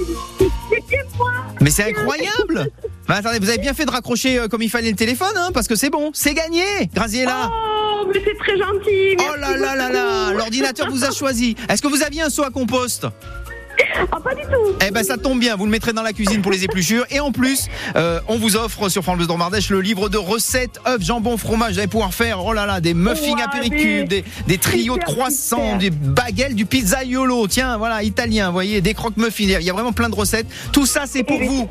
Mais 1.60 1.70
c'est 1.70 1.90
incroyable. 1.90 2.70
Bah 3.08 3.16
attendez, 3.16 3.40
vous 3.40 3.48
avez 3.48 3.58
bien 3.58 3.74
fait 3.74 3.84
de 3.84 3.90
raccrocher 3.90 4.38
euh, 4.38 4.48
comme 4.48 4.62
il 4.62 4.70
fallait 4.70 4.90
le 4.90 4.96
téléphone, 4.96 5.36
hein, 5.36 5.50
parce 5.52 5.66
que 5.66 5.74
c'est 5.74 5.90
bon, 5.90 6.10
c'est 6.12 6.34
gagné 6.34 6.62
Graziella. 6.94 7.50
Oh, 7.52 8.06
mais 8.12 8.22
c'est 8.24 8.36
très 8.38 8.56
gentil. 8.56 9.16
Oh 9.18 9.36
là 9.40 9.56
là 9.56 9.74
là 9.74 9.90
là 9.90 10.32
L'ordinateur 10.32 10.88
vous 10.88 11.04
a 11.04 11.10
choisi. 11.10 11.56
Est-ce 11.68 11.82
que 11.82 11.88
vous 11.88 12.04
aviez 12.04 12.22
un 12.22 12.30
seau 12.30 12.44
à 12.44 12.50
compost? 12.50 13.06
Ah, 14.12 14.20
pas 14.20 14.34
du 14.34 14.42
tout. 14.42 14.76
Eh 14.86 14.90
ben 14.90 15.02
ça 15.02 15.16
tombe 15.16 15.38
bien, 15.38 15.56
vous 15.56 15.64
le 15.64 15.70
mettrez 15.70 15.92
dans 15.92 16.02
la 16.02 16.12
cuisine 16.12 16.42
pour 16.42 16.52
les 16.52 16.64
épluchures. 16.64 17.04
Et 17.10 17.20
en 17.20 17.32
plus, 17.32 17.66
euh, 17.96 18.20
on 18.28 18.36
vous 18.36 18.56
offre 18.56 18.88
sur 18.88 19.02
France 19.02 19.16
Bleu 19.16 19.26
Dromardèche 19.26 19.70
le 19.70 19.80
livre 19.80 20.08
de 20.08 20.18
recettes 20.18 20.80
œufs, 20.86 21.02
jambon, 21.02 21.36
fromage. 21.36 21.74
Vous 21.74 21.78
allez 21.78 21.88
pouvoir 21.88 22.14
faire, 22.14 22.44
oh 22.44 22.52
là 22.52 22.66
là, 22.66 22.80
des 22.80 22.94
muffins 22.94 23.32
Ouah, 23.32 23.44
apéricubes, 23.44 24.08
des, 24.08 24.24
des 24.46 24.58
trios 24.58 24.96
de 24.98 25.04
croissants, 25.04 25.76
des 25.76 25.90
baguettes, 25.90 26.54
du 26.54 26.66
pizzaiolo. 26.66 27.46
Tiens, 27.48 27.76
voilà, 27.76 28.02
italien, 28.02 28.46
vous 28.48 28.52
voyez, 28.52 28.80
des 28.80 28.94
croque-muffins. 28.94 29.44
Il 29.44 29.62
y 29.62 29.70
a 29.70 29.72
vraiment 29.72 29.92
plein 29.92 30.08
de 30.08 30.14
recettes. 30.14 30.46
Tout 30.72 30.86
ça, 30.86 31.04
c'est 31.06 31.24
pour 31.24 31.40
vous. 31.42 31.68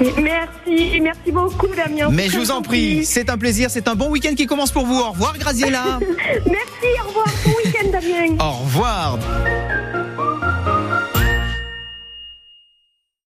Merci, 0.00 1.00
merci 1.00 1.32
beaucoup, 1.32 1.68
Damien. 1.68 2.08
Mais 2.10 2.28
je 2.28 2.38
vous 2.38 2.50
en 2.50 2.62
prie, 2.62 3.04
c'est 3.04 3.30
un 3.30 3.38
plaisir, 3.38 3.70
c'est 3.70 3.88
un 3.88 3.94
bon 3.94 4.10
week-end 4.10 4.34
qui 4.34 4.46
commence 4.46 4.72
pour 4.72 4.86
vous. 4.86 4.98
Au 4.98 5.10
revoir, 5.10 5.36
Graziella. 5.38 5.98
Merci, 6.46 7.00
au 7.04 7.08
revoir. 7.08 7.26
Bon 7.44 7.52
week-end, 7.64 7.88
Damien. 7.90 8.36
Au 8.38 8.52
revoir. 8.64 9.18